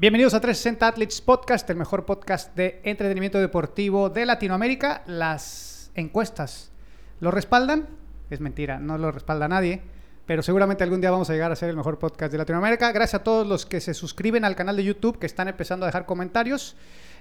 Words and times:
Bienvenidos 0.00 0.32
a 0.34 0.40
360 0.40 0.86
Athletes 0.86 1.20
Podcast, 1.20 1.68
el 1.70 1.76
mejor 1.76 2.06
podcast 2.06 2.54
de 2.54 2.80
entretenimiento 2.84 3.40
deportivo 3.40 4.10
de 4.10 4.26
Latinoamérica. 4.26 5.02
Las 5.06 5.90
encuestas 5.96 6.70
lo 7.18 7.32
respaldan. 7.32 7.88
Es 8.30 8.38
mentira, 8.38 8.78
no 8.78 8.96
lo 8.96 9.10
respalda 9.10 9.48
nadie. 9.48 9.82
Pero 10.24 10.44
seguramente 10.44 10.84
algún 10.84 11.00
día 11.00 11.10
vamos 11.10 11.30
a 11.30 11.32
llegar 11.32 11.50
a 11.50 11.56
ser 11.56 11.70
el 11.70 11.76
mejor 11.76 11.98
podcast 11.98 12.30
de 12.30 12.38
Latinoamérica. 12.38 12.92
Gracias 12.92 13.22
a 13.22 13.24
todos 13.24 13.44
los 13.44 13.66
que 13.66 13.80
se 13.80 13.92
suscriben 13.92 14.44
al 14.44 14.54
canal 14.54 14.76
de 14.76 14.84
YouTube, 14.84 15.18
que 15.18 15.26
están 15.26 15.48
empezando 15.48 15.84
a 15.84 15.88
dejar 15.88 16.06
comentarios. 16.06 16.76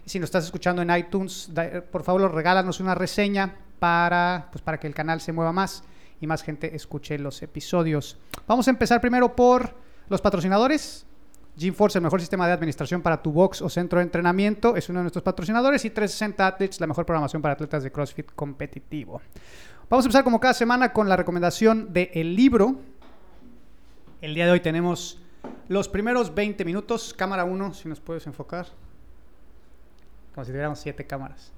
Si 0.06 0.20
nos 0.20 0.28
estás 0.28 0.46
escuchando 0.46 0.84
en 0.84 0.96
iTunes, 0.96 1.50
por 1.92 2.04
favor, 2.04 2.32
regálanos 2.32 2.80
una 2.80 2.94
reseña 2.94 3.56
para, 3.80 4.50
pues, 4.52 4.62
para 4.62 4.80
que 4.80 4.86
el 4.86 4.94
canal 4.94 5.20
se 5.20 5.34
mueva 5.34 5.52
más 5.52 5.84
y 6.22 6.28
más 6.28 6.44
gente 6.44 6.76
escuche 6.76 7.18
los 7.18 7.42
episodios. 7.42 8.20
Vamos 8.46 8.68
a 8.68 8.70
empezar 8.70 9.02
primero 9.02 9.36
por 9.36 9.74
los 10.10 10.22
patrocinadores. 10.22 11.07
GeForce, 11.58 11.98
el 11.98 12.04
mejor 12.04 12.20
sistema 12.20 12.46
de 12.46 12.54
administración 12.54 13.02
para 13.02 13.22
tu 13.22 13.32
box 13.32 13.64
o 13.64 13.70
centro 13.70 13.98
de 13.98 14.04
entrenamiento, 14.04 14.76
es 14.76 14.90
uno 14.90 15.00
de 15.00 15.04
nuestros 15.06 15.24
patrocinadores. 15.24 15.84
Y 15.86 15.90
360 15.90 16.46
Athletes, 16.48 16.80
la 16.80 16.88
mejor 16.88 17.06
programación 17.06 17.42
para 17.42 17.56
atletas 17.56 17.84
de 17.84 17.92
CrossFit 17.92 18.32
competitivo. 18.36 19.22
Vamos 19.90 20.06
a 20.06 20.08
empezar 20.08 20.24
como 20.24 20.40
cada 20.40 20.54
semana 20.54 20.94
con 20.94 21.10
la 21.10 21.16
recomendación 21.16 21.92
del 21.92 22.36
libro. 22.36 22.76
El 24.22 24.36
día 24.36 24.46
de 24.46 24.52
hoy 24.52 24.60
tenemos 24.60 25.20
los 25.68 25.90
primeros 25.90 26.36
20 26.36 26.64
minutos. 26.64 27.14
Cámara 27.14 27.44
1, 27.44 27.74
si 27.74 27.90
nos 27.90 28.00
puedes 28.00 28.28
enfocar. 28.28 28.68
Como 30.36 30.46
si 30.46 30.52
tuviéramos 30.52 30.80
7 30.80 31.08
cámaras. 31.08 31.52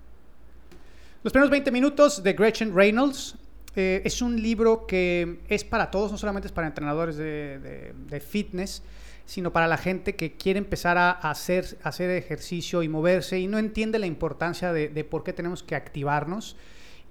Los 1.23 1.33
primeros 1.33 1.51
20 1.51 1.71
minutos 1.71 2.23
de 2.23 2.33
Gretchen 2.33 2.73
Reynolds. 2.73 3.35
Eh, 3.75 4.01
es 4.03 4.21
un 4.21 4.41
libro 4.41 4.87
que 4.87 5.41
es 5.47 5.63
para 5.63 5.91
todos, 5.91 6.11
no 6.11 6.17
solamente 6.17 6.47
es 6.47 6.51
para 6.51 6.67
entrenadores 6.67 7.17
de, 7.17 7.93
de 7.93 8.19
fitness 8.19 8.81
sino 9.29 9.53
para 9.53 9.67
la 9.67 9.77
gente 9.77 10.15
que 10.15 10.37
quiere 10.37 10.57
empezar 10.57 10.97
a 10.97 11.11
hacer, 11.11 11.77
hacer 11.83 12.09
ejercicio 12.09 12.81
y 12.81 12.89
moverse 12.89 13.39
y 13.39 13.45
no 13.45 13.59
entiende 13.59 13.99
la 13.99 14.07
importancia 14.07 14.73
de, 14.73 15.03
por 15.03 15.23
qué 15.23 15.33
tenemos 15.33 15.61
que 15.61 15.75
activarnos. 15.75 16.57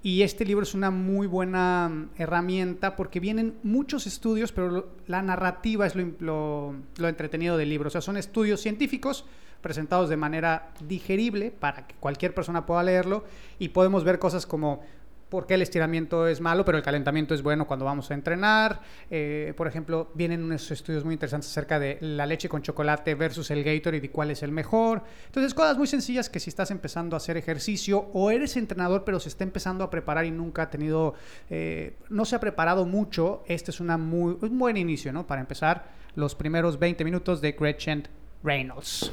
Y 0.03 0.23
este 0.23 0.43
libro 0.43 0.63
es 0.63 0.73
una 0.73 0.91
muy 0.91 1.27
buena 1.27 1.87
mm, 1.87 2.09
herramienta 2.17 2.97
porque 2.97 3.21
vienen 3.21 3.55
muchos 3.63 4.05
estudios, 4.05 4.51
pero 4.51 4.89
la 5.07 5.21
narrativa 5.21 5.87
es 5.87 5.95
lo, 5.95 6.75
lo, 6.97 7.07
entretenido 7.07 7.55
del 7.55 7.69
libro. 7.69 7.87
O 7.87 7.89
sea, 7.89 8.01
son 8.01 8.17
estudios 8.17 8.59
científicos 8.59 9.23
presentados 9.61 10.09
de 10.09 10.17
manera 10.17 10.71
digerible 10.85 11.51
para 11.51 11.87
que 11.87 11.95
cualquier 12.01 12.33
persona 12.33 12.65
pueda 12.65 12.83
leerlo 12.83 13.23
y 13.59 13.69
podemos 13.69 14.03
ver 14.03 14.19
cosas 14.19 14.45
como 14.45 14.83
por 15.29 15.45
qué 15.45 15.53
el 15.53 15.61
estiramiento 15.61 16.27
es 16.27 16.41
malo, 16.41 16.65
pero 16.65 16.77
el 16.77 16.83
calentamiento 16.83 17.33
es 17.33 17.43
bueno 17.43 17.67
cuando 17.67 17.85
vamos 17.85 18.09
a 18.09 18.15
entrenar. 18.15 18.81
Eh, 19.11 19.53
por 19.55 19.67
ejemplo, 19.67 20.09
vienen 20.15 20.43
unos 20.43 20.69
estudios 20.71 21.05
muy 21.05 21.13
interesantes 21.13 21.49
acerca 21.49 21.79
de 21.79 21.97
la 22.01 22.25
leche 22.25 22.49
con 22.49 22.61
chocolate 22.61 23.13
versus 23.15 23.51
el 23.51 23.63
Gatorade 23.63 24.05
y 24.05 24.09
cuál 24.09 24.31
es 24.31 24.41
el 24.43 24.51
mejor. 24.51 25.03
Entonces, 25.27 25.53
cosas 25.53 25.77
muy 25.77 25.87
sencillas 25.87 26.29
que 26.29 26.39
si 26.39 26.49
estás 26.49 26.71
empezando 26.71 27.15
a 27.15 27.17
hacer 27.17 27.37
ejercicio 27.37 28.09
o 28.13 28.31
eres 28.31 28.57
entrenador 28.57 29.03
pero 29.05 29.19
se 29.19 29.29
está 29.29 29.43
empezando 29.43 29.83
a 29.83 29.89
preparar 29.89 30.25
y 30.25 30.31
nunca 30.31 30.63
ha 30.63 30.69
tenido, 30.69 31.13
eh, 31.49 31.95
no 32.09 32.25
se 32.25 32.35
ha 32.35 32.39
preparado 32.39 32.85
mucho, 32.85 33.43
este 33.47 33.71
es 33.71 33.79
muy, 33.81 34.37
un 34.41 34.59
buen 34.59 34.77
inicio, 34.77 35.13
¿no? 35.13 35.27
Para 35.27 35.41
empezar 35.41 35.91
los 36.15 36.35
primeros 36.35 36.79
20 36.79 37.03
minutos 37.03 37.39
de 37.41 37.51
Gretchen 37.51 38.07
Reynolds. 38.43 39.11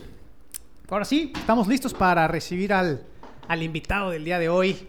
Ahora 0.89 1.05
sí, 1.05 1.33
estamos 1.37 1.69
listos 1.69 1.93
para 1.93 2.27
recibir 2.29 2.73
al 2.73 3.03
invitado 3.61 4.11
del 4.11 4.25
día 4.25 4.39
de 4.39 4.49
hoy. 4.49 4.87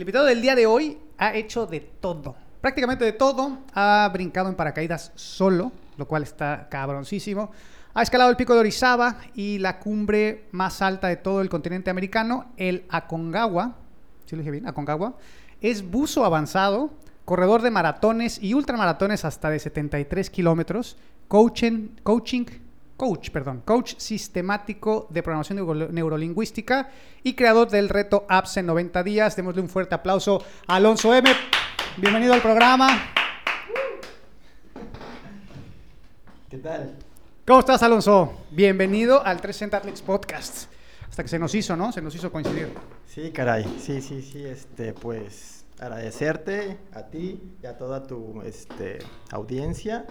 El 0.00 0.04
invitado 0.04 0.24
del 0.24 0.40
día 0.40 0.54
de 0.54 0.64
hoy 0.64 0.96
ha 1.18 1.34
hecho 1.34 1.66
de 1.66 1.78
todo, 1.78 2.34
prácticamente 2.62 3.04
de 3.04 3.12
todo. 3.12 3.58
Ha 3.74 4.08
brincado 4.10 4.48
en 4.48 4.54
paracaídas 4.54 5.12
solo, 5.14 5.72
lo 5.98 6.08
cual 6.08 6.22
está 6.22 6.68
cabroncísimo. 6.70 7.50
Ha 7.92 8.00
escalado 8.00 8.30
el 8.30 8.36
pico 8.38 8.54
de 8.54 8.60
Orizaba 8.60 9.18
y 9.34 9.58
la 9.58 9.78
cumbre 9.78 10.46
más 10.52 10.80
alta 10.80 11.08
de 11.08 11.16
todo 11.16 11.42
el 11.42 11.50
continente 11.50 11.90
americano, 11.90 12.46
el 12.56 12.86
Aconcagua. 12.88 13.76
¿Sí 14.24 14.36
lo 14.36 14.38
dije 14.38 14.52
bien? 14.52 14.66
Aconcagua. 14.66 15.18
Es 15.60 15.82
buzo 15.90 16.24
avanzado, 16.24 16.94
corredor 17.26 17.60
de 17.60 17.70
maratones 17.70 18.42
y 18.42 18.54
ultramaratones 18.54 19.26
hasta 19.26 19.50
de 19.50 19.58
73 19.58 20.30
kilómetros, 20.30 20.96
coaching, 21.28 21.88
coaching 22.02 22.46
coach, 23.00 23.30
perdón, 23.30 23.62
coach 23.64 23.94
sistemático 23.96 25.06
de 25.08 25.22
programación 25.22 25.56
neurolingüística 25.90 26.90
y 27.22 27.32
creador 27.32 27.70
del 27.70 27.88
reto 27.88 28.26
Apps 28.28 28.58
en 28.58 28.66
90 28.66 29.02
días. 29.02 29.34
Démosle 29.36 29.62
un 29.62 29.70
fuerte 29.70 29.94
aplauso 29.94 30.44
a 30.66 30.76
Alonso 30.76 31.14
M. 31.14 31.30
Bienvenido 31.96 32.34
al 32.34 32.42
programa. 32.42 32.90
¿Qué 36.50 36.58
tal? 36.58 36.94
¿Cómo 37.46 37.60
estás, 37.60 37.82
Alonso? 37.82 38.44
Bienvenido 38.50 39.24
al 39.24 39.40
360 39.40 39.78
Athletes 39.78 40.02
Podcast. 40.02 40.70
Hasta 41.08 41.22
que 41.22 41.30
se 41.30 41.38
nos 41.38 41.54
hizo, 41.54 41.74
¿no? 41.76 41.92
Se 41.92 42.02
nos 42.02 42.14
hizo 42.14 42.30
coincidir. 42.30 42.68
Sí, 43.06 43.30
caray. 43.30 43.64
Sí, 43.80 44.02
sí, 44.02 44.20
sí. 44.20 44.44
Este, 44.44 44.92
pues 44.92 45.64
agradecerte 45.78 46.76
a 46.92 47.04
ti 47.04 47.40
y 47.62 47.66
a 47.66 47.78
toda 47.78 48.06
tu 48.06 48.42
este, 48.42 48.98
audiencia 49.30 50.04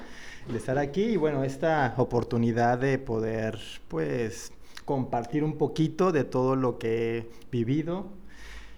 de 0.47 0.57
estar 0.57 0.77
aquí 0.77 1.03
y 1.03 1.17
bueno, 1.17 1.43
esta 1.43 1.93
oportunidad 1.97 2.77
de 2.79 2.97
poder 2.97 3.59
pues 3.87 4.51
compartir 4.85 5.43
un 5.43 5.57
poquito 5.57 6.11
de 6.11 6.23
todo 6.23 6.55
lo 6.55 6.79
que 6.79 7.17
he 7.17 7.29
vivido 7.51 8.07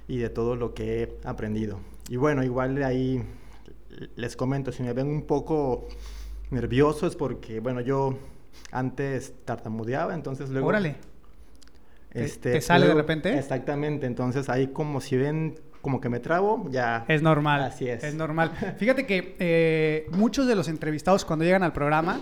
y 0.07 0.17
de 0.17 0.29
todo 0.29 0.55
lo 0.55 0.73
que 0.73 1.03
he 1.03 1.17
aprendido. 1.23 1.79
Y 2.09 2.17
bueno, 2.17 2.43
igual 2.43 2.83
ahí 2.83 3.23
les 4.15 4.35
comento, 4.35 4.71
si 4.71 4.83
me 4.83 4.93
ven 4.93 5.07
un 5.07 5.21
poco 5.23 5.87
nervioso 6.49 7.07
es 7.07 7.15
porque, 7.15 7.59
bueno, 7.59 7.81
yo 7.81 8.17
antes 8.71 9.33
tartamudeaba, 9.45 10.13
entonces 10.13 10.49
luego... 10.49 10.67
Órale. 10.67 10.95
Este, 12.11 12.51
¿Te, 12.51 12.61
sale 12.61 12.87
de 12.87 12.93
repente? 12.93 13.37
Exactamente, 13.37 14.05
entonces 14.05 14.49
ahí 14.49 14.67
como 14.67 14.99
si 14.99 15.15
ven 15.15 15.57
como 15.81 15.99
que 15.99 16.09
me 16.09 16.19
trabo, 16.19 16.67
ya. 16.69 17.05
Es 17.07 17.21
normal. 17.21 17.63
Así 17.63 17.87
es. 17.87 18.03
Es 18.03 18.13
normal. 18.15 18.51
Fíjate 18.77 19.05
que 19.05 19.35
eh, 19.39 20.07
muchos 20.11 20.47
de 20.47 20.55
los 20.55 20.67
entrevistados 20.67 21.25
cuando 21.25 21.45
llegan 21.45 21.63
al 21.63 21.73
programa 21.73 22.19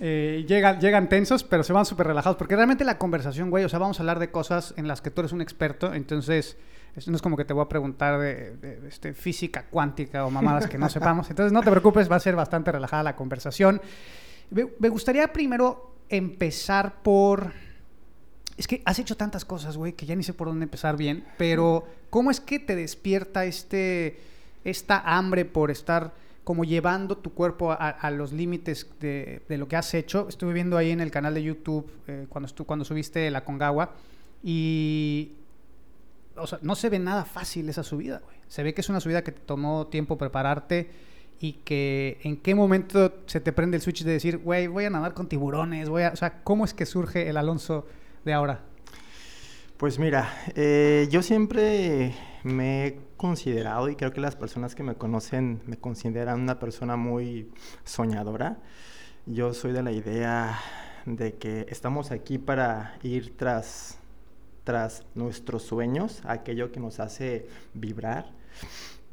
eh, 0.00 0.44
llegan, 0.46 0.80
llegan 0.80 1.08
tensos, 1.08 1.42
pero 1.42 1.64
se 1.64 1.72
van 1.72 1.84
súper 1.84 2.06
relajados, 2.06 2.36
porque 2.36 2.54
realmente 2.54 2.84
la 2.84 2.98
conversación, 2.98 3.50
güey, 3.50 3.64
o 3.64 3.68
sea, 3.68 3.78
vamos 3.78 3.98
a 3.98 4.02
hablar 4.02 4.18
de 4.18 4.30
cosas 4.30 4.74
en 4.76 4.86
las 4.86 5.00
que 5.00 5.10
tú 5.10 5.22
eres 5.22 5.32
un 5.32 5.40
experto, 5.40 5.92
entonces 5.92 6.56
no 7.06 7.16
es 7.16 7.22
como 7.22 7.36
que 7.36 7.44
te 7.44 7.52
voy 7.52 7.64
a 7.64 7.68
preguntar 7.68 8.18
de, 8.18 8.78
este, 8.88 9.12
física 9.12 9.66
cuántica 9.70 10.24
o 10.24 10.30
mamadas 10.30 10.68
que 10.68 10.78
no 10.78 10.88
sepamos, 10.88 11.30
entonces 11.30 11.52
no 11.52 11.62
te 11.62 11.70
preocupes, 11.70 12.10
va 12.10 12.16
a 12.16 12.20
ser 12.20 12.36
bastante 12.36 12.70
relajada 12.70 13.02
la 13.02 13.16
conversación. 13.16 13.80
me 14.50 14.88
gustaría 14.88 15.32
primero 15.32 15.96
empezar 16.08 17.02
por 17.02 17.52
es 18.58 18.66
que 18.66 18.82
has 18.84 18.98
hecho 18.98 19.16
tantas 19.16 19.44
cosas, 19.44 19.76
güey, 19.76 19.92
que 19.92 20.04
ya 20.04 20.16
ni 20.16 20.24
sé 20.24 20.34
por 20.34 20.48
dónde 20.48 20.64
empezar 20.64 20.96
bien, 20.96 21.24
pero 21.38 21.86
¿cómo 22.10 22.32
es 22.32 22.40
que 22.40 22.58
te 22.58 22.74
despierta 22.74 23.44
este, 23.44 24.18
esta 24.64 24.98
hambre 24.98 25.44
por 25.44 25.70
estar 25.70 26.12
como 26.42 26.64
llevando 26.64 27.16
tu 27.16 27.32
cuerpo 27.32 27.70
a, 27.70 28.10
los 28.10 28.32
límites 28.32 28.88
de, 28.98 29.42
lo 29.48 29.68
que 29.68 29.76
has 29.76 29.94
hecho? 29.94 30.26
Estuve 30.28 30.52
viendo 30.54 30.76
ahí 30.76 30.90
en 30.90 31.00
el 31.00 31.12
canal 31.12 31.34
de 31.34 31.44
YouTube 31.44 31.88
eh, 32.08 32.26
cuando, 32.28 32.52
cuando 32.66 32.84
subiste 32.84 33.30
la 33.30 33.44
Congawa 33.44 33.94
y... 34.42 35.32
O 36.36 36.46
sea, 36.46 36.58
no 36.62 36.76
se 36.76 36.88
ve 36.88 37.00
nada 37.00 37.24
fácil 37.24 37.68
esa 37.68 37.82
subida, 37.82 38.20
güey. 38.24 38.36
Se 38.46 38.62
ve 38.62 38.72
que 38.72 38.80
es 38.80 38.88
una 38.88 39.00
subida 39.00 39.22
que 39.22 39.32
te 39.32 39.40
tomó 39.40 39.88
tiempo 39.88 40.18
prepararte 40.18 40.88
y 41.40 41.54
que 41.64 42.18
en 42.22 42.36
qué 42.36 42.54
momento 42.54 43.12
se 43.26 43.40
te 43.40 43.52
prende 43.52 43.76
el 43.76 43.82
switch 43.82 44.04
de 44.04 44.12
decir, 44.12 44.38
güey, 44.38 44.68
voy 44.68 44.84
a 44.84 44.90
nadar 44.90 45.14
con 45.14 45.28
tiburones, 45.28 45.88
voy 45.88 46.02
a... 46.02 46.10
O 46.10 46.16
sea, 46.16 46.42
¿cómo 46.42 46.64
es 46.64 46.74
que 46.74 46.86
surge 46.86 47.28
el 47.28 47.36
Alonso 47.36 47.86
de 48.24 48.32
ahora? 48.32 48.60
Pues 49.76 49.98
mira, 49.98 50.28
eh, 50.56 51.06
yo 51.10 51.22
siempre 51.22 52.14
me 52.42 52.86
he 52.86 53.00
considerado 53.16 53.88
y 53.88 53.96
creo 53.96 54.12
que 54.12 54.20
las 54.20 54.34
personas 54.34 54.74
que 54.74 54.82
me 54.82 54.96
conocen 54.96 55.62
me 55.66 55.76
consideran 55.76 56.40
una 56.40 56.58
persona 56.58 56.96
muy 56.96 57.50
soñadora. 57.84 58.58
Yo 59.26 59.54
soy 59.54 59.72
de 59.72 59.82
la 59.82 59.92
idea 59.92 60.58
de 61.06 61.34
que 61.34 61.66
estamos 61.68 62.10
aquí 62.10 62.38
para 62.38 62.98
ir 63.02 63.36
tras, 63.36 63.98
tras 64.64 65.04
nuestros 65.14 65.62
sueños, 65.62 66.22
aquello 66.24 66.72
que 66.72 66.80
nos 66.80 66.98
hace 66.98 67.46
vibrar, 67.74 68.32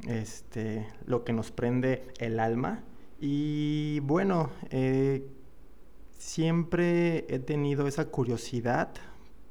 este, 0.08 0.88
lo 1.06 1.24
que 1.24 1.32
nos 1.32 1.52
prende 1.52 2.08
el 2.18 2.40
alma. 2.40 2.82
Y 3.20 4.00
bueno, 4.00 4.50
eh, 4.70 5.28
siempre 6.18 7.26
he 7.28 7.38
tenido 7.38 7.86
esa 7.86 8.06
curiosidad 8.06 8.90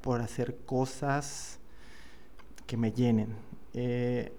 por 0.00 0.20
hacer 0.20 0.56
cosas 0.66 1.58
que 2.66 2.76
me 2.76 2.92
llenen. 2.92 3.34
Eh, 3.74 4.32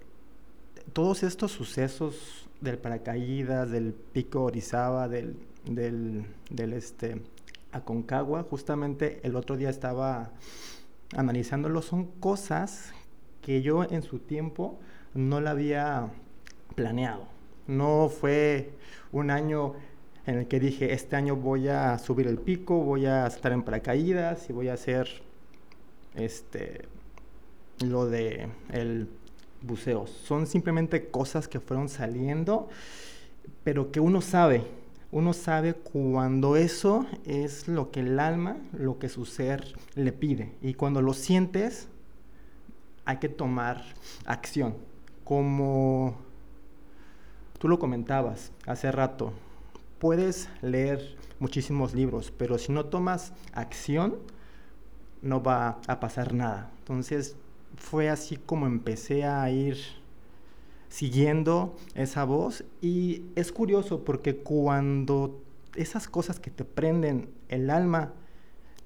todos 0.92 1.22
estos 1.22 1.52
sucesos 1.52 2.48
del 2.60 2.78
paracaídas, 2.78 3.70
del 3.70 3.92
pico 3.92 4.44
Orizaba, 4.44 5.08
del, 5.08 5.36
del, 5.64 6.24
del 6.50 6.72
este, 6.72 7.22
Aconcagua, 7.72 8.42
justamente 8.42 9.20
el 9.22 9.36
otro 9.36 9.56
día 9.56 9.70
estaba 9.70 10.30
analizándolo, 11.16 11.82
son 11.82 12.06
cosas 12.06 12.92
que 13.42 13.62
yo 13.62 13.84
en 13.84 14.02
su 14.02 14.18
tiempo 14.18 14.78
no 15.14 15.40
la 15.40 15.50
había 15.52 16.10
planeado. 16.74 17.26
No 17.66 18.08
fue 18.08 18.72
un 19.12 19.30
año 19.30 19.74
en 20.28 20.36
el 20.36 20.46
que 20.46 20.60
dije, 20.60 20.92
este 20.92 21.16
año 21.16 21.36
voy 21.36 21.68
a 21.68 21.98
subir 21.98 22.26
el 22.26 22.36
pico, 22.36 22.84
voy 22.84 23.06
a 23.06 23.26
estar 23.26 23.50
en 23.50 23.62
paracaídas 23.62 24.50
y 24.50 24.52
voy 24.52 24.68
a 24.68 24.74
hacer 24.74 25.08
este 26.14 26.82
lo 27.80 28.04
de 28.04 28.50
el 28.70 29.08
buceo. 29.62 30.06
Son 30.06 30.46
simplemente 30.46 31.08
cosas 31.08 31.48
que 31.48 31.60
fueron 31.60 31.88
saliendo, 31.88 32.68
pero 33.64 33.90
que 33.90 34.00
uno 34.00 34.20
sabe, 34.20 34.64
uno 35.12 35.32
sabe 35.32 35.72
cuando 35.72 36.56
eso 36.56 37.06
es 37.24 37.66
lo 37.66 37.90
que 37.90 38.00
el 38.00 38.20
alma, 38.20 38.58
lo 38.74 38.98
que 38.98 39.08
su 39.08 39.24
ser 39.24 39.78
le 39.94 40.12
pide. 40.12 40.52
Y 40.60 40.74
cuando 40.74 41.00
lo 41.00 41.14
sientes, 41.14 41.88
hay 43.06 43.16
que 43.16 43.30
tomar 43.30 43.82
acción. 44.26 44.74
Como 45.24 46.16
tú 47.58 47.66
lo 47.66 47.78
comentabas 47.78 48.52
hace 48.66 48.92
rato, 48.92 49.32
puedes 49.98 50.48
leer 50.62 51.16
muchísimos 51.38 51.94
libros, 51.94 52.32
pero 52.36 52.58
si 52.58 52.72
no 52.72 52.86
tomas 52.86 53.32
acción, 53.52 54.16
no 55.22 55.42
va 55.42 55.80
a 55.86 56.00
pasar 56.00 56.34
nada. 56.34 56.70
Entonces, 56.80 57.36
fue 57.76 58.08
así 58.08 58.36
como 58.36 58.66
empecé 58.66 59.24
a 59.24 59.50
ir 59.50 59.76
siguiendo 60.88 61.76
esa 61.94 62.24
voz 62.24 62.64
y 62.80 63.26
es 63.36 63.52
curioso 63.52 64.04
porque 64.04 64.36
cuando 64.36 65.42
esas 65.76 66.08
cosas 66.08 66.40
que 66.40 66.50
te 66.50 66.64
prenden 66.64 67.28
el 67.48 67.70
alma 67.70 68.14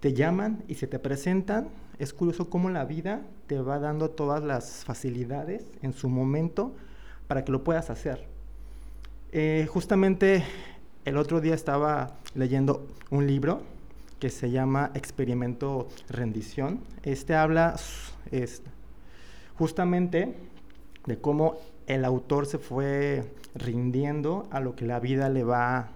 te 0.00 0.12
llaman 0.12 0.64
y 0.66 0.74
se 0.74 0.88
te 0.88 0.98
presentan, 0.98 1.68
es 1.98 2.12
curioso 2.12 2.50
cómo 2.50 2.70
la 2.70 2.84
vida 2.84 3.22
te 3.46 3.60
va 3.60 3.78
dando 3.78 4.10
todas 4.10 4.42
las 4.42 4.84
facilidades 4.84 5.64
en 5.82 5.92
su 5.92 6.08
momento 6.08 6.74
para 7.28 7.44
que 7.44 7.52
lo 7.52 7.62
puedas 7.62 7.88
hacer. 7.88 8.26
Eh, 9.30 9.66
justamente 9.70 10.44
el 11.04 11.16
otro 11.16 11.40
día 11.40 11.54
estaba 11.54 12.14
leyendo 12.34 12.86
un 13.10 13.26
libro 13.26 13.62
que 14.20 14.30
se 14.30 14.50
llama 14.50 14.92
Experimento 14.94 15.88
Rendición. 16.08 16.80
Este 17.02 17.34
habla 17.34 17.74
es, 18.30 18.62
justamente 19.58 20.34
de 21.06 21.18
cómo 21.18 21.56
el 21.88 22.04
autor 22.04 22.46
se 22.46 22.58
fue 22.58 23.24
rindiendo 23.54 24.46
a 24.52 24.60
lo 24.60 24.76
que 24.76 24.86
la 24.86 25.00
vida 25.00 25.28
le 25.28 25.42
va 25.42 25.88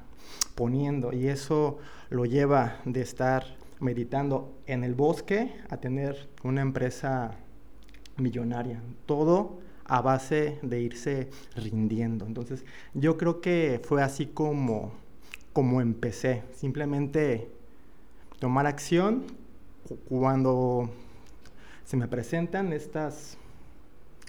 poniendo 0.57 1.13
y 1.13 1.29
eso 1.29 1.79
lo 2.11 2.25
lleva 2.25 2.79
de 2.85 3.03
estar 3.03 3.45
meditando 3.79 4.59
en 4.67 4.83
el 4.83 4.95
bosque 4.95 5.53
a 5.71 5.77
tener 5.77 6.29
una 6.43 6.63
empresa 6.63 7.37
millonaria. 8.17 8.81
Todo 9.07 9.59
a 9.89 10.01
base 10.01 10.59
de 10.63 10.81
irse 10.81 11.31
rindiendo. 11.55 12.27
Entonces, 12.27 12.65
yo 12.95 13.17
creo 13.17 13.41
que 13.41 13.81
fue 13.83 14.03
así 14.03 14.27
como, 14.27 14.93
como 15.53 15.81
empecé. 15.81 16.43
Simplemente 16.55 17.49
tomar 18.39 18.67
acción 18.67 19.25
cuando 20.09 20.91
se 21.85 21.97
me 21.97 22.09
presentan 22.09 22.73
estas 22.73 23.39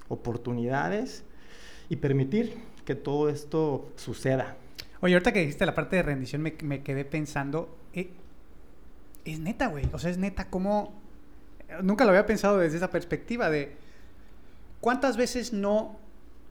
oportunidades 0.09 1.23
y 1.89 1.97
permitir 1.97 2.55
que 2.85 2.95
todo 2.95 3.29
esto 3.29 3.91
suceda. 3.95 4.57
Oye, 5.01 5.13
ahorita 5.13 5.33
que 5.33 5.39
dijiste 5.39 5.65
la 5.65 5.75
parte 5.75 5.95
de 5.95 6.03
rendición, 6.03 6.41
me, 6.41 6.55
me 6.63 6.83
quedé 6.83 7.03
pensando, 7.05 7.77
eh, 7.93 8.11
es 9.25 9.39
neta, 9.39 9.67
güey, 9.67 9.85
o 9.91 9.99
sea, 9.99 10.11
es 10.11 10.17
neta, 10.17 10.49
como... 10.49 11.01
Nunca 11.83 12.05
lo 12.05 12.11
había 12.11 12.25
pensado 12.25 12.57
desde 12.59 12.77
esa 12.77 12.89
perspectiva 12.89 13.49
de 13.49 13.75
cuántas 14.81 15.17
veces 15.17 15.53
no 15.53 15.97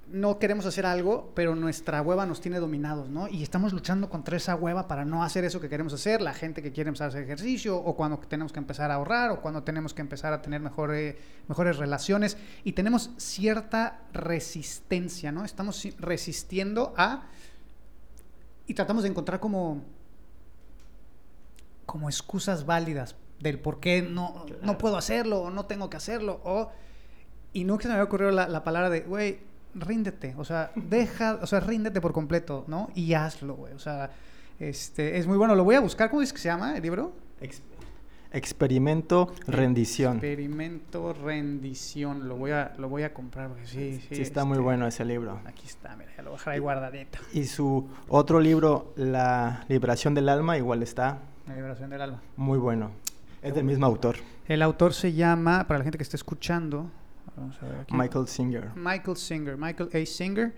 no 0.09 0.39
queremos 0.39 0.67
hacer 0.67 0.87
algo, 0.87 1.33
pero 1.35 1.57
nuestra 1.57 2.01
hueva 2.01 2.27
nos 2.27 2.41
tiene 2.41 2.61
dominados, 2.61 3.09
¿no? 3.09 3.27
Y 3.27 3.43
estamos 3.43 3.73
luchando 3.73 4.09
contra 4.09 4.37
esa 4.37 4.55
hueva 4.55 4.87
para 4.87 5.05
no 5.05 5.25
hacer 5.25 5.45
eso 5.45 5.61
que 5.61 5.69
queremos 5.69 5.93
hacer, 5.93 6.23
la 6.23 6.33
gente 6.33 6.63
que 6.63 6.71
quiere 6.71 6.89
empezar 6.89 7.07
a 7.07 7.09
hacer 7.09 7.25
ejercicio, 7.25 7.77
o 7.77 7.97
cuando 7.97 8.19
tenemos 8.19 8.53
que 8.53 8.61
empezar 8.61 8.91
a 8.91 8.95
ahorrar, 8.95 9.33
o 9.33 9.41
cuando 9.41 9.65
tenemos 9.65 9.95
que 9.95 10.03
empezar 10.03 10.33
a 10.33 10.43
tener 10.43 10.61
mejores 10.61 11.17
relaciones, 11.49 12.37
y 12.63 12.73
tenemos 12.73 13.11
cierta 13.17 14.01
resistencia, 14.13 15.33
¿no? 15.33 15.45
Estamos 15.45 15.89
resistiendo 15.99 16.95
a... 16.97 17.25
Y 18.69 18.75
tratamos 18.75 19.03
de 19.03 19.09
encontrar 19.09 19.41
como... 19.41 19.83
como 21.85 22.09
excusas 22.09 22.65
válidas 22.65 23.17
del 23.41 23.59
por 23.59 23.81
qué 23.81 24.03
no, 24.03 24.47
no 24.63 24.79
puedo 24.79 24.97
hacerlo, 24.97 25.41
o 25.43 25.51
no 25.51 25.67
tengo 25.67 25.91
que 25.91 25.97
hacerlo, 25.97 26.41
o... 26.45 26.71
Y 27.57 27.65
nunca 27.65 27.85
se 27.85 27.89
me 27.89 27.95
había 27.95 28.05
ocurrido 28.05 28.31
la, 28.33 28.49
la 28.49 28.63
palabra 28.63 28.91
de, 28.91 29.01
güey, 29.01 29.39
ríndete, 29.75 30.35
o 30.37 30.45
sea, 30.45 30.73
deja, 30.77 31.39
o 31.41 31.47
sea, 31.47 31.61
ríndete 31.61 32.03
por 32.03 32.13
completo, 32.13 32.65
¿no? 32.69 32.91
Y 32.95 33.15
hazlo, 33.15 33.55
güey, 33.55 33.73
o 33.73 33.79
sea, 33.79 34.11
este, 34.61 35.17
es 35.17 35.27
muy 35.27 35.39
bueno, 35.39 35.55
lo 35.55 35.65
voy 35.65 35.75
a 35.75 35.81
buscar, 35.81 36.11
¿cómo 36.11 36.21
dices 36.21 36.35
que 36.35 36.39
se 36.39 36.49
llama 36.49 36.77
el 36.77 36.83
libro? 36.83 37.15
experimento 38.33 39.33
rendición. 39.47 40.19
Experimento 40.19 41.15
rendición, 41.15 42.29
lo 42.29 42.37
voy 42.37 42.51
a, 42.51 42.75
lo 42.77 42.91
voy 42.91 43.05
a 43.05 43.15
comprar, 43.15 43.49
porque 43.49 43.67
sí, 43.67 44.03
sí. 44.07 44.17
Sí, 44.17 44.21
está 44.23 44.45
muy 44.45 44.57
este, 44.57 44.65
bueno 44.65 44.87
ese 44.87 45.07
libro. 45.07 45.41
Aquí 45.47 45.67
está, 45.67 45.97
mira, 45.97 46.11
ya 46.15 46.23
lo 46.25 46.33
voy 46.33 46.37
a 46.37 46.39
dejar 46.41 46.53
ahí 46.53 46.61
guardadito. 46.61 47.19
Y 47.33 47.45
su 47.45 47.89
otro 48.09 48.39
libro, 48.39 48.93
La 48.97 49.65
liberación 49.71 50.13
del 50.13 50.29
alma, 50.29 50.59
igual 50.59 50.83
está. 50.83 51.21
La 51.49 51.55
liberación 51.55 51.89
del 51.89 52.03
alma. 52.03 52.21
Muy 52.37 52.59
bueno. 52.59 52.91
Es 53.41 53.55
del 53.55 53.65
mismo 53.65 53.87
autor. 53.87 54.17
El 54.47 54.61
autor 54.61 54.93
se 54.93 55.15
llama, 55.15 55.67
para 55.67 55.79
la 55.79 55.85
gente 55.85 55.97
que 55.97 56.05
esté 56.05 56.17
escuchando, 56.17 56.91
Michael 57.91 58.27
Singer. 58.29 58.71
Michael 58.75 59.17
Singer, 59.17 59.57
Michael 59.57 59.91
A. 59.93 60.07
Singer. 60.07 60.55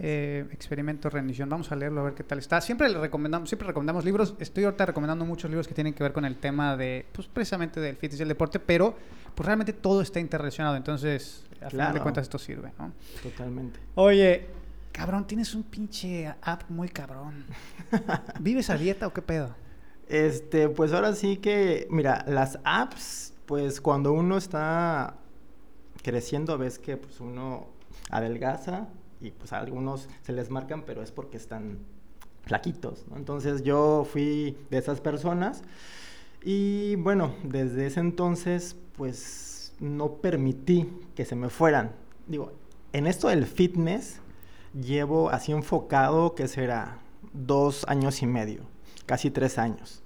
Eh, 0.00 0.46
experimento 0.50 1.08
rendición. 1.08 1.48
Vamos 1.48 1.70
a 1.70 1.76
leerlo 1.76 2.00
a 2.00 2.04
ver 2.04 2.14
qué 2.14 2.24
tal 2.24 2.38
está. 2.38 2.60
Siempre 2.60 2.88
le 2.88 2.98
recomendamos, 2.98 3.48
siempre 3.48 3.68
recomendamos 3.68 4.04
libros. 4.04 4.34
Estoy 4.38 4.64
ahorita 4.64 4.86
recomendando 4.86 5.24
muchos 5.24 5.50
libros 5.50 5.68
que 5.68 5.74
tienen 5.74 5.94
que 5.94 6.02
ver 6.02 6.12
con 6.12 6.24
el 6.24 6.36
tema 6.36 6.76
de, 6.76 7.06
pues 7.12 7.28
precisamente 7.28 7.80
del 7.80 7.96
fitness 7.96 8.20
y 8.20 8.22
el 8.22 8.28
deporte, 8.28 8.58
pero 8.58 8.96
pues 9.34 9.46
realmente 9.46 9.72
todo 9.72 10.00
está 10.00 10.18
interrelacionado. 10.18 10.76
Entonces, 10.76 11.44
a 11.62 11.70
final 11.70 11.94
de 11.94 12.00
cuentas 12.00 12.22
esto 12.22 12.38
sirve, 12.38 12.72
¿no? 12.78 12.92
Totalmente. 13.22 13.78
Oye, 13.94 14.48
cabrón, 14.90 15.26
tienes 15.26 15.54
un 15.54 15.62
pinche 15.62 16.34
app 16.42 16.68
muy 16.70 16.88
cabrón. 16.88 17.44
¿Vives 18.40 18.70
a 18.70 18.76
dieta 18.76 19.06
o 19.06 19.12
qué 19.12 19.22
pedo? 19.22 19.54
Este, 20.08 20.68
pues 20.68 20.92
ahora 20.92 21.14
sí 21.14 21.36
que, 21.36 21.86
mira, 21.90 22.24
las 22.26 22.58
apps, 22.64 23.32
pues 23.46 23.80
cuando 23.80 24.12
uno 24.12 24.36
está 24.36 25.18
creciendo 26.04 26.56
ves 26.58 26.78
que 26.78 26.96
pues 26.96 27.18
uno 27.18 27.66
adelgaza 28.10 28.88
y 29.20 29.30
pues 29.32 29.52
a 29.52 29.58
algunos 29.58 30.08
se 30.22 30.32
les 30.32 30.50
marcan, 30.50 30.82
pero 30.84 31.02
es 31.02 31.10
porque 31.10 31.36
están 31.36 31.78
flaquitos, 32.42 33.06
Entonces 33.16 33.62
yo 33.62 34.04
fui 34.04 34.56
de 34.70 34.76
esas 34.76 35.00
personas 35.00 35.62
y 36.42 36.94
bueno, 36.96 37.34
desde 37.42 37.86
ese 37.86 38.00
entonces 38.00 38.76
pues 38.98 39.72
no 39.80 40.16
permití 40.16 40.90
que 41.16 41.24
se 41.24 41.36
me 41.36 41.48
fueran. 41.48 41.92
Digo, 42.26 42.52
en 42.92 43.06
esto 43.06 43.28
del 43.28 43.46
fitness 43.46 44.20
llevo 44.78 45.30
así 45.30 45.52
enfocado 45.52 46.34
que 46.34 46.46
será 46.46 46.98
dos 47.32 47.86
años 47.88 48.20
y 48.22 48.26
medio, 48.26 48.64
casi 49.06 49.30
tres 49.30 49.56
años. 49.56 50.02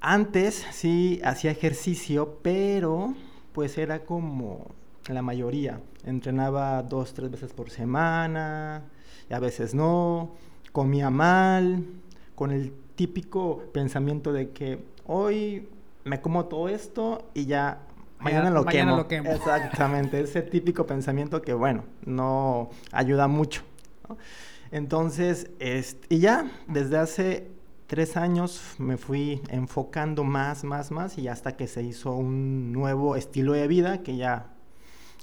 Antes 0.00 0.64
sí 0.70 1.20
hacía 1.24 1.50
ejercicio, 1.50 2.38
pero 2.42 3.14
pues 3.52 3.78
era 3.78 4.04
como 4.04 4.68
la 5.08 5.22
mayoría. 5.22 5.80
Entrenaba 6.04 6.82
dos, 6.82 7.14
tres 7.14 7.30
veces 7.30 7.52
por 7.52 7.70
semana, 7.70 8.82
y 9.28 9.34
a 9.34 9.38
veces 9.38 9.74
no, 9.74 10.32
comía 10.72 11.10
mal, 11.10 11.84
con 12.34 12.50
el 12.50 12.72
típico 12.94 13.62
pensamiento 13.72 14.32
de 14.32 14.50
que 14.50 14.84
hoy 15.06 15.68
me 16.04 16.20
como 16.20 16.46
todo 16.46 16.68
esto 16.68 17.30
y 17.34 17.46
ya 17.46 17.78
mañana, 18.18 18.50
lo, 18.50 18.64
quemo. 18.64 19.06
Exactamente, 19.10 20.20
ese 20.20 20.42
típico 20.42 20.86
pensamiento 20.86 21.42
que, 21.42 21.54
bueno, 21.54 21.84
no 22.04 22.70
ayuda 22.90 23.28
mucho. 23.28 23.62
Entonces, 24.70 25.50
y 26.08 26.18
ya 26.18 26.50
desde 26.66 26.98
hace 26.98 27.50
tres 27.86 28.16
años 28.16 28.74
me 28.78 28.96
fui 28.96 29.42
enfocando 29.48 30.24
más, 30.24 30.64
más, 30.64 30.90
más 30.90 31.18
y 31.18 31.28
hasta 31.28 31.56
que 31.56 31.66
se 31.66 31.82
hizo 31.82 32.12
un 32.12 32.72
nuevo 32.72 33.16
estilo 33.16 33.52
de 33.52 33.66
vida 33.68 34.02
que 34.02 34.16
ya 34.16 34.46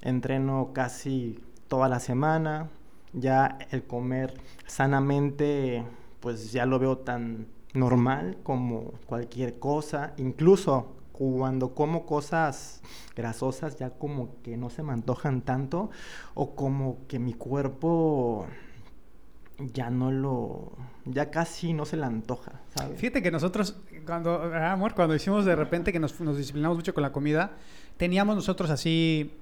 entreno 0.02 0.72
casi 0.74 1.40
toda 1.68 1.90
la 1.90 2.00
semana, 2.00 2.70
ya 3.14 3.58
el 3.72 3.84
comer 3.84 4.34
sanamente 4.66 5.84
pues 6.20 6.52
ya 6.52 6.66
lo 6.66 6.80
veo 6.80 6.98
tan 6.98 7.48
normal 7.74 8.38
como 8.44 8.94
cualquier 9.06 9.60
cosa, 9.60 10.14
incluso 10.18 10.96
cuando 11.12 11.74
como 11.76 12.06
cosas 12.06 12.82
grasosas 13.16 13.78
ya 13.78 13.90
como 13.92 14.42
que 14.42 14.58
no 14.58 14.70
se 14.70 14.84
me 14.84 14.94
antojan 14.94 15.42
tanto 15.42 15.90
o 16.34 16.56
como 16.56 17.00
que 17.08 17.20
mi 17.20 17.34
cuerpo 17.34 18.48
ya 19.74 19.90
no 19.90 20.12
lo, 20.12 20.72
ya 21.06 21.30
casi 21.30 21.74
no 21.74 21.86
se 21.86 21.98
le 21.98 22.06
antoja, 22.06 22.62
¿sabes? 22.76 22.98
Fíjate 22.98 23.22
que 23.22 23.32
nosotros, 23.32 23.76
cuando, 24.06 24.42
ah, 24.54 24.72
amor, 24.72 24.96
cuando 24.96 25.16
hicimos 25.16 25.44
de 25.44 25.56
repente 25.56 25.92
que 25.92 26.00
nos, 26.00 26.20
nos 26.22 26.38
disciplinamos 26.38 26.78
mucho 26.78 26.94
con 26.94 27.04
la 27.04 27.12
comida, 27.12 27.52
teníamos 27.98 28.36
nosotros 28.36 28.70
así, 28.70 29.34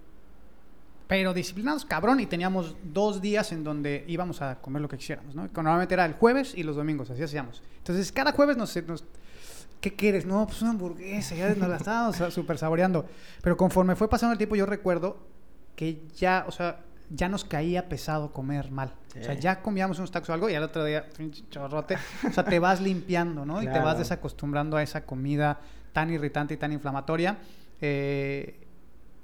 pero 1.08 1.34
disciplinados 1.34 1.86
cabrón, 1.86 2.20
y 2.20 2.26
teníamos 2.26 2.76
dos 2.84 3.22
días 3.22 3.52
en 3.52 3.64
donde 3.64 4.04
íbamos 4.08 4.42
a 4.42 4.56
comer 4.60 4.82
lo 4.82 4.90
que 4.90 4.98
quisiéramos, 4.98 5.34
¿no? 5.36 5.44
Normalmente 5.48 5.94
era 5.94 6.06
el 6.06 6.14
jueves 6.14 6.54
y 6.56 6.64
los 6.64 6.76
domingos, 6.76 7.10
así 7.10 7.24
hacíamos. 7.24 7.62
Entonces, 7.78 8.12
cada 8.12 8.34
jueves 8.34 8.58
nos, 8.58 8.76
nos 8.88 9.06
¿qué 9.80 9.96
quieres? 9.96 10.26
No, 10.26 10.46
pues 10.46 10.62
una 10.62 10.72
hamburguesa, 10.72 11.36
ya 11.36 11.50
nos 11.56 11.70
la 11.70 11.78
estábamos 11.78 12.18
súper 12.34 12.58
saboreando. 12.58 13.06
Pero 13.42 13.56
conforme 13.56 13.96
fue 13.96 14.10
pasando 14.10 14.34
el 14.34 14.38
tiempo, 14.38 14.56
yo 14.58 14.66
recuerdo 14.66 15.18
que 15.76 16.02
ya, 16.18 16.44
o 16.48 16.52
sea, 16.52 16.82
ya 17.10 17.30
nos 17.30 17.46
caía 17.46 17.88
pesado 17.88 18.34
comer 18.34 18.70
mal. 18.72 18.92
O 19.18 19.24
sea, 19.24 19.34
Sí. 19.36 19.40
ya 19.40 19.62
comíamos 19.62 19.98
unos 20.00 20.12
tacos 20.12 20.30
o 20.30 20.34
algo 20.34 20.50
y 20.50 20.56
al 20.56 20.64
otro 20.64 20.84
día, 20.84 21.08
chorrote. 21.50 21.96
O 22.28 22.34
sea, 22.34 22.44
te 22.44 22.60
vas 22.60 22.82
limpiando, 22.82 23.46
¿no? 23.46 23.62
Y 23.62 23.66
te 23.66 23.72
vas 23.72 23.82
Claro. 23.82 24.00
desacostumbrando 24.00 24.76
a 24.76 24.84
esa 24.84 25.06
comida 25.06 25.60
tan 25.94 26.10
irritante 26.12 26.56
y 26.56 26.58
tan 26.58 26.74
inflamatoria. 26.74 27.38
Eh, 27.80 28.60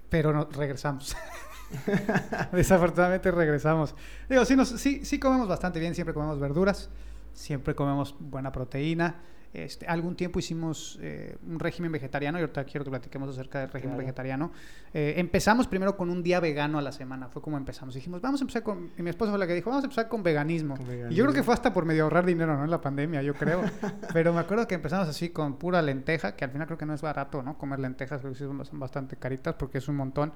pero 0.09 0.31
no, 0.31 0.45
regresamos. 0.45 1.15
Desafortunadamente 2.51 3.31
regresamos. 3.31 3.95
Digo, 4.29 4.45
sí, 4.45 4.55
nos, 4.55 4.69
sí, 4.69 5.03
sí 5.03 5.19
comemos 5.19 5.47
bastante 5.47 5.79
bien, 5.79 5.95
siempre 5.95 6.13
comemos 6.13 6.39
verduras, 6.39 6.89
siempre 7.33 7.75
comemos 7.75 8.15
buena 8.19 8.51
proteína. 8.51 9.15
Este, 9.53 9.85
algún 9.85 10.15
tiempo 10.15 10.39
hicimos 10.39 10.97
eh, 10.99 11.37
un 11.47 11.59
régimen 11.59 11.91
vegetariano 11.91 12.39
y 12.39 12.41
ahorita 12.41 12.63
quiero 12.63 12.83
que 12.83 12.89
platiquemos 12.89 13.29
acerca 13.29 13.59
del 13.59 13.69
régimen 13.69 13.93
Claro. 13.93 14.03
vegetariano. 14.07 14.51
Eh, 14.95 15.13
empezamos 15.17 15.67
primero 15.67 15.95
con 15.95 16.09
un 16.09 16.23
día 16.23 16.39
vegano 16.39 16.79
a 16.79 16.81
la 16.81 16.91
semana, 16.91 17.27
fue 17.29 17.39
como 17.39 17.57
empezamos. 17.57 17.93
Dijimos, 17.93 18.19
vamos 18.19 18.41
a 18.41 18.45
empezar 18.45 18.63
con... 18.63 18.89
Y 18.97 19.03
mi 19.03 19.11
esposa 19.11 19.31
fue 19.31 19.37
la 19.37 19.45
que 19.45 19.53
dijo, 19.53 19.69
vamos 19.69 19.83
a 19.83 19.85
empezar 19.85 20.09
con 20.09 20.23
veganismo. 20.23 20.75
Con 20.75 20.87
Y 21.11 21.13
yo 21.13 21.23
creo 21.25 21.35
que 21.35 21.43
fue 21.43 21.53
hasta 21.53 21.71
por 21.71 21.85
medio 21.85 22.05
ahorrar 22.05 22.25
dinero, 22.25 22.57
¿no? 22.57 22.63
En 22.63 22.71
la 22.71 22.81
pandemia, 22.81 23.21
yo 23.21 23.35
creo. 23.35 23.61
Pero 24.13 24.33
me 24.33 24.39
acuerdo 24.39 24.67
que 24.67 24.73
empezamos 24.73 25.07
así 25.07 25.29
con 25.29 25.57
pura 25.59 25.83
lenteja, 25.83 26.35
que 26.35 26.45
al 26.45 26.49
final 26.49 26.65
creo 26.65 26.79
que 26.79 26.87
no 26.87 26.95
es 26.95 27.03
barato, 27.03 27.43
¿no? 27.43 27.55
Comer 27.55 27.77
lentejas, 27.77 28.21
creo 28.21 28.33
que 28.33 28.39
sí 28.39 28.45
son 28.45 28.79
bastante 28.79 29.17
caritas 29.17 29.53
porque 29.53 29.77
es 29.77 29.87
un 29.87 29.97
montón 29.97 30.33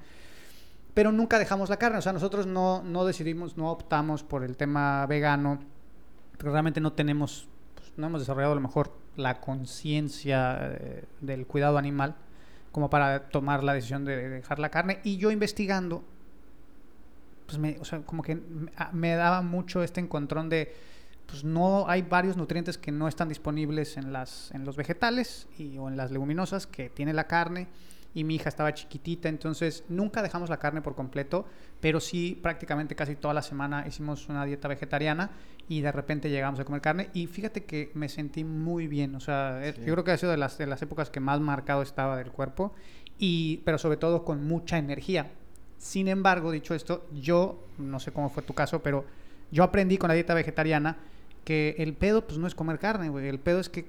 pero 0.97 1.11
nunca 1.11 1.37
dejamos 1.37 1.69
la 1.69 1.77
carne. 1.77 1.99
O 1.99 2.01
sea, 2.01 2.11
nosotros 2.11 2.47
no, 2.47 2.81
no 2.81 3.05
decidimos, 3.05 3.55
no 3.55 3.69
optamos 3.69 4.23
por 4.23 4.43
el 4.43 4.57
tema 4.57 5.05
vegano, 5.05 5.59
realmente 6.39 6.81
no 6.81 6.93
tenemos, 6.93 7.47
pues, 7.75 7.93
no 7.97 8.07
hemos 8.07 8.21
desarrollado 8.21 8.53
a 8.53 8.55
lo 8.55 8.61
mejor 8.61 8.97
la 9.15 9.39
conciencia 9.39 10.57
eh, 10.59 11.03
del 11.21 11.45
cuidado 11.45 11.77
animal 11.77 12.15
como 12.71 12.89
para 12.89 13.29
tomar 13.29 13.63
la 13.63 13.75
decisión 13.75 14.05
de 14.05 14.27
dejar 14.27 14.57
la 14.57 14.69
carne. 14.69 14.99
Y 15.03 15.17
yo 15.17 15.29
investigando, 15.29 16.03
pues 17.45 17.59
me, 17.59 17.77
o 17.79 17.85
sea, 17.85 17.99
como 18.01 18.23
que 18.23 18.41
me 18.91 19.13
daba 19.13 19.43
mucho 19.43 19.83
este 19.83 19.99
encontrón 19.99 20.49
de, 20.49 20.73
pues 21.27 21.43
no 21.43 21.87
hay 21.87 22.01
varios 22.01 22.37
nutrientes 22.37 22.79
que 22.79 22.91
no 22.91 23.07
están 23.07 23.29
disponibles 23.29 23.97
en 23.97 24.13
las 24.13 24.49
en 24.51 24.65
los 24.65 24.75
vegetales 24.75 25.47
y, 25.59 25.77
o 25.77 25.89
en 25.89 25.95
las 25.95 26.09
leguminosas 26.09 26.65
que 26.65 26.89
tiene 26.89 27.13
la 27.13 27.27
carne 27.27 27.67
y 28.13 28.23
mi 28.23 28.35
hija 28.35 28.49
estaba 28.49 28.73
chiquitita, 28.73 29.29
entonces 29.29 29.83
nunca 29.89 30.21
dejamos 30.21 30.49
la 30.49 30.57
carne 30.57 30.81
por 30.81 30.95
completo, 30.95 31.45
pero 31.79 31.99
sí 31.99 32.37
prácticamente 32.41 32.95
casi 32.95 33.15
toda 33.15 33.33
la 33.33 33.41
semana 33.41 33.85
hicimos 33.87 34.27
una 34.29 34.43
dieta 34.45 34.67
vegetariana 34.67 35.29
y 35.69 35.81
de 35.81 35.91
repente 35.91 36.29
llegamos 36.29 36.59
a 36.59 36.65
comer 36.65 36.81
carne 36.81 37.09
y 37.13 37.27
fíjate 37.27 37.65
que 37.65 37.91
me 37.93 38.09
sentí 38.09 38.43
muy 38.43 38.87
bien, 38.87 39.13
o 39.15 39.19
sea, 39.19 39.63
eh, 39.65 39.73
Sí. 39.73 39.81
yo 39.85 39.93
creo 39.93 40.03
que 40.03 40.11
ha 40.11 40.17
sido 40.17 40.31
de 40.31 40.37
las, 40.37 40.57
de 40.57 40.65
las 40.65 40.81
épocas 40.81 41.09
que 41.09 41.19
más 41.19 41.39
marcado 41.39 41.81
estaba 41.81 42.17
del 42.17 42.31
cuerpo 42.31 42.73
y 43.19 43.57
pero 43.65 43.77
sobre 43.77 43.97
todo 43.97 44.23
con 44.25 44.45
mucha 44.47 44.77
energía. 44.77 45.31
Sin 45.77 46.07
embargo, 46.07 46.51
dicho 46.51 46.73
esto, 46.73 47.05
yo 47.13 47.63
no 47.77 47.99
sé 47.99 48.11
cómo 48.11 48.29
fue 48.29 48.41
tu 48.41 48.53
caso, 48.53 48.81
pero 48.81 49.05
yo 49.51 49.63
aprendí 49.63 49.97
con 49.97 50.07
la 50.07 50.15
dieta 50.15 50.33
vegetariana 50.33 50.97
que 51.45 51.75
el 51.77 51.93
pedo 51.93 52.25
pues 52.25 52.39
no 52.39 52.47
es 52.47 52.55
comer 52.55 52.79
carne, 52.79 53.09
güey, 53.09 53.27
el 53.27 53.39
pedo 53.39 53.59
es 53.59 53.69
que 53.69 53.85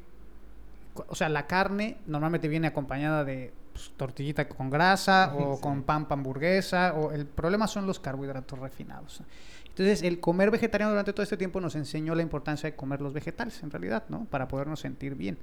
o 1.07 1.15
sea, 1.15 1.29
la 1.29 1.47
carne 1.47 1.97
normalmente 2.07 2.49
viene 2.49 2.67
acompañada 2.67 3.25
de 3.25 3.53
pues, 3.78 3.92
tortillita 3.97 4.49
con 4.49 4.70
grasa 4.70 5.35
o 5.38 5.54
Sí. 5.56 5.62
con 5.62 5.82
pan 5.85 6.06
pa' 6.08 6.14
hamburguesa 6.14 6.94
o 6.94 7.12
el 7.12 7.26
problema 7.26 7.66
son 7.68 7.87
los 7.87 8.00
carbohidratos 8.00 8.58
refinados. 8.58 9.23
Entonces, 9.68 10.02
el 10.02 10.18
comer 10.18 10.50
vegetariano 10.50 10.90
durante 10.90 11.12
todo 11.12 11.23
este 11.23 11.37
tiempo 11.37 11.61
nos 11.61 11.76
enseñó 11.76 12.16
la 12.16 12.23
importancia 12.23 12.68
de 12.68 12.75
comer 12.75 13.00
los 13.00 13.12
vegetales, 13.12 13.62
en 13.62 13.70
realidad, 13.70 14.02
¿no? 14.08 14.25
Para 14.25 14.49
podernos 14.49 14.80
sentir 14.80 15.14
bien. 15.14 15.38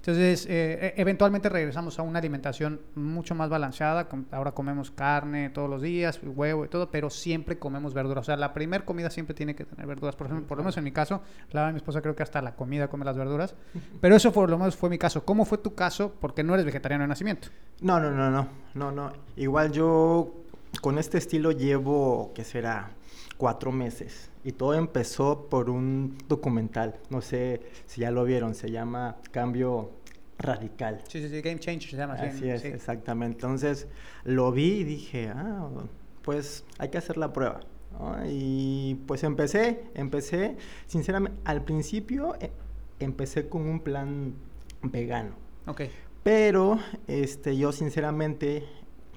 Entonces, 0.00 0.46
eh, 0.46 0.94
e- 0.96 1.00
eventualmente 1.02 1.50
regresamos 1.50 1.98
a 1.98 2.02
una 2.02 2.18
alimentación 2.20 2.80
mucho 2.94 3.34
más 3.34 3.50
balanceada. 3.50 4.08
Ahora 4.30 4.52
comemos 4.52 4.90
carne 4.90 5.50
todos 5.50 5.68
los 5.68 5.82
días, 5.82 6.18
huevo 6.24 6.64
y 6.64 6.68
todo, 6.68 6.90
pero 6.90 7.10
siempre 7.10 7.58
comemos 7.58 7.92
verduras. 7.92 8.22
O 8.22 8.24
sea, 8.24 8.36
la 8.38 8.54
primera 8.54 8.86
comida 8.86 9.10
siempre 9.10 9.34
tiene 9.34 9.54
que 9.54 9.66
tener 9.66 9.86
verduras. 9.86 10.16
Por 10.16 10.26
ejemplo, 10.26 10.46
por 10.46 10.56
lo 10.56 10.64
menos 10.64 10.76
en 10.78 10.84
mi 10.84 10.90
caso, 10.92 11.20
la 11.50 11.66
de 11.66 11.72
mi 11.74 11.76
esposa 11.76 12.00
creo 12.00 12.16
que 12.16 12.22
hasta 12.22 12.40
la 12.40 12.56
comida 12.56 12.88
come 12.88 13.04
las 13.04 13.18
verduras. 13.18 13.54
Pero 14.00 14.16
eso 14.16 14.32
por 14.32 14.48
lo 14.48 14.56
menos 14.56 14.74
fue 14.74 14.88
mi 14.88 14.96
caso. 14.96 15.22
¿Cómo 15.26 15.44
fue 15.44 15.58
tu 15.58 15.74
caso? 15.74 16.14
Porque 16.18 16.42
no 16.42 16.54
eres 16.54 16.64
vegetariano 16.64 17.04
de 17.04 17.08
nacimiento. 17.08 17.48
No, 17.82 18.00
no, 18.00 18.10
no, 18.10 18.30
no, 18.30 18.48
no, 18.74 18.90
no. 18.90 19.12
Igual 19.36 19.70
yo 19.70 20.34
con 20.80 20.98
este 20.98 21.18
estilo 21.18 21.52
llevo, 21.52 22.32
¿qué 22.34 22.42
será? 22.44 22.88
Cuatro 23.36 23.70
meses. 23.70 24.29
Y 24.44 24.52
todo 24.52 24.74
empezó 24.74 25.48
por 25.48 25.68
un 25.68 26.16
documental. 26.28 26.98
No 27.10 27.20
sé 27.20 27.60
si 27.86 28.00
ya 28.00 28.10
lo 28.10 28.24
vieron. 28.24 28.54
Se 28.54 28.70
llama 28.70 29.16
Cambio 29.30 29.90
Radical. 30.38 31.02
Sí, 31.08 31.20
sí, 31.20 31.28
sí, 31.28 31.42
Game 31.42 31.60
Changer 31.60 31.90
se 31.90 31.96
llama. 31.96 32.16
sí, 32.16 32.24
Así 32.24 32.48
es, 32.48 32.62
sí. 32.62 32.68
exactamente. 32.68 33.36
Entonces 33.36 33.86
lo 34.24 34.50
vi 34.52 34.80
y 34.80 34.84
dije, 34.84 35.28
ah, 35.28 35.68
pues 36.22 36.64
hay 36.78 36.88
que 36.88 36.98
hacer 36.98 37.16
la 37.18 37.32
prueba. 37.32 37.60
¿no? 37.92 38.16
Y 38.26 38.98
pues 39.06 39.24
empecé, 39.24 39.84
empecé, 39.94 40.56
sinceramente, 40.86 41.38
al 41.44 41.62
principio 41.62 42.34
eh, 42.40 42.50
empecé 42.98 43.48
con 43.48 43.62
un 43.68 43.80
plan 43.80 44.34
vegano. 44.82 45.34
Ok. 45.66 45.82
Pero 46.22 46.78
este, 47.06 47.56
yo 47.56 47.72
sinceramente 47.72 48.64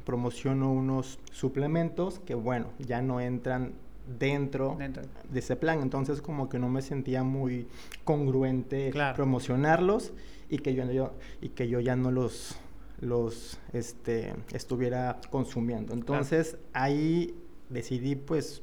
promociono 0.05 0.71
unos 0.71 1.19
suplementos 1.31 2.19
que, 2.19 2.35
bueno, 2.35 2.67
ya 2.79 3.01
no 3.01 3.21
entran 3.21 3.73
dentro, 4.19 4.75
Dentro. 4.77 5.03
de 5.29 5.39
ese 5.39 5.55
plan. 5.55 5.81
Entonces, 5.81 6.21
como 6.21 6.49
que 6.49 6.59
no 6.59 6.69
me 6.69 6.81
sentía 6.81 7.23
muy 7.23 7.67
congruente 8.03 8.89
Claro. 8.91 9.15
promocionarlos 9.15 10.13
y 10.49 10.57
que 10.59 10.73
yo, 10.73 10.89
yo- 10.91 11.13
y 11.41 11.49
que 11.49 11.67
yo 11.67 11.79
ya 11.79 11.95
no 11.95 12.11
los, 12.11 12.57
los 12.99 13.59
este, 13.73 14.33
estuviera 14.51 15.19
consumiendo. 15.29 15.93
Entonces, 15.93 16.57
ahí 16.73 17.33
decidí, 17.69 18.15
pues, 18.15 18.61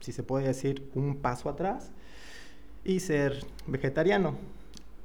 si 0.00 0.12
se 0.12 0.22
puede 0.22 0.46
decir, 0.46 0.90
un 0.94 1.16
paso 1.16 1.48
atrás 1.48 1.90
y 2.84 3.00
ser 3.00 3.44
vegetariano. 3.66 4.36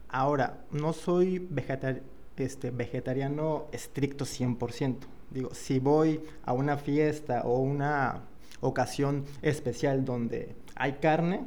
Ahora, 0.10 0.64
no 0.72 0.94
soy 0.94 1.40
vegetar- 1.40 2.02
este, 2.38 2.72
vegetariano 2.72 3.66
estricto 3.72 4.26
100%. 4.26 5.08
Digo, 5.32 5.54
si 5.54 5.80
voy 5.80 6.22
a 6.46 6.54
una 6.54 6.78
fiesta 6.78 7.42
o 7.44 7.60
una 7.60 8.22
ocasión 8.66 9.26
especial 9.42 10.04
donde 10.06 10.56
hay 10.76 10.94
carne, 10.94 11.46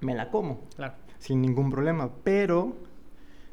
me 0.00 0.14
la 0.14 0.30
como 0.30 0.60
Claro. 0.76 0.94
sin 1.18 1.40
ningún 1.42 1.70
problema. 1.70 2.10
Pero 2.24 2.76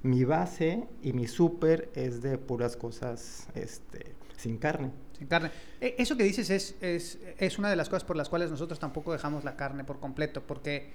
mi 0.04 0.24
base 0.24 0.88
y 1.02 1.14
mi 1.14 1.28
súper 1.28 1.90
es 1.96 2.22
de 2.22 2.38
puras 2.38 2.78
cosas 2.78 3.48
este, 3.56 4.14
sin 4.38 4.58
carne. 4.58 4.92
Sin 5.18 5.28
carne. 5.28 5.52
E- 5.82 5.96
Eso 5.98 6.16
que 6.16 6.24
dices 6.24 6.50
es, 6.50 6.76
es, 6.82 7.20
es 7.38 7.60
una 7.60 7.70
de 7.70 7.76
las 7.76 7.90
cosas 7.90 8.04
por 8.04 8.16
las 8.16 8.30
cuales 8.30 8.50
nosotros 8.52 8.80
tampoco 8.80 9.12
dejamos 9.12 9.44
la 9.44 9.56
carne 9.56 9.84
por 9.84 10.00
completo, 10.00 10.44
porque, 10.46 10.94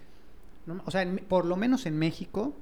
o 0.87 0.91
sea, 0.91 1.03
en- 1.03 1.17
por 1.29 1.45
lo 1.45 1.57
menos 1.57 1.87
en 1.87 1.99
México 1.99 2.55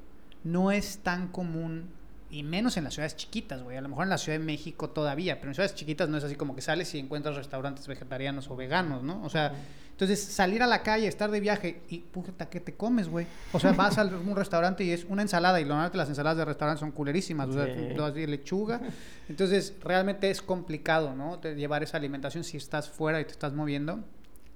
no 0.43 0.73
es 0.73 0.99
tan 0.99 1.29
común, 1.29 1.91
y 2.31 2.43
menos 2.43 2.77
en 2.77 2.85
las 2.85 2.95
ciudades 2.95 3.17
chiquitas, 3.17 3.63
güey. 3.63 3.77
A 3.77 3.81
lo 3.81 3.89
mejor 3.89 4.05
en 4.05 4.11
la 4.11 4.19
Ciudad 4.19 4.39
de 4.39 4.45
México 4.45 4.91
todavía, 4.91 5.37
pero 5.39 5.51
en 5.51 5.55
ciudades 5.55 5.75
chiquitas 5.75 6.09
no 6.09 6.17
es 6.17 6.25
así 6.25 6.37
como 6.37 6.55
que 6.55 6.63
sales 6.63 6.95
y 6.95 6.99
encuentras 6.99 7.37
restaurantes 7.37 7.87
vegetarianos 7.87 8.49
o 8.51 8.57
veganos, 8.57 9.03
¿no? 9.03 9.23
O 9.25 9.29
sea, 9.31 9.53
entonces 9.91 10.21
salir 10.23 10.63
a 10.63 10.67
la 10.67 10.83
calle, 10.83 11.07
estar 11.09 11.31
de 11.31 11.41
viaje 11.41 11.83
y, 11.89 11.99
puta, 11.99 12.49
¿qué 12.49 12.61
te 12.61 12.75
comes, 12.75 13.09
güey? 13.09 13.27
O 13.53 13.61
sea, 13.61 13.73
vas 13.73 13.99
a 13.99 14.05
un 14.05 14.35
restaurante 14.37 14.83
y 14.85 14.93
es 14.93 15.05
una 15.09 15.23
ensalada 15.23 15.61
y 15.61 15.65
normalmente 15.65 15.99
las 15.99 16.09
ensaladas 16.09 16.39
de 16.39 16.45
restaurante 16.47 16.81
son 16.81 16.93
culerísimas, 16.93 17.49
o 17.49 17.53
sea, 17.53 17.67
Sí. 18.15 18.27
lechuga. 18.27 18.81
Entonces, 19.29 19.75
realmente 19.83 20.31
es 20.31 20.41
complicado, 20.41 21.15
¿no? 21.15 21.37
De 21.37 21.55
llevar 21.55 21.83
esa 21.83 21.97
alimentación 21.97 22.45
si 22.45 22.57
estás 22.57 22.89
fuera 22.89 23.21
y 23.21 23.25
te 23.25 23.33
estás 23.33 23.53
moviendo. 23.53 24.01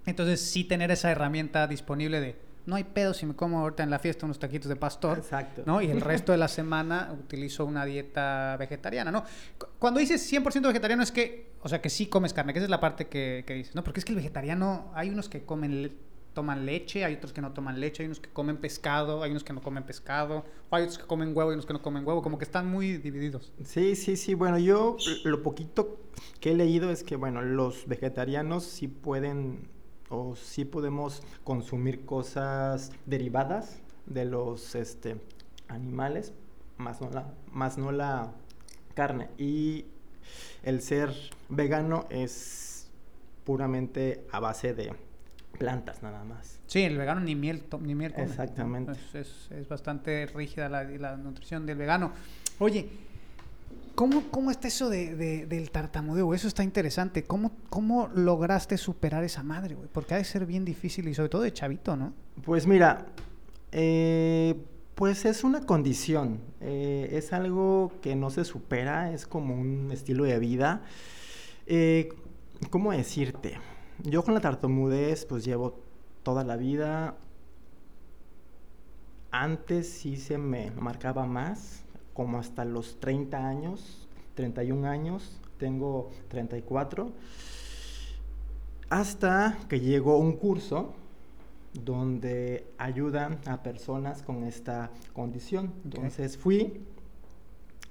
Entonces, 0.07 0.41
sí 0.41 0.65
tener 0.65 0.91
esa 0.91 1.11
herramienta 1.11 1.67
disponible 1.67 2.21
de, 2.21 2.37
no 2.67 2.77
hay 2.77 2.85
pedo 2.85 3.13
si 3.15 3.27
me 3.27 3.35
como 3.35 3.61
ahorita 3.61 3.83
en 3.83 3.91
la 3.91 3.99
fiesta 3.99 4.25
unos 4.27 4.39
taquitos 4.39 4.69
de 4.69 4.77
pastor, 4.77 5.19
Exacto. 5.19 5.63
¿no? 5.67 5.83
Y 5.83 5.91
el 5.91 6.01
resto 6.01 6.33
de 6.33 6.39
la 6.39 6.49
semana 6.49 7.15
utilizo 7.19 7.65
una 7.65 7.85
dieta 7.85 8.57
vegetariana, 8.59 9.11
¿no? 9.11 9.25
Cu- 9.59 9.67
Cuando 9.79 10.01
dices 10.01 10.23
100% 10.33 10.63
vegetariano 10.69 11.03
es 11.03 11.13
que, 11.13 11.53
o 11.63 11.69
sea, 11.69 11.81
que 11.83 11.91
sí 11.91 12.07
comes 12.07 12.33
carne, 12.33 12.53
que 12.53 12.59
esa 12.61 12.65
es 12.67 12.71
la 12.71 12.81
parte 12.81 13.07
que, 13.09 13.45
que 13.47 13.55
dices, 13.55 13.75
¿no? 13.75 13.85
Porque 13.85 14.01
es 14.01 14.05
que 14.05 14.13
el 14.13 14.17
vegetariano, 14.17 14.91
hay 14.95 15.11
unos 15.11 15.29
que 15.29 15.43
comen 15.45 15.83
le- 15.83 15.93
toman 16.33 16.67
leche, 16.67 17.05
hay 17.05 17.15
otros 17.15 17.33
que 17.33 17.41
no 17.41 17.53
toman 17.53 17.79
leche, 17.79 18.03
hay 18.03 18.07
unos 18.07 18.19
que 18.19 18.29
comen 18.29 18.57
pescado, 18.57 19.23
hay 19.23 19.31
unos 19.31 19.45
que 19.45 19.53
no 19.53 19.63
comen 19.63 19.85
pescado, 19.85 20.45
o 20.69 20.75
hay 20.75 20.83
otros 20.83 20.99
que 20.99 21.05
comen 21.07 21.29
huevo 21.37 21.53
y 21.53 21.55
unos 21.55 21.65
que 21.65 21.73
no 21.75 21.81
comen 21.81 22.05
huevo, 22.05 22.23
como 22.23 22.39
que 22.39 22.45
están 22.45 22.67
muy 22.67 22.97
divididos. 22.97 23.53
Sí, 23.65 23.95
sí, 23.95 24.17
sí. 24.17 24.35
Bueno, 24.35 24.59
yo 24.59 24.97
lo 25.25 25.43
poquito 25.45 26.01
que 26.41 26.51
he 26.51 26.55
leído 26.57 26.91
es 26.91 27.05
que, 27.05 27.15
bueno, 27.15 27.41
los 27.41 27.87
vegetarianos 27.87 28.65
sí 28.65 28.89
pueden 28.89 29.69
o 30.15 30.37
sí 30.37 30.65
podemos 30.65 31.23
consumir 31.43 32.05
cosas 32.05 32.93
derivadas 33.07 33.81
de 34.07 34.25
los 34.25 34.75
este, 34.75 35.17
animales, 35.69 36.33
más 36.79 37.01
no 37.01 37.11
la, 37.11 37.33
más 37.53 37.79
no 37.79 37.93
la 37.93 38.33
carne. 38.95 39.29
Y 39.39 39.87
el 40.63 40.81
ser 40.81 41.13
vegano 41.49 42.07
es 42.11 42.91
puramente 43.45 44.27
a 44.33 44.41
base 44.41 44.75
de 44.75 44.93
plantas 45.59 46.03
nada 46.03 46.25
más. 46.25 46.61
Sí, 46.67 46.83
el 46.83 46.97
vegano 46.97 47.21
ni 47.21 47.35
miel, 47.35 47.65
ni 47.81 47.95
miel 47.95 48.13
come. 48.13 48.25
Exactamente. 48.25 48.93
Es, 49.13 49.51
es, 49.51 49.69
bastante 49.69 50.27
rígida 50.27 50.69
la, 50.69 50.85
la, 50.85 51.17
nutrición 51.17 51.67
del 51.67 51.79
vegano. 51.79 52.13
Oye, 52.59 52.89
¿cómo, 53.95 54.25
cómo 54.31 54.51
está 54.51 54.69
eso 54.69 54.91
de, 54.91 55.15
de, 55.15 55.47
del 55.47 55.71
tartamudeo? 55.71 56.35
Eso 56.35 56.49
está 56.49 56.63
interesante. 56.63 57.25
¿Cómo, 57.25 57.53
cómo 57.71 58.09
lograste 58.15 58.77
superar 58.79 59.25
esa 59.25 59.43
madre, 59.43 59.75
güey? 59.75 59.89
Porque 59.93 60.15
ha 60.15 60.17
de 60.19 60.25
ser 60.25 60.47
bien 60.47 60.65
difícil 60.65 61.09
y 61.09 61.15
sobre 61.15 61.29
todo 61.29 61.43
de 61.43 61.53
chavito, 61.53 61.97
¿no? 61.97 62.13
Pues 62.45 62.67
mira, 62.67 63.07
eh, 63.73 64.57
pues 64.95 65.25
es 65.25 65.43
una 65.43 65.67
condición, 65.67 66.41
eh, 66.61 67.09
es 67.13 67.33
algo 67.33 67.93
que 68.01 68.15
no 68.15 68.31
se 68.31 68.45
supera, 68.45 69.13
es 69.13 69.27
como 69.27 69.55
un 69.55 69.91
estilo 69.91 70.25
de 70.25 70.39
vida. 70.39 70.83
Eh, 71.67 72.11
¿Cómo 72.71 72.93
decirte? 72.93 73.59
Yo 74.03 74.23
con 74.23 74.35
la 74.35 74.41
tartamudez 74.41 75.25
pues 75.27 75.45
llevo 75.45 75.81
toda 76.23 76.45
la 76.45 76.57
vida. 76.57 77.17
Antes 79.31 79.89
sí 79.89 80.17
se 80.17 80.39
me 80.39 80.71
marcaba 80.71 81.27
más, 81.27 81.84
como 82.15 82.39
hasta 82.39 82.65
los 82.65 82.99
30 83.01 83.47
años, 83.47 84.09
31 84.35 84.89
años, 84.89 85.41
tengo 85.59 86.11
34. 86.29 87.13
Hasta 88.89 89.59
que 89.69 89.81
llegó 89.81 90.17
un 90.19 90.37
curso 90.37 90.95
donde 91.73 92.67
ayudan 92.79 93.41
a 93.47 93.63
personas 93.63 94.23
con 94.23 94.45
esta 94.45 94.91
condición. 95.13 95.73
Entonces 95.85 96.39
fui 96.39 96.81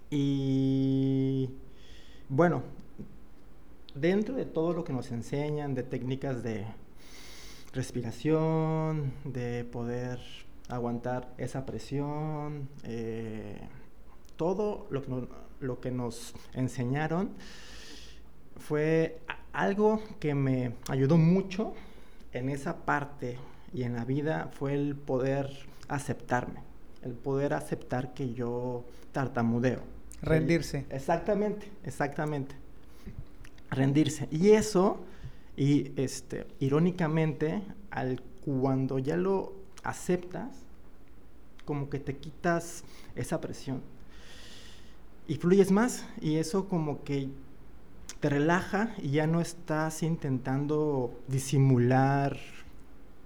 y 0.09 1.49
bueno, 2.29 2.63
dentro 3.95 4.35
de 4.35 4.45
todo 4.45 4.73
lo 4.73 4.83
que 4.83 4.93
nos 4.93 5.11
enseñan 5.11 5.73
de 5.73 5.83
técnicas 5.83 6.43
de 6.43 6.65
respiración, 7.73 9.13
de 9.25 9.65
poder 9.65 10.19
aguantar 10.69 11.33
esa 11.37 11.65
presión, 11.65 12.69
eh, 12.83 13.59
todo 14.35 14.87
lo 14.89 15.01
que, 15.03 15.27
lo 15.59 15.79
que 15.79 15.91
nos 15.91 16.33
enseñaron 16.53 17.31
fue 18.57 19.19
algo 19.51 20.01
que 20.19 20.35
me 20.35 20.73
ayudó 20.89 21.17
mucho 21.17 21.73
en 22.31 22.49
esa 22.49 22.85
parte 22.85 23.37
y 23.73 23.83
en 23.83 23.95
la 23.95 24.05
vida 24.05 24.49
fue 24.53 24.73
el 24.73 24.95
poder 24.95 25.49
aceptarme, 25.87 26.61
el 27.01 27.13
poder 27.13 27.53
aceptar 27.53 28.13
que 28.13 28.33
yo 28.33 28.83
tartamudeo. 29.11 29.81
Rendirse. 30.21 30.85
exactamente, 30.89 31.69
exactamente. 31.83 32.55
Rendirse. 33.69 34.27
Y 34.31 34.51
eso, 34.51 34.99
y 35.57 35.91
este, 35.99 36.47
irónicamente, 36.59 37.61
al, 37.91 38.21
cuando 38.45 38.99
ya 38.99 39.17
lo 39.17 39.53
aceptas, 39.83 40.63
como 41.65 41.89
que 41.89 41.99
te 41.99 42.15
quitas 42.17 42.83
esa 43.15 43.41
presión. 43.41 43.81
Y 45.27 45.35
fluyes 45.35 45.71
más, 45.71 46.05
y 46.19 46.35
eso 46.35 46.67
como 46.67 47.03
que 47.03 47.29
te 48.19 48.29
relaja 48.29 48.93
y 49.01 49.11
ya 49.11 49.27
no 49.27 49.41
estás 49.41 50.03
intentando 50.03 51.13
disimular 51.27 52.37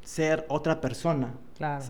ser 0.03 0.45
otra 0.49 0.79
persona. 0.79 1.33
Claro. 1.57 1.85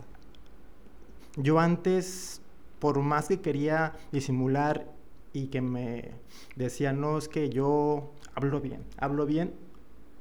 Yo 1.36 1.60
antes, 1.60 2.41
por 2.80 3.00
más 3.00 3.28
que 3.28 3.41
quería 3.41 3.93
disimular 4.12 4.91
y 5.34 5.48
que 5.48 5.62
me 5.62 6.12
decía, 6.56 6.93
no, 6.93 7.17
es 7.17 7.28
que 7.28 7.50
yo 7.50 8.12
hablo 8.34 8.60
bien, 8.60 8.84
hablo 8.98 9.26
bien, 9.26 9.54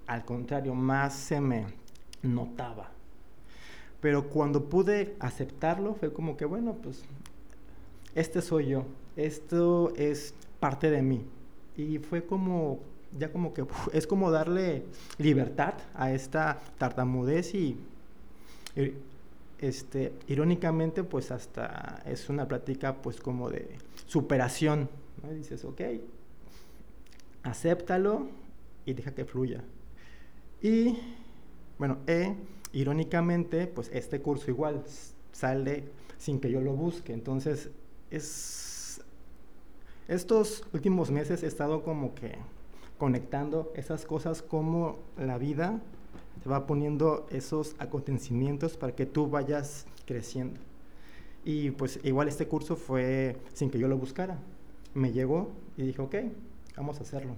al 0.07 0.25
contrario, 0.25 0.75
más 0.75 1.15
se 1.15 1.41
me 1.41 1.67
notaba. 2.23 2.91
Pero 4.01 4.29
cuando 4.29 4.69
pude 4.69 5.17
aceptarlo, 5.21 5.95
fue 5.95 6.13
como 6.13 6.37
que, 6.37 6.45
bueno, 6.45 6.75
pues, 6.75 7.03
este 8.15 8.43
soy 8.43 8.67
yo, 8.67 8.85
esto 9.17 9.93
es 9.97 10.35
parte 10.61 10.91
de 10.91 11.03
mí. 11.03 11.25
Y 11.77 11.99
fue 11.99 12.25
como 12.25 12.81
ya 13.19 13.33
como 13.33 13.55
que 13.55 13.65
es 13.93 14.07
como 14.07 14.31
darle 14.31 14.85
libertad 15.19 15.75
a 15.95 16.13
esta 16.13 16.61
tartamudez 16.79 17.55
y, 17.55 17.77
este, 19.59 20.13
irónicamente 20.29 21.03
pues 21.03 21.31
hasta 21.31 22.03
es 22.05 22.29
una 22.29 22.47
plática 22.47 22.97
pues 23.01 23.21
como 23.21 23.49
de 23.49 23.69
superación, 24.07 24.89
dices, 25.35 25.65
ok, 25.65 25.81
acéptalo 27.43 28.29
y 28.85 28.93
deja 28.93 29.15
que 29.15 29.25
fluya. 29.25 29.65
Y 30.61 30.99
bueno, 31.79 31.99
e, 32.07 32.35
irónicamente 32.73 33.67
pues 33.67 33.91
este 33.95 34.21
curso 34.21 34.51
igual 34.51 34.85
sale 35.33 35.85
sin 36.19 36.39
que 36.39 36.51
yo 36.51 36.61
lo 36.61 36.75
busque, 36.75 37.15
entonces 37.15 37.71
es 38.11 38.66
estos 40.09 40.65
últimos 40.73 41.11
meses 41.11 41.43
he 41.43 41.47
estado 41.47 41.83
como 41.83 42.15
que 42.15 42.37
conectando 42.99 43.73
esas 43.75 44.07
cosas 44.07 44.43
como 44.43 44.99
la 45.19 45.39
vida 45.39 45.81
te 46.43 46.49
va 46.49 46.67
poniendo 46.67 47.27
esos 47.31 47.75
acontecimientos 47.79 48.77
para 48.77 48.95
que 48.95 49.07
tú 49.07 49.29
vayas 49.29 49.87
creciendo. 50.07 50.61
Y 51.45 51.71
pues 51.73 52.01
igual 52.03 52.29
este 52.29 52.47
curso 52.49 52.77
fue 52.77 53.37
sin 53.53 53.71
que 53.71 53.79
yo 53.79 53.89
lo 53.89 53.97
buscara. 53.99 54.39
Me 54.95 55.13
llegó 55.13 55.53
y 55.77 55.83
dije, 55.83 56.03
ok, 56.03 56.15
vamos 56.77 56.99
a 56.99 57.03
hacerlo. 57.03 57.37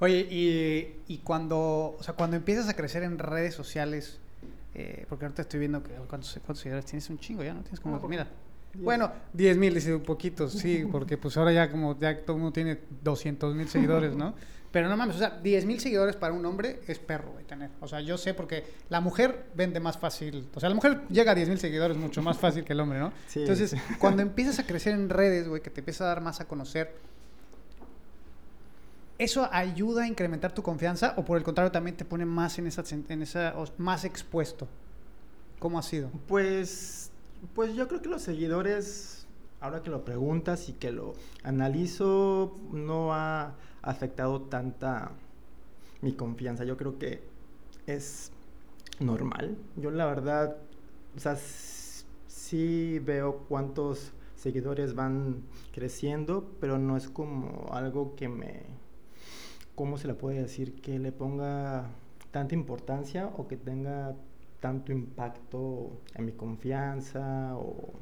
Oye, 0.00 0.26
y, 0.30 1.12
y 1.12 1.18
cuando, 1.18 1.96
o 1.98 2.02
sea, 2.02 2.14
cuando 2.14 2.36
empiezas 2.36 2.68
a 2.68 2.74
crecer 2.74 3.02
en 3.02 3.18
redes 3.18 3.54
sociales, 3.54 4.18
eh, 4.74 5.06
porque 5.08 5.26
ahorita 5.26 5.42
estoy 5.42 5.60
viendo 5.60 5.82
que 5.82 5.92
cuántos, 6.08 6.32
cuántos 6.44 6.60
seguidores 6.60 6.86
tienes 6.86 7.08
un 7.10 7.18
chingo 7.18 7.42
ya, 7.42 7.54
¿no? 7.54 7.62
Tienes 7.62 7.80
como, 7.80 8.00
mira, 8.08 8.26
bueno, 8.74 9.12
10 9.32 9.56
mil, 9.58 9.74
dice 9.74 9.94
un 9.94 10.02
poquito, 10.02 10.48
sí, 10.48 10.86
porque 10.90 11.18
pues 11.18 11.36
ahora 11.36 11.52
ya 11.52 11.70
como 11.70 11.98
ya 11.98 12.18
todo 12.22 12.36
el 12.36 12.42
mundo 12.42 12.52
tiene 12.52 12.78
200 13.02 13.54
mil 13.54 13.68
seguidores, 13.68 14.16
¿no? 14.16 14.34
Pero 14.72 14.88
no 14.88 14.96
mames, 14.96 15.16
o 15.16 15.18
sea, 15.18 15.38
10 15.42 15.66
mil 15.66 15.80
seguidores 15.80 16.16
para 16.16 16.32
un 16.32 16.46
hombre 16.46 16.80
es 16.88 16.98
perro, 16.98 17.34
de 17.36 17.44
tener. 17.44 17.70
O 17.80 17.86
sea, 17.86 18.00
yo 18.00 18.16
sé 18.16 18.32
porque 18.32 18.64
la 18.88 19.02
mujer 19.02 19.44
vende 19.54 19.80
más 19.80 19.98
fácil. 19.98 20.48
O 20.54 20.60
sea, 20.60 20.70
la 20.70 20.74
mujer 20.74 21.02
llega 21.10 21.32
a 21.32 21.34
10 21.34 21.50
mil 21.50 21.58
seguidores 21.58 21.98
mucho 21.98 22.22
más 22.22 22.38
fácil 22.38 22.64
que 22.64 22.72
el 22.72 22.80
hombre, 22.80 22.98
¿no? 22.98 23.12
Sí, 23.26 23.40
Entonces, 23.40 23.76
cuando 23.98 24.22
empiezas 24.22 24.58
a 24.58 24.66
crecer 24.66 24.94
en 24.94 25.10
redes, 25.10 25.46
güey, 25.46 25.60
que 25.60 25.68
te 25.68 25.82
empieza 25.82 26.04
a 26.04 26.06
dar 26.06 26.22
más 26.22 26.40
a 26.40 26.46
conocer, 26.46 26.94
¿eso 29.18 29.46
ayuda 29.52 30.04
a 30.04 30.06
incrementar 30.06 30.54
tu 30.54 30.62
confianza 30.62 31.12
o 31.18 31.24
por 31.24 31.36
el 31.36 31.44
contrario 31.44 31.70
también 31.70 31.94
te 31.94 32.06
pone 32.06 32.24
más 32.24 32.58
en 32.58 32.66
esa, 32.66 32.82
en 32.90 33.20
esa 33.20 33.54
más 33.76 34.06
expuesto? 34.06 34.66
¿Cómo 35.58 35.78
ha 35.78 35.82
sido? 35.82 36.10
Pues, 36.26 37.11
pues 37.54 37.74
yo 37.74 37.88
creo 37.88 38.02
que 38.02 38.08
los 38.08 38.22
seguidores, 38.22 39.26
ahora 39.60 39.82
que 39.82 39.90
lo 39.90 40.04
preguntas 40.04 40.68
y 40.68 40.72
que 40.72 40.92
lo 40.92 41.14
analizo, 41.42 42.56
no 42.72 43.14
ha 43.14 43.54
afectado 43.82 44.42
tanta 44.42 45.12
mi 46.00 46.12
confianza. 46.12 46.64
Yo 46.64 46.76
creo 46.76 46.98
que 46.98 47.22
es 47.86 48.30
normal. 49.00 49.56
Yo 49.76 49.90
la 49.90 50.06
verdad, 50.06 50.56
o 51.16 51.20
sea, 51.20 51.36
sí 52.28 52.98
veo 53.00 53.44
cuántos 53.48 54.12
seguidores 54.36 54.94
van 54.94 55.42
creciendo, 55.72 56.50
pero 56.60 56.78
no 56.78 56.96
es 56.96 57.08
como 57.08 57.68
algo 57.72 58.14
que 58.16 58.28
me, 58.28 58.62
¿cómo 59.74 59.98
se 59.98 60.08
le 60.08 60.14
puede 60.14 60.42
decir? 60.42 60.74
Que 60.80 60.98
le 60.98 61.12
ponga 61.12 61.86
tanta 62.30 62.54
importancia 62.54 63.30
o 63.36 63.46
que 63.46 63.56
tenga 63.56 64.14
tanto 64.62 64.92
impacto 64.92 66.00
en 66.14 66.24
mi 66.24 66.32
confianza 66.32 67.56
o 67.56 67.92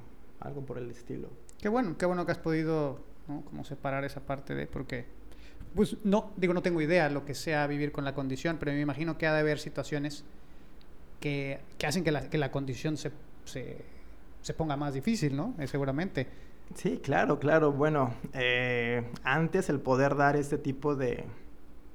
algo 0.41 0.61
por 0.61 0.77
el 0.77 0.91
estilo. 0.91 1.29
Qué 1.59 1.71
bueno, 1.71 1.97
qué 1.97 2.05
bueno 2.05 2.27
que 2.27 2.33
has 2.33 2.39
podido, 2.39 3.01
¿no? 3.27 3.41
Como 3.47 3.65
separar 3.65 4.05
esa 4.05 4.21
parte 4.21 4.55
de, 4.55 4.67
porque 4.67 5.07
pues 5.75 5.97
no, 6.05 6.33
digo, 6.37 6.53
no 6.53 6.61
tengo 6.61 6.83
idea 6.83 7.09
lo 7.09 7.25
que 7.25 7.35
sea 7.35 7.67
vivir 7.67 7.93
con 7.93 8.05
la 8.05 8.15
condición, 8.15 8.59
pero 8.61 8.73
me 8.73 8.81
imagino 8.81 9.17
que 9.17 9.27
ha 9.27 9.33
de 9.33 9.41
haber 9.41 9.59
situaciones 9.59 10.23
que, 11.19 11.61
que 11.79 11.87
hacen 11.87 12.05
que 12.05 12.13
la, 12.13 12.29
que 12.29 12.37
la 12.37 12.53
condición 12.53 12.99
se, 12.99 13.11
se, 13.47 13.79
se, 14.43 14.53
ponga 14.53 14.77
más 14.77 14.93
difícil, 14.93 15.35
¿no? 15.35 15.55
Eh, 15.59 15.67
seguramente. 15.67 16.27
Sí, 16.75 17.01
claro, 17.03 17.39
claro. 17.39 17.73
Bueno, 17.73 18.13
eh, 18.35 19.03
antes 19.25 19.71
el 19.71 19.81
poder 19.81 20.15
dar 20.15 20.37
este 20.37 20.59
tipo 20.59 20.95
de, 20.95 21.25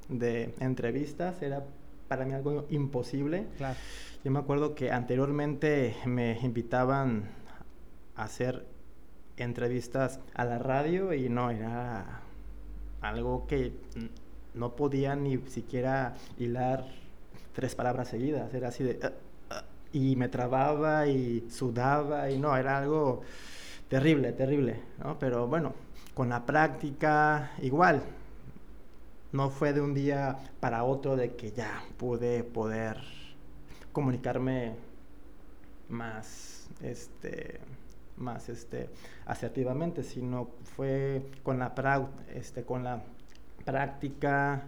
de 0.10 0.56
entrevistas 0.60 1.42
era 1.44 1.64
para 2.08 2.26
mí 2.26 2.34
algo 2.34 2.66
imposible. 2.70 3.48
Claro. 3.58 3.76
Yo 4.24 4.32
me 4.32 4.40
acuerdo 4.40 4.76
que 4.76 4.92
anteriormente 4.92 5.96
me 6.06 6.40
invitaban 6.42 7.30
a 8.16 8.24
hacer 8.24 8.66
entrevistas 9.38 10.20
a 10.34 10.46
la 10.46 10.58
radio 10.60 11.14
y 11.14 11.30
no, 11.30 11.52
era 11.52 12.22
algo 13.02 13.46
que 13.48 13.74
no 14.54 14.76
podía 14.76 15.16
ni 15.16 15.38
siquiera 15.48 16.16
hilar 16.40 16.86
tres 17.54 17.76
palabras 17.76 18.08
seguidas, 18.08 18.54
era 18.54 18.70
así 18.70 18.84
de... 18.84 19.00
"Ah, 19.04 19.12
ah", 19.50 19.64
y 19.92 20.16
me 20.16 20.30
trababa 20.30 21.08
y 21.08 21.46
sudaba 21.50 22.30
y 22.30 22.40
no, 22.40 22.56
era 22.58 22.78
algo 22.78 23.22
terrible, 23.90 24.32
terrible, 24.32 24.80
¿no? 25.04 25.20
Pero 25.20 25.48
bueno, 25.48 25.74
con 26.14 26.30
la 26.30 26.46
práctica 26.46 27.52
igual, 27.62 28.02
no 29.36 29.50
fue 29.50 29.74
de 29.74 29.82
un 29.82 29.94
día 29.94 30.38
para 30.62 30.84
otro 30.86 31.18
de 31.18 31.36
que 31.36 31.52
ya 31.52 31.84
pude 31.98 32.44
poder 32.44 32.98
comunicarme 33.92 34.76
más, 35.90 36.70
este, 36.82 37.60
más, 38.18 38.48
este, 38.48 38.90
asertivamente, 39.26 40.04
sino 40.04 40.50
fue 40.76 41.30
con 41.44 41.60
la, 41.60 41.76
prau- 41.76 42.10
este, 42.34 42.64
con 42.64 42.84
la 42.86 43.04
práctica, 43.66 44.64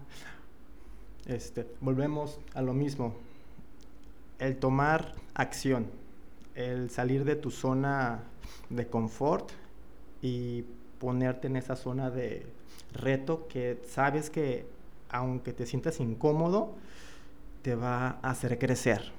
este, 1.25 1.65
volvemos 1.79 2.39
a 2.53 2.61
lo 2.61 2.73
mismo, 2.73 3.15
el 4.39 4.57
tomar 4.57 5.13
acción, 5.33 5.87
el 6.55 6.89
salir 6.89 7.23
de 7.23 7.35
tu 7.35 7.51
zona 7.51 8.23
de 8.69 8.87
confort 8.87 9.49
y 10.21 10.65
ponerte 10.99 11.47
en 11.47 11.55
esa 11.55 11.75
zona 11.75 12.09
de 12.09 12.45
reto 12.93 13.47
que 13.47 13.81
sabes 13.87 14.29
que 14.29 14.65
aunque 15.09 15.53
te 15.53 15.65
sientas 15.65 15.99
incómodo, 15.99 16.75
te 17.61 17.75
va 17.75 18.19
a 18.21 18.29
hacer 18.29 18.59
crecer. 18.59 19.16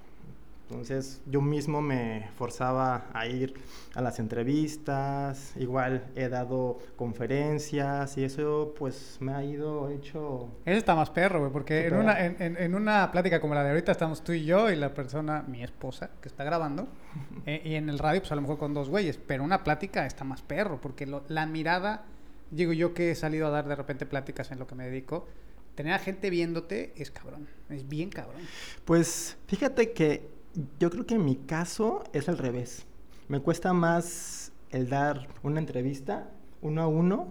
Entonces 0.70 1.22
yo 1.24 1.40
mismo 1.40 1.80
me 1.80 2.28
forzaba 2.36 3.06
a 3.14 3.26
ir 3.26 3.54
a 3.94 4.02
las 4.02 4.18
entrevistas, 4.18 5.54
igual 5.56 6.04
he 6.14 6.28
dado 6.28 6.78
conferencias 6.96 8.16
y 8.18 8.24
eso 8.24 8.74
pues 8.78 9.16
me 9.20 9.32
ha 9.32 9.42
ido 9.42 9.88
hecho... 9.90 10.48
Ese 10.66 10.76
está 10.78 10.94
más 10.94 11.08
perro, 11.10 11.40
güey, 11.40 11.50
porque 11.52 11.86
en 11.86 11.94
una, 11.96 12.24
en, 12.24 12.36
en- 12.42 12.56
en 12.58 12.74
una 12.74 13.10
plática 13.10 13.40
como 13.40 13.54
la 13.54 13.62
de 13.64 13.70
ahorita 13.70 13.92
estamos 13.92 14.22
tú 14.22 14.32
y 14.32 14.44
yo 14.44 14.70
y 14.70 14.76
la 14.76 14.92
persona, 14.92 15.42
mi 15.48 15.62
esposa, 15.62 16.10
que 16.20 16.28
está 16.28 16.44
grabando, 16.44 16.86
eh, 17.46 17.62
y 17.64 17.74
en 17.74 17.88
el 17.88 17.98
radio, 17.98 18.20
pues 18.20 18.32
a 18.32 18.34
lo 18.34 18.42
mejor 18.42 18.58
con 18.58 18.74
dos 18.74 18.90
güeyes, 18.90 19.18
pero 19.26 19.44
una 19.44 19.64
plática 19.64 20.04
está 20.06 20.24
más 20.24 20.42
perro, 20.42 20.80
porque 20.82 21.06
lo- 21.06 21.24
la 21.28 21.46
mirada, 21.46 22.04
digo 22.50 22.74
yo 22.74 22.92
que 22.92 23.10
he 23.12 23.14
salido 23.14 23.46
a 23.46 23.50
dar 23.50 23.66
de 23.68 23.74
repente 23.74 24.04
pláticas 24.04 24.50
en 24.52 24.58
lo 24.58 24.66
que 24.66 24.74
me 24.74 24.84
dedico, 24.84 25.26
tener 25.74 25.94
a 25.94 25.98
gente 25.98 26.28
viéndote 26.28 26.92
es 26.96 27.10
cabrón, 27.10 27.48
es 27.70 27.88
bien 27.88 28.10
cabrón. 28.10 28.42
Pues 28.84 29.36
fíjate 29.46 29.92
que 29.92 30.36
yo 30.78 30.90
creo 30.90 31.06
que 31.06 31.14
en 31.14 31.24
mi 31.24 31.36
caso 31.36 32.04
es 32.12 32.28
al 32.28 32.38
revés. 32.38 32.86
Me 33.28 33.40
cuesta 33.40 33.72
más 33.72 34.52
el 34.70 34.88
dar 34.88 35.28
una 35.42 35.58
entrevista 35.58 36.30
uno 36.60 36.82
a 36.82 36.86
uno 36.88 37.28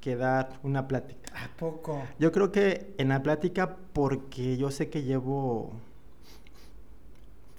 que 0.00 0.16
dar 0.16 0.60
una 0.62 0.86
plática. 0.86 1.32
¿A 1.34 1.56
poco? 1.56 2.02
Yo 2.18 2.30
creo 2.32 2.52
que 2.52 2.94
en 2.98 3.08
la 3.08 3.22
plática 3.22 3.76
porque 3.92 4.56
yo 4.56 4.70
sé 4.70 4.88
que 4.88 5.02
llevo 5.02 5.72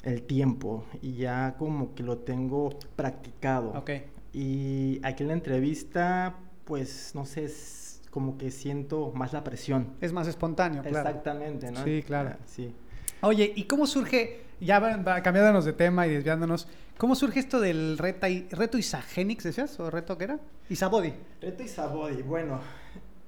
el 0.04 0.24
tiempo 0.24 0.86
y 1.02 1.13
ya 1.13 1.56
como 1.58 1.93
que 1.95 2.04
lo 2.04 2.19
tengo 2.19 2.69
practicado. 2.95 3.72
Ok. 3.72 3.91
Y 4.32 5.02
aquí 5.04 5.24
en 5.24 5.28
la 5.30 5.34
entrevista, 5.34 6.36
pues 6.65 7.13
no 7.15 7.26
sé, 7.26 7.45
es 7.45 8.02
como 8.10 8.38
que 8.38 8.52
siento 8.52 9.12
más 9.13 9.34
la 9.34 9.43
presión. 9.43 9.88
Es 10.02 10.13
más 10.13 10.28
espontáneo, 10.28 10.82
claro. 10.82 11.10
Exactamente, 11.10 11.72
¿no? 11.72 11.84
Sí, 11.84 12.04
claro. 12.04 12.32
Ah, 12.34 12.38
Sí. 12.45 12.74
Oye, 13.21 13.51
¿y 13.55 13.63
cómo 13.65 13.86
surge, 13.86 14.41
ya 14.62 14.79
cambiándonos 15.23 15.65
de 15.65 15.73
tema 15.73 16.08
y 16.08 16.12
desviándonos, 16.12 16.67
cómo 16.97 17.15
surge 17.15 17.39
esto 17.39 17.60
del 17.60 17.97
reta 17.97 18.29
y- 18.29 18.47
reto 18.49 18.77
Isagénix, 18.77 19.43
decías? 19.43 19.79
¿O 19.79 19.89
reto 19.89 20.17
qué 20.17 20.25
era? 20.25 20.39
Isabody. 20.69 21.13
Reto 21.41 21.63
Isabody. 21.63 22.21
Bueno, 22.21 22.60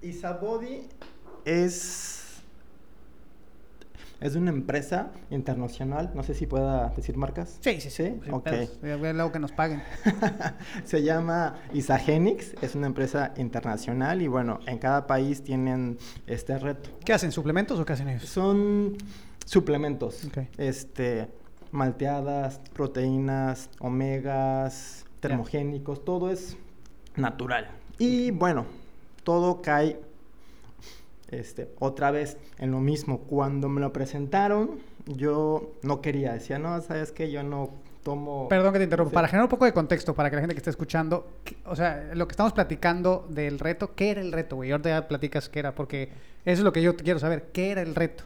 Isabody 0.01 0.87
es. 1.45 2.17
Es 4.21 4.35
una 4.35 4.51
empresa 4.51 5.11
internacional. 5.31 6.11
No 6.13 6.21
sé 6.21 6.35
si 6.35 6.45
pueda 6.45 6.89
decir 6.95 7.17
marcas. 7.17 7.57
Sí, 7.59 7.81
sí, 7.81 7.89
sí. 7.89 8.19
Sí, 8.23 8.29
ok. 8.29 8.47
luego 8.83 9.31
que 9.31 9.39
nos 9.39 9.51
paguen. 9.51 9.81
Se 10.85 11.01
llama 11.01 11.55
Isagenix. 11.73 12.53
Es 12.61 12.75
una 12.75 12.85
empresa 12.85 13.33
internacional 13.37 14.21
y 14.21 14.27
bueno, 14.27 14.59
en 14.67 14.77
cada 14.77 15.07
país 15.07 15.43
tienen 15.43 15.97
este 16.27 16.59
reto. 16.59 16.91
¿Qué 17.03 17.13
hacen? 17.13 17.31
¿Suplementos 17.31 17.79
o 17.79 17.83
qué 17.85 17.93
hacen 17.93 18.09
ellos? 18.09 18.29
Son 18.29 18.95
suplementos. 19.45 20.27
Este, 20.57 21.27
malteadas, 21.71 22.59
proteínas, 22.73 23.69
omegas, 23.79 25.05
termogénicos, 25.19 26.03
todo 26.05 26.31
es 26.31 26.57
natural. 27.15 27.69
Y 27.97 28.31
bueno, 28.31 28.65
todo 29.23 29.61
cae 29.61 29.99
este, 31.29 31.69
otra 31.79 32.11
vez 32.11 32.37
en 32.57 32.71
lo 32.71 32.79
mismo. 32.79 33.19
Cuando 33.19 33.69
me 33.69 33.81
lo 33.81 33.93
presentaron, 33.93 34.79
yo 35.05 35.71
no 35.83 36.01
quería, 36.01 36.33
decía, 36.33 36.59
no, 36.59 36.79
sabes 36.81 37.11
que 37.11 37.31
yo 37.31 37.43
no 37.43 37.69
tomo. 38.03 38.47
Perdón 38.49 38.73
que 38.73 38.79
te 38.79 38.85
interrumpa. 38.85 39.11
Sí. 39.11 39.15
Para 39.15 39.27
generar 39.27 39.45
un 39.45 39.49
poco 39.49 39.65
de 39.65 39.73
contexto, 39.73 40.13
para 40.15 40.29
que 40.29 40.35
la 40.35 40.41
gente 40.41 40.55
que 40.55 40.59
esté 40.59 40.71
escuchando, 40.71 41.29
¿qué- 41.43 41.57
o 41.65 41.75
sea, 41.75 42.09
lo 42.15 42.27
que 42.27 42.31
estamos 42.33 42.53
platicando 42.53 43.27
del 43.29 43.59
reto, 43.59 43.93
¿qué 43.95 44.11
era 44.11 44.21
el 44.21 44.31
reto, 44.31 44.55
güey? 44.57 44.71
Ahorita 44.71 44.89
ya 44.89 45.07
platicas 45.07 45.47
qué 45.49 45.59
era, 45.59 45.75
porque 45.75 46.03
eso 46.43 46.59
es 46.59 46.59
lo 46.61 46.73
que 46.73 46.81
yo 46.81 46.95
quiero 46.95 47.19
saber. 47.19 47.49
¿Qué 47.53 47.71
era 47.71 47.81
el 47.81 47.93
reto? 47.95 48.23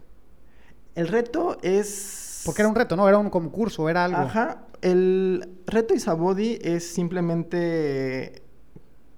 El 0.95 1.07
reto 1.07 1.57
es. 1.61 2.41
Porque 2.45 2.61
era 2.61 2.69
un 2.69 2.75
reto, 2.75 2.95
¿no? 2.95 3.07
Era 3.07 3.17
un 3.17 3.29
concurso, 3.29 3.89
era 3.89 4.05
algo. 4.05 4.19
Ajá. 4.19 4.63
El 4.81 5.57
reto 5.65 5.93
Isabody 5.93 6.59
es 6.61 6.87
simplemente 6.87 8.43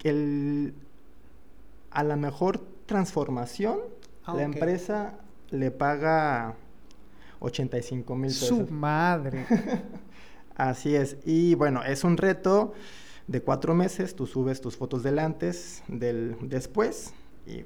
el 0.03 0.73
a 1.91 2.03
la 2.03 2.15
mejor 2.15 2.59
transformación. 2.85 3.79
Ah, 4.25 4.33
la 4.35 4.43
empresa 4.43 5.13
le 5.49 5.71
paga 5.71 6.55
85 7.39 8.15
mil 8.15 8.29
pesos. 8.29 8.47
Su 8.47 8.67
madre. 8.67 9.45
Así 10.55 10.95
es. 10.95 11.17
Y 11.25 11.55
bueno, 11.55 11.83
es 11.83 12.03
un 12.03 12.17
reto 12.17 12.73
de 13.27 13.41
cuatro 13.41 13.73
meses. 13.73 14.15
Tú 14.15 14.25
subes 14.25 14.61
tus 14.61 14.77
fotos 14.77 15.03
del 15.03 15.19
antes, 15.19 15.83
del 15.87 16.35
después. 16.41 17.13
Y, 17.45 17.63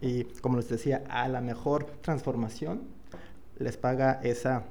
y 0.00 0.24
como 0.40 0.56
les 0.56 0.68
decía, 0.68 1.02
a 1.08 1.28
la 1.28 1.40
mejor 1.40 1.86
transformación 2.02 2.82
les 3.58 3.76
paga 3.76 4.20
esa 4.22 4.64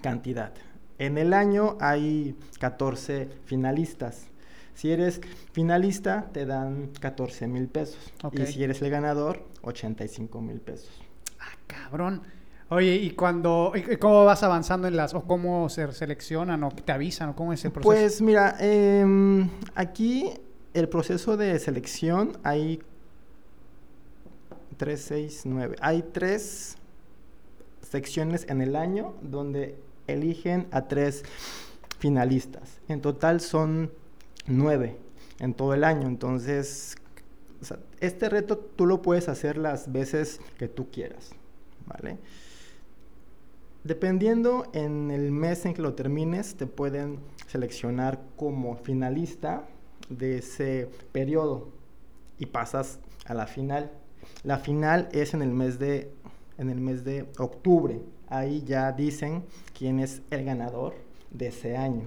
cantidad. 0.00 0.52
En 0.98 1.18
el 1.18 1.32
año 1.34 1.76
hay 1.80 2.36
14 2.60 3.28
finalistas. 3.44 4.26
Si 4.74 4.90
eres 4.90 5.20
finalista, 5.52 6.28
te 6.32 6.46
dan 6.46 6.90
14 7.00 7.46
mil 7.46 7.68
pesos. 7.68 7.98
Y 8.32 8.52
si 8.52 8.62
eres 8.64 8.80
el 8.82 8.90
ganador, 8.90 9.44
85 9.62 10.40
mil 10.40 10.60
pesos. 10.60 10.90
Ah, 11.40 11.52
cabrón. 11.66 12.22
Oye, 12.70 12.94
¿y 12.96 13.10
cuando, 13.10 13.72
y- 13.74 13.96
cómo 13.98 14.24
vas 14.24 14.42
avanzando 14.42 14.88
en 14.88 14.96
las, 14.96 15.12
o 15.12 15.22
cómo 15.24 15.68
se 15.68 15.92
seleccionan, 15.92 16.64
o 16.64 16.70
te 16.70 16.90
avisan, 16.90 17.28
o 17.30 17.36
cómo 17.36 17.52
es 17.52 17.62
el 17.66 17.70
proceso? 17.72 17.90
Pues 17.90 18.22
mira, 18.22 18.56
em, 18.60 19.50
aquí 19.74 20.30
el 20.72 20.88
proceso 20.88 21.36
de 21.36 21.58
selección 21.58 22.38
hay 22.44 22.80
3, 24.82 25.00
6, 25.00 25.42
9. 25.44 25.76
Hay 25.80 26.02
tres 26.02 26.74
secciones 27.82 28.46
en 28.48 28.60
el 28.60 28.74
año 28.74 29.14
donde 29.22 29.78
eligen 30.08 30.66
a 30.72 30.88
tres 30.88 31.22
finalistas. 32.00 32.80
En 32.88 33.00
total 33.00 33.40
son 33.40 33.92
nueve 34.48 34.96
en 35.38 35.54
todo 35.54 35.74
el 35.74 35.84
año. 35.84 36.08
Entonces, 36.08 36.96
este 38.00 38.28
reto 38.28 38.58
tú 38.58 38.86
lo 38.86 39.02
puedes 39.02 39.28
hacer 39.28 39.56
las 39.56 39.92
veces 39.92 40.40
que 40.58 40.66
tú 40.66 40.90
quieras. 40.90 41.30
¿Vale? 41.86 42.18
Dependiendo 43.84 44.66
en 44.72 45.12
el 45.12 45.30
mes 45.30 45.64
en 45.64 45.74
que 45.74 45.82
lo 45.82 45.94
termines, 45.94 46.56
te 46.56 46.66
pueden 46.66 47.20
seleccionar 47.46 48.20
como 48.34 48.74
finalista 48.74 49.64
de 50.08 50.38
ese 50.38 50.90
periodo 51.12 51.68
y 52.40 52.46
pasas 52.46 52.98
a 53.26 53.34
la 53.34 53.46
final. 53.46 54.01
La 54.44 54.58
final 54.58 55.08
es 55.12 55.34
en 55.34 55.42
el 55.42 55.50
mes 55.50 55.78
de, 55.78 56.12
en 56.58 56.70
el 56.70 56.80
mes 56.80 57.04
de 57.04 57.26
octubre. 57.38 58.00
Ahí 58.28 58.62
ya 58.66 58.92
dicen 58.92 59.44
quién 59.76 59.98
es 60.00 60.22
el 60.30 60.44
ganador 60.44 60.94
de 61.30 61.48
ese 61.48 61.76
año. 61.76 62.06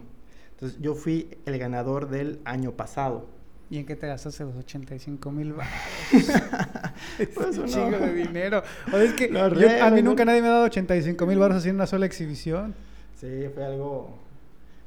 Entonces 0.52 0.80
yo 0.82 0.96
fui 0.96 1.38
el 1.46 1.58
ganador 1.60 2.10
del 2.10 2.40
año 2.46 2.72
pasado. 2.72 3.28
¿Y 3.70 3.80
en 3.80 3.86
qué 3.86 3.96
te 3.96 4.08
gastaste 4.08 4.44
los 4.44 4.56
85 4.56 5.32
mil 5.32 5.54
baros? 5.54 5.74
es 7.20 7.28
Pues 7.34 7.58
un 7.58 7.66
chingo 7.66 7.98
de 7.98 8.14
dinero. 8.14 8.62
O 8.94 8.98
es 8.98 9.14
que 9.14 9.32
yo- 9.32 9.84
a 9.84 9.90
mí 9.90 10.02
nunca 10.02 10.24
nadie 10.26 10.42
me 10.42 10.48
ha 10.48 10.52
dado 10.52 10.66
85 10.66 11.26
mil 11.26 11.40
baros 11.40 11.58
haciendo 11.58 11.80
una 11.80 11.88
sola 11.88 12.06
exhibición. 12.06 12.76
Sí, 13.20 13.48
fue 13.54 13.66
algo 13.66 14.10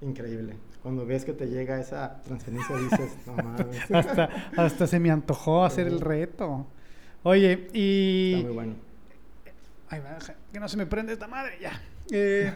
increíble. 0.00 0.54
Cuando 0.82 1.04
ves 1.04 1.24
que 1.24 1.32
te 1.32 1.46
llega 1.46 1.80
esa 1.80 2.22
transferencia 2.22 2.76
dices, 2.76 3.10
no 3.26 3.34
mames. 3.34 3.90
hasta, 3.92 4.24
hasta 4.56 4.86
se 4.86 5.00
me 5.00 5.10
antojó 5.10 5.64
hacer 5.64 5.86
el 5.88 6.00
reto. 6.00 6.66
Oye, 7.28 7.68
y... 7.74 8.32
Está 8.36 8.46
muy 8.46 8.54
bueno. 8.54 8.74
Ay, 9.90 10.00
que 10.50 10.60
no 10.60 10.66
se 10.66 10.78
me 10.78 10.86
prende 10.86 11.12
esta 11.12 11.28
madre, 11.28 11.58
ya. 11.60 11.78
Eh, 12.10 12.50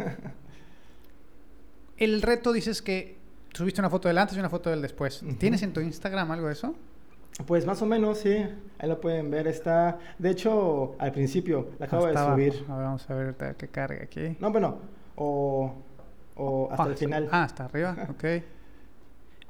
el 1.98 2.22
reto 2.22 2.54
dices 2.54 2.80
que 2.80 3.18
subiste 3.52 3.82
una 3.82 3.90
foto 3.90 4.08
del 4.08 4.16
antes 4.16 4.34
y 4.34 4.40
una 4.40 4.48
foto 4.48 4.70
del 4.70 4.80
después. 4.80 5.22
¿Tienes 5.38 5.62
en 5.62 5.74
tu 5.74 5.80
Instagram 5.80 6.30
algo 6.30 6.46
de 6.46 6.54
eso? 6.54 6.74
Pues 7.46 7.66
más 7.66 7.82
o 7.82 7.86
menos, 7.86 8.16
sí. 8.20 8.46
Ahí 8.78 8.88
lo 8.88 8.98
pueden 8.98 9.30
ver. 9.30 9.46
Está, 9.46 9.98
de 10.18 10.30
hecho, 10.30 10.96
al 10.98 11.12
principio, 11.12 11.72
la 11.78 11.84
acabo 11.84 12.06
Hasta 12.06 12.34
de 12.34 12.50
subir. 12.50 12.64
A 12.66 12.76
ver, 12.76 12.84
vamos 12.86 13.10
a 13.10 13.14
ver 13.14 13.34
que 13.58 13.68
cargue 13.68 14.02
aquí. 14.02 14.38
No, 14.40 14.50
bueno, 14.50 14.78
o, 15.16 15.74
o 16.36 16.68
hasta 16.70 16.84
Ah, 16.84 16.86
el 16.86 16.96
final. 16.96 17.28
Ah, 17.30 17.42
hasta 17.42 17.64
arriba, 17.66 17.94
ok. 18.08 18.24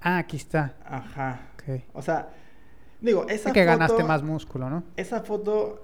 Ah, 0.05 0.19
aquí 0.19 0.37
está. 0.37 0.75
Ajá. 0.85 1.43
Ok. 1.55 1.81
O 1.93 2.03
sea, 2.03 2.29
digo, 3.03 3.25
esa 3.29 3.49
Es 3.49 3.55
que 3.55 3.61
foto, 3.61 3.79
ganaste 3.79 4.05
más 4.05 4.23
músculo, 4.23 4.71
¿no? 4.71 4.83
Esa 4.97 5.21
foto 5.23 5.83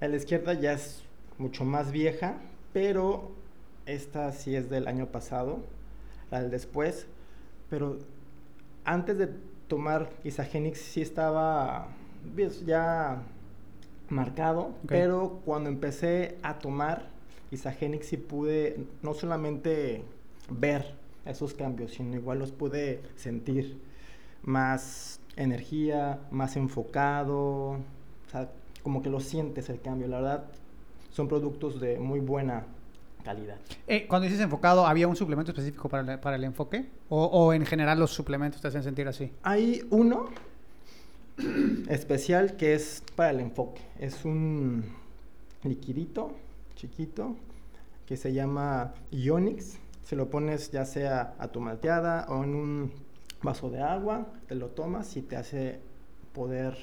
a 0.00 0.08
la 0.08 0.16
izquierda 0.16 0.54
ya 0.54 0.72
es 0.72 1.02
mucho 1.38 1.64
más 1.64 1.90
vieja, 1.90 2.34
pero 2.72 3.32
esta 3.86 4.32
sí 4.32 4.54
es 4.54 4.70
del 4.70 4.86
año 4.86 5.06
pasado, 5.06 5.60
la 6.30 6.42
del 6.42 6.50
después. 6.50 7.06
Pero 7.70 7.98
antes 8.84 9.18
de 9.18 9.30
tomar 9.68 10.10
Isagenix 10.24 10.78
sí 10.78 11.00
estaba 11.00 11.88
pues, 12.34 12.64
ya 12.66 13.22
marcado, 14.08 14.72
pero 14.86 15.40
cuando 15.44 15.70
empecé 15.70 16.36
a 16.42 16.58
tomar 16.58 17.08
Isagenix 17.50 18.06
sí 18.06 18.16
pude 18.16 18.84
no 19.02 19.14
solamente 19.14 20.04
ver 20.50 20.94
esos 21.24 21.54
cambios, 21.54 21.92
sino 21.92 22.14
igual 22.14 22.38
los 22.38 22.52
pude 22.52 23.00
sentir 23.16 23.78
más 24.42 25.20
energía, 25.36 26.20
más 26.30 26.56
enfocado, 26.56 27.70
o 27.70 28.30
sea, 28.30 28.50
como 28.82 29.02
que 29.02 29.10
lo 29.10 29.20
sientes 29.20 29.68
el 29.68 29.80
cambio, 29.80 30.08
la 30.08 30.16
verdad 30.20 30.44
son 31.10 31.28
productos 31.28 31.80
de 31.80 31.98
muy 31.98 32.20
buena 32.20 32.64
calidad. 33.24 33.56
Eh, 33.86 34.06
cuando 34.06 34.26
dices 34.26 34.40
enfocado, 34.40 34.86
¿había 34.86 35.08
un 35.08 35.16
suplemento 35.16 35.52
específico 35.52 35.88
para 35.88 36.14
el, 36.14 36.20
para 36.20 36.36
el 36.36 36.44
enfoque? 36.44 36.86
O, 37.08 37.24
¿O 37.24 37.52
en 37.52 37.64
general 37.64 37.98
los 37.98 38.10
suplementos 38.10 38.60
te 38.60 38.68
hacen 38.68 38.82
sentir 38.82 39.08
así? 39.08 39.32
Hay 39.42 39.86
uno 39.90 40.28
especial 41.88 42.56
que 42.56 42.74
es 42.74 43.02
para 43.14 43.30
el 43.30 43.40
enfoque, 43.40 43.80
es 43.98 44.24
un 44.24 44.84
liquidito 45.62 46.32
chiquito 46.76 47.36
que 48.06 48.16
se 48.16 48.32
llama 48.32 48.92
Ionix, 49.10 49.78
se 50.04 50.16
lo 50.16 50.28
pones 50.28 50.70
ya 50.70 50.84
sea 50.84 51.34
a 51.38 51.48
tu 51.48 51.60
malteada 51.60 52.26
o 52.28 52.44
en 52.44 52.54
un 52.54 52.92
vaso 53.44 53.70
de 53.70 53.80
agua, 53.82 54.26
te 54.48 54.54
lo 54.54 54.68
tomas 54.68 55.16
y 55.16 55.22
te 55.22 55.36
hace 55.36 55.80
poder 56.32 56.76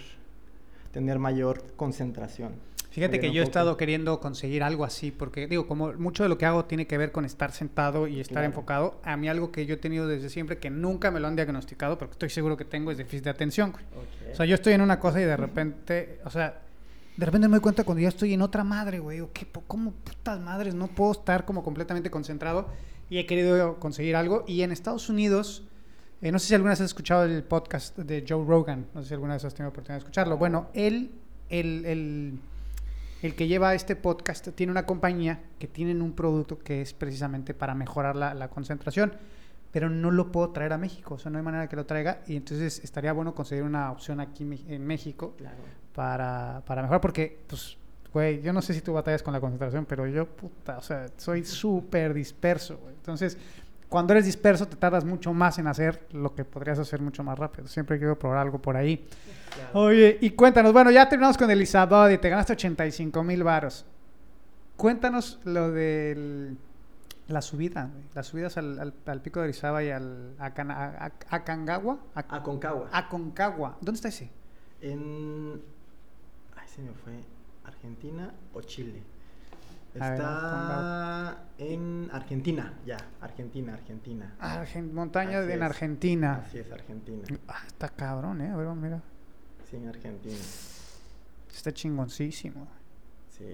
tener 0.92 1.20
mayor 1.20 1.64
concentración. 1.76 2.54
Fíjate 2.92 3.22
que 3.22 3.32
yo 3.32 3.42
he 3.42 3.46
estado 3.46 3.78
queriendo 3.78 4.20
conseguir 4.20 4.64
algo 4.64 4.84
así, 4.84 5.12
porque 5.12 5.48
digo, 5.48 5.66
como 5.66 5.94
mucho 5.94 6.24
de 6.24 6.30
lo 6.30 6.38
que 6.38 6.46
hago 6.46 6.66
tiene 6.66 6.88
que 6.88 6.98
ver 6.98 7.14
con 7.14 7.24
estar 7.24 7.54
sentado 7.54 8.06
y 8.06 8.20
estar 8.20 8.34
Claro. 8.36 8.48
enfocado, 8.48 9.00
a 9.04 9.16
mí 9.16 9.30
algo 9.30 9.50
que 9.50 9.66
yo 9.66 9.76
he 9.76 9.78
tenido 9.78 10.08
desde 10.08 10.30
siempre, 10.30 10.58
que 10.58 10.70
nunca 10.70 11.10
me 11.10 11.22
lo 11.22 11.28
han 11.28 11.38
diagnosticado, 11.38 11.98
pero 11.98 12.10
que 12.10 12.16
estoy 12.16 12.30
seguro 12.30 12.58
que 12.58 12.66
tengo, 12.66 12.92
es 12.92 12.98
déficit 12.98 13.24
de 13.24 13.30
atención. 13.30 13.74
O 14.32 14.36
sea, 14.36 14.46
yo 14.46 14.56
estoy 14.56 14.74
en 14.74 14.82
una 14.82 15.00
cosa 15.00 15.22
y 15.22 15.24
de 15.24 15.38
repente, 15.38 16.20
o 16.26 16.30
sea, 16.30 16.62
de 17.16 17.26
repente 17.26 17.48
me 17.48 17.52
doy 17.56 17.62
cuenta 17.62 17.86
cuando 17.86 18.02
ya 18.02 18.10
estoy 18.10 18.34
en 18.34 18.42
otra 18.42 18.66
madre, 18.66 19.00
güey. 19.00 19.18
digo, 19.18 19.30
¿qué, 19.34 19.48
¿Cómo 19.68 19.92
putas 19.92 20.42
madres? 20.42 20.76
No 20.76 20.88
puedo 20.88 21.14
estar 21.14 21.46
como 21.46 21.64
completamente 21.64 22.12
concentrado 22.12 22.68
y 23.10 23.20
he 23.20 23.26
querido 23.26 23.80
conseguir 23.80 24.18
algo. 24.18 24.44
Y 24.48 24.64
en 24.64 24.74
Estados 24.74 25.08
Unidos, 25.08 25.64
eh, 26.22 26.32
no 26.32 26.40
sé 26.40 26.48
si 26.48 26.54
alguna 26.56 26.72
vez 26.72 26.82
has 26.82 26.86
escuchado 26.86 27.24
el 27.26 27.44
podcast 27.44 27.98
de 27.98 28.24
Joe 28.28 28.46
Rogan, 28.46 28.86
no 28.94 29.02
sé 29.02 29.10
si 29.10 29.14
alguna 29.14 29.34
vez 29.34 29.46
has 29.46 29.54
tenido 29.54 29.70
oportunidad 29.70 29.96
de 29.96 30.00
escucharlo. 30.00 30.38
Bueno, 30.38 30.70
él, 30.74 31.12
el, 31.50 31.86
el, 31.86 32.40
el 33.22 33.36
que 33.36 33.48
lleva 33.48 33.74
este 33.74 33.96
podcast, 33.96 34.48
tiene 34.50 34.72
una 34.72 34.86
compañía 34.86 35.42
que 35.60 35.68
tienen 35.68 36.02
un 36.02 36.14
producto 36.14 36.60
que 36.60 36.82
es 36.82 36.94
precisamente 36.94 37.54
para 37.54 37.74
mejorar 37.76 38.16
la, 38.16 38.34
la 38.34 38.50
concentración 38.50 39.14
pero 39.72 39.90
no 39.90 40.12
lo 40.12 40.34
puedo 40.34 40.50
traer 40.50 40.74
a 40.74 40.78
México, 40.78 41.14
o 41.14 41.18
sea, 41.18 41.32
no 41.32 41.38
hay 41.38 41.46
manera 41.46 41.70
que 41.70 41.78
lo 41.78 41.86
traiga 41.86 42.24
y 42.28 42.36
entonces 42.36 42.84
estaría 42.84 43.14
bueno 43.14 43.34
conseguir 43.34 43.64
una 43.64 43.90
opción 43.90 44.20
aquí 44.20 44.44
en 44.68 44.86
México 44.86 45.34
Claro. 45.38 45.56
para, 45.96 46.62
para 46.68 46.82
mejorar, 46.82 47.00
porque, 47.00 47.40
pues, 47.48 47.78
güey, 48.12 48.42
yo 48.42 48.52
no 48.52 48.62
sé 48.62 48.74
si 48.74 48.82
tú 48.82 48.92
batallas 48.92 49.24
con 49.24 49.32
la 49.32 49.40
concentración, 49.40 49.86
pero 49.86 50.06
yo, 50.08 50.26
puta, 50.28 50.78
o 50.78 50.82
sea, 50.82 51.08
soy 51.16 51.46
súper 51.46 52.14
disperso, 52.14 52.80
güey. 52.84 52.94
Entonces, 52.96 53.38
cuando 53.92 54.14
eres 54.14 54.24
disperso 54.26 54.66
te 54.70 54.78
tardas 54.78 55.04
mucho 55.04 55.34
más 55.34 55.60
en 55.60 55.68
hacer 55.68 56.08
lo 56.14 56.34
que 56.34 56.46
podrías 56.46 56.80
hacer 56.80 57.02
mucho 57.02 57.24
más 57.26 57.38
rápido. 57.38 57.68
Siempre 57.68 57.98
quiero 57.98 58.18
probar 58.18 58.38
algo 58.38 58.58
por 58.62 58.78
ahí. 58.78 59.06
Oye, 59.74 60.18
y 60.22 60.30
cuéntanos, 60.30 60.72
bueno, 60.72 60.92
ya 60.92 61.10
terminamos 61.10 61.38
con 61.38 61.52
el 61.52 61.62
Isabody, 61.62 62.18
te 62.18 62.30
ganaste 62.30 62.54
85 62.54 63.22
mil 63.22 63.44
varos. 63.44 63.86
Cuéntanos 64.78 65.40
lo 65.44 65.72
de 65.72 66.54
la 67.28 67.42
subida, 67.42 67.90
las 68.16 68.28
subidas 68.28 68.56
al, 68.58 68.80
al- 68.80 68.94
al 69.06 69.22
pico 69.22 69.40
de 69.42 69.46
Orizaba 69.50 69.84
y 69.84 69.90
al 69.92 70.36
a- 70.40 70.46
a- 70.48 71.12
Aconcagua, 71.36 72.00
a-. 72.16 72.98
Aconcagua. 72.98 73.78
¿Dónde 73.82 73.98
está 73.98 74.08
ese? 74.08 74.30
En. 74.82 75.62
Ay, 76.56 76.68
se 76.74 76.82
me 76.82 76.94
fue. 76.94 77.14
¿Argentina 77.66 78.34
o 78.54 78.62
Chile? 78.62 79.04
Ver, 79.94 80.04
Está 80.14 81.38
en 81.58 82.10
Argentina, 82.14 82.74
ya. 82.86 82.98
Argentina, 83.20 83.74
Argentina. 83.74 84.36
Argen- 84.40 84.92
montaña 84.94 85.40
Así 85.40 85.48
de- 85.48 85.54
en 85.56 85.60
es. 85.60 85.66
Argentina. 85.66 86.44
Así 86.48 86.60
es, 86.60 86.72
Argentina. 86.72 87.24
Ah, 87.48 87.64
está 87.68 87.90
cabrón, 87.90 88.42
¿eh? 88.42 88.50
A 88.50 88.56
ver, 88.56 88.68
mira. 88.70 89.02
Sí, 89.70 89.76
en 89.76 89.90
Argentina. 89.90 90.36
Está 91.54 91.74
chingoncísimo. 91.74 92.68
Sí. 93.38 93.54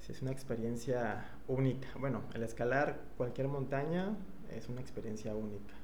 Sí, 0.00 0.12
es 0.12 0.20
una 0.22 0.30
experiencia 0.32 1.24
única. 1.48 1.88
Bueno, 1.98 2.22
el 2.34 2.42
escalar 2.42 2.98
cualquier 3.16 3.48
montaña 3.48 4.14
es 4.50 4.68
una 4.68 4.80
experiencia 4.82 5.34
única. 5.34 5.74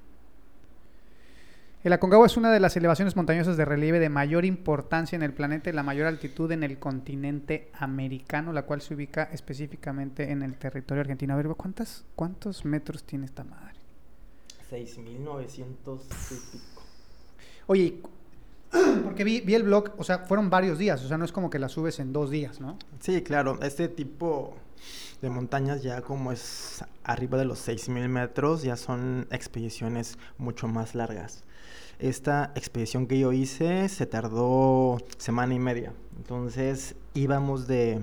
El 1.87 1.93
Aconcagua 1.93 2.27
es 2.27 2.37
una 2.37 2.51
de 2.51 2.59
las 2.59 2.77
elevaciones 2.77 3.15
montañosas 3.15 3.57
de 3.57 3.65
relieve 3.65 4.01
de 4.01 4.09
mayor 4.09 4.45
importancia 4.45 5.15
en 5.15 5.23
el 5.23 5.33
planeta 5.33 5.71
y 5.71 5.73
la 5.73 5.85
mayor 5.85 6.09
altitud 6.09 6.51
en 6.51 6.65
el 6.65 6.81
continente 6.81 7.71
americano, 7.75 8.53
la 8.53 8.63
cual 8.63 8.81
se 8.81 8.93
ubica 8.93 9.29
específicamente 9.33 10.33
en 10.33 10.43
el 10.43 10.57
territorio 10.57 11.03
argentino. 11.03 11.35
A 11.35 11.37
ver, 11.37 11.47
¿cuántas, 11.51 12.05
¿cuántos 12.17 12.65
metros 12.65 13.05
tiene 13.05 13.27
esta 13.27 13.45
madre? 13.45 13.79
6.900 14.69 16.01
y 16.33 16.57
pico. 16.57 16.83
Oye, 17.69 18.03
porque 19.05 19.25
vi, 19.25 19.41
vi 19.41 19.55
el 19.55 19.63
blog, 19.63 19.93
o 19.99 20.05
sea, 20.05 20.21
fueron 20.21 20.51
varios 20.51 20.79
días, 20.79 21.03
o 21.05 21.09
sea, 21.09 21.19
no 21.19 21.25
es 21.25 21.33
como 21.33 21.51
que 21.51 21.59
la 21.59 21.69
subes 21.69 21.99
en 22.01 22.13
dos 22.13 22.31
días, 22.31 22.61
¿no? 22.61 22.79
Sí, 23.01 23.23
claro, 23.23 23.59
este 23.63 23.89
tipo 23.89 24.55
de 25.23 25.31
montañas 25.31 25.83
ya 25.83 26.03
como 26.03 26.33
es 26.33 26.85
arriba 27.05 27.39
de 27.39 27.45
los 27.45 27.67
6.000 27.67 28.09
metros, 28.09 28.63
ya 28.63 28.77
son 28.77 29.27
expediciones 29.31 30.19
mucho 30.39 30.69
más 30.69 30.95
largas. 30.95 31.45
Esta 31.99 32.53
expedición 32.55 33.07
que 33.07 33.19
yo 33.19 33.33
hice 33.33 33.89
se 33.89 34.05
tardó 34.05 34.99
semana 35.17 35.55
y 35.55 35.59
media, 35.59 35.95
entonces 36.19 36.95
íbamos 37.15 37.67
de, 37.67 38.01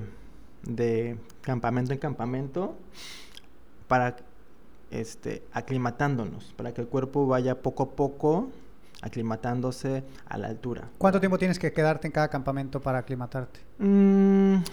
de 0.63 1.17
campamento 1.41 1.93
en 1.93 1.99
campamento 1.99 2.75
para 3.87 4.15
este, 4.89 5.43
aclimatándonos, 5.53 6.53
para 6.53 6.73
que 6.73 6.81
el 6.81 6.87
cuerpo 6.87 7.27
vaya 7.27 7.61
poco 7.61 7.83
a 7.83 7.89
poco 7.91 8.49
aclimatándose 9.03 10.03
a 10.25 10.37
la 10.37 10.47
altura. 10.47 10.89
¿Cuánto 10.97 11.19
tiempo 11.19 11.37
tienes 11.37 11.59
que 11.59 11.73
quedarte 11.73 12.07
en 12.07 12.13
cada 12.13 12.29
campamento 12.29 12.81
para 12.81 12.99
aclimatarte? 12.99 13.59
Mm, 13.77 14.63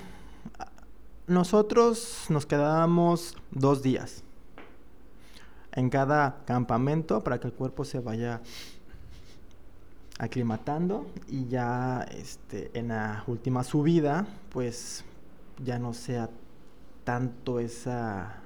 nosotros 1.26 2.26
nos 2.28 2.46
quedábamos 2.46 3.36
dos 3.50 3.82
días 3.82 4.22
en 5.72 5.90
cada 5.90 6.44
campamento 6.44 7.22
para 7.22 7.40
que 7.40 7.48
el 7.48 7.52
cuerpo 7.52 7.84
se 7.84 7.98
vaya 7.98 8.40
aclimatando 10.18 11.10
y 11.28 11.48
ya 11.48 12.06
este, 12.12 12.70
en 12.78 12.88
la 12.88 13.24
última 13.26 13.64
subida 13.64 14.26
pues 14.50 15.04
ya 15.64 15.78
no 15.78 15.92
sea 15.92 16.28
tanto 17.04 17.58
esa 17.58 18.36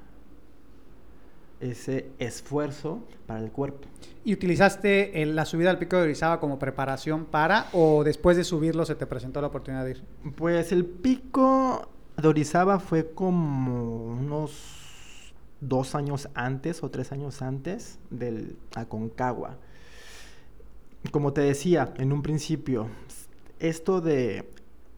ese 1.70 2.11
esfuerzo 2.18 3.00
para 3.27 3.40
el 3.40 3.50
cuerpo. 3.50 3.88
¿Y 4.24 4.33
utilizaste 4.33 5.22
el- 5.22 5.35
la 5.37 5.44
subida 5.44 5.70
al 5.70 5.79
pico 5.79 5.96
de 5.96 6.03
Orizaba 6.05 6.40
como 6.40 6.59
preparación 6.59 7.24
para 7.27 7.66
o 7.72 8.05
después 8.05 8.37
de 8.37 8.44
subirlo 8.44 8.85
se 8.87 8.94
te 8.94 9.07
presentó 9.07 9.40
la 9.40 9.48
oportunidad 9.48 9.85
de 9.85 9.92
ir? 9.92 10.03
Pues 10.37 10.72
el 10.72 10.85
pico 10.85 11.88
de 12.16 12.29
Orizaba 12.29 12.81
fue 12.81 13.11
como 13.11 14.07
unos 14.07 15.33
dos 15.61 15.94
años 15.94 16.29
antes 16.35 16.83
o 16.83 16.90
tres 16.90 17.12
años 17.12 17.42
antes 17.42 17.98
del 18.11 18.57
Aconcagua. 18.74 19.57
Como 21.11 21.33
te 21.33 21.42
decía 21.42 21.92
en 21.98 22.12
un 22.12 22.22
principio, 22.22 22.88
esto 23.61 24.00
de, 24.00 24.48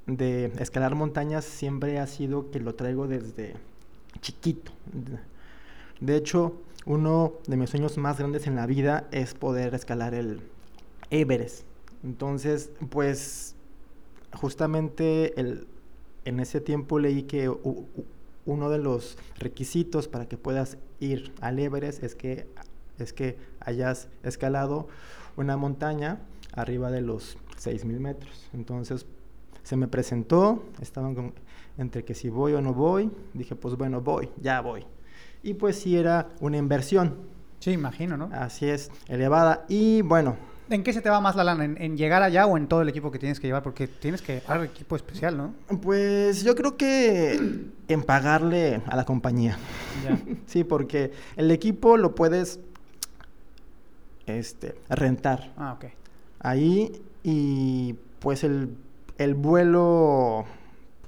de 0.07 0.53
escalar 0.61 0.95
montañas 0.95 1.45
siempre 1.45 1.99
ha 1.99 2.07
sido 2.07 2.51
que 2.51 2.61
lo 2.61 2.75
traigo 2.75 3.09
desde 3.09 3.55
chiquito. 4.21 4.73
De 6.01 6.17
hecho, 6.17 6.61
uno 6.85 7.35
de 7.47 7.57
mis 7.57 7.71
sueños 7.71 7.99
más 7.99 8.19
grandes 8.19 8.47
en 8.47 8.57
la 8.57 8.67
vida 8.67 9.09
es 9.11 9.35
poder 9.35 9.75
escalar 9.75 10.15
el 10.15 10.41
Everest. 11.11 11.65
Entonces, 12.05 12.71
pues 12.91 13.55
justamente 14.33 15.39
el 15.41 15.67
en 16.27 16.41
ese 16.41 16.61
tiempo 16.61 16.99
leí 16.99 17.23
que 17.23 17.49
uno 17.49 18.69
de 18.69 18.79
los 18.79 19.17
requisitos 19.39 20.09
para 20.09 20.27
que 20.27 20.37
puedas 20.37 20.77
ir 20.99 21.33
al 21.41 21.59
Everest 21.59 22.03
es 22.03 22.17
que, 22.17 22.49
es 22.99 23.13
que 23.13 23.39
hayas 23.61 24.09
escalado 24.25 24.89
una 25.37 25.57
montaña 25.57 26.19
arriba 26.53 26.91
de 26.91 27.01
los 27.01 27.39
6.000 27.59 28.01
metros. 28.01 28.51
Entonces 28.53 29.07
se 29.63 29.77
me 29.77 29.87
presentó, 29.87 30.65
estaban 30.81 31.33
entre 31.79 32.05
que 32.05 32.15
si 32.15 32.29
voy 32.29 32.55
o 32.55 32.61
no 32.61 32.75
voy, 32.75 33.11
dije 33.33 33.55
pues 33.55 33.77
bueno, 33.77 34.01
voy, 34.01 34.29
ya 34.41 34.61
voy. 34.61 34.85
Y 35.43 35.55
pues 35.55 35.77
sí 35.81 35.97
era 35.97 36.29
una 36.41 36.57
inversión. 36.57 37.17
Sí, 37.61 37.73
imagino, 37.73 38.17
¿no? 38.17 38.31
Así 38.33 38.69
es, 38.69 38.91
elevada. 39.09 39.65
Y 39.69 40.03
bueno, 40.03 40.37
¿En 40.69 40.83
qué 40.83 40.93
se 40.93 41.01
te 41.01 41.09
va 41.09 41.21
más 41.21 41.37
la 41.37 41.45
lana? 41.45 41.65
¿En, 41.65 41.97
llegar 41.97 42.25
allá 42.25 42.45
o 42.47 42.57
en 42.57 42.67
todo 42.67 42.83
el 42.83 42.89
equipo 42.89 43.13
que 43.13 43.21
tienes 43.21 43.39
que 43.39 43.47
llevar? 43.47 43.63
Porque 43.63 43.87
tienes 43.87 44.21
que 44.21 44.41
llevar 44.41 44.65
equipo 44.65 44.97
especial, 44.97 45.37
¿no? 45.37 45.55
Pues 45.81 46.43
yo 46.43 46.57
creo 46.57 46.77
que 46.77 47.41
en 47.87 48.03
pagarle 48.03 48.83
a 48.87 48.97
la 48.97 49.05
compañía. 49.05 49.59
sí, 50.47 50.65
porque 50.65 51.13
el 51.37 51.53
equipo 51.53 51.97
lo 51.97 52.17
puedes 52.17 52.59
este, 54.27 54.75
rentar. 54.89 55.53
Ah, 55.57 55.75
ok. 55.75 55.85
Ahí 56.41 57.01
y 57.23 57.95
pues 58.19 58.43
el, 58.43 58.77
el 59.19 59.35
vuelo 59.35 60.47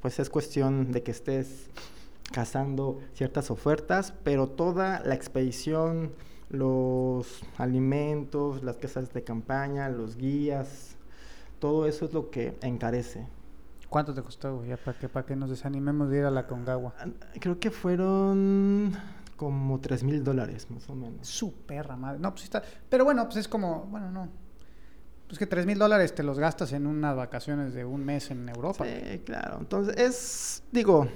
pues 0.00 0.20
es 0.20 0.30
cuestión 0.30 0.92
de 0.92 1.02
que 1.02 1.10
estés 1.10 1.68
cazando 2.32 3.00
ciertas 3.14 3.50
ofertas, 3.50 4.14
pero 4.22 4.48
toda 4.48 5.00
la 5.04 5.14
expedición 5.14 6.12
los 6.50 7.42
alimentos, 7.58 8.62
las 8.62 8.76
casas 8.76 9.12
de 9.12 9.22
campaña, 9.22 9.88
los 9.88 10.16
guías, 10.16 10.96
todo 11.58 11.86
eso 11.86 12.06
es 12.06 12.12
lo 12.12 12.30
que 12.30 12.56
encarece. 12.62 13.26
¿Cuánto 13.88 14.14
te 14.14 14.22
costó, 14.22 14.64
Ya 14.66 14.76
para 14.76 14.98
que, 14.98 15.08
para 15.08 15.24
que 15.24 15.34
nos 15.34 15.48
desanimemos 15.50 16.10
de 16.10 16.18
ir 16.18 16.24
a 16.24 16.30
la 16.30 16.46
Congagua. 16.46 16.94
Ah, 16.98 17.06
creo 17.40 17.58
que 17.58 17.70
fueron 17.70 18.92
como 19.36 19.80
3 19.80 20.04
mil 20.04 20.22
dólares, 20.22 20.70
más 20.70 20.88
o 20.90 20.94
menos. 20.94 21.26
Su 21.26 21.54
perra 21.54 21.96
madre. 21.96 22.18
No, 22.18 22.30
pues 22.32 22.44
está. 22.44 22.62
Pero 22.90 23.04
bueno, 23.04 23.24
pues 23.24 23.36
es 23.36 23.48
como. 23.48 23.86
Bueno, 23.86 24.10
no. 24.10 24.28
Pues 25.26 25.38
que 25.38 25.46
3 25.46 25.64
mil 25.64 25.78
dólares 25.78 26.14
te 26.14 26.22
los 26.22 26.38
gastas 26.38 26.72
en 26.72 26.86
unas 26.86 27.16
vacaciones 27.16 27.72
de 27.72 27.86
un 27.86 28.04
mes 28.04 28.30
en 28.30 28.48
Europa. 28.50 28.84
Sí, 28.84 29.20
claro. 29.24 29.56
Entonces, 29.58 29.96
es. 29.96 30.62
Digo. 30.70 31.08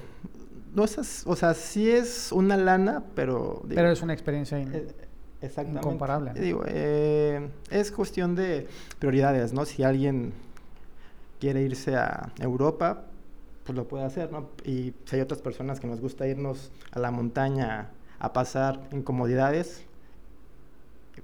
No 0.73 0.83
es. 0.83 1.23
O 1.25 1.35
sea, 1.35 1.53
sí 1.53 1.89
es 1.89 2.31
una 2.31 2.57
lana, 2.57 3.03
pero. 3.15 3.63
pero 3.67 3.91
es 3.91 4.01
una 4.01 4.13
experiencia. 4.13 4.59
Eh, 4.59 4.87
Exactamente. 5.41 5.85
Incomparable. 5.85 6.33
Digo, 6.35 6.63
eh, 6.65 7.49
es 7.69 7.91
cuestión 7.91 8.33
de 8.33 8.67
prioridades, 8.97 9.51
¿no? 9.51 9.65
Si 9.65 9.83
alguien 9.83 10.31
quiere 11.39 11.61
irse 11.61 11.97
a 11.97 12.31
Europa, 12.39 13.03
pues 13.65 13.75
lo 13.75 13.85
puede 13.85 14.05
hacer, 14.05 14.31
¿no? 14.31 14.49
Y 14.63 14.93
si 15.03 15.17
hay 15.17 15.21
otras 15.21 15.41
personas 15.41 15.81
que 15.81 15.87
nos 15.87 15.99
gusta 15.99 16.25
irnos 16.27 16.71
a 16.91 16.99
la 16.99 17.11
montaña 17.11 17.89
a 18.19 18.31
pasar 18.31 18.79
incomodidades, 18.93 19.83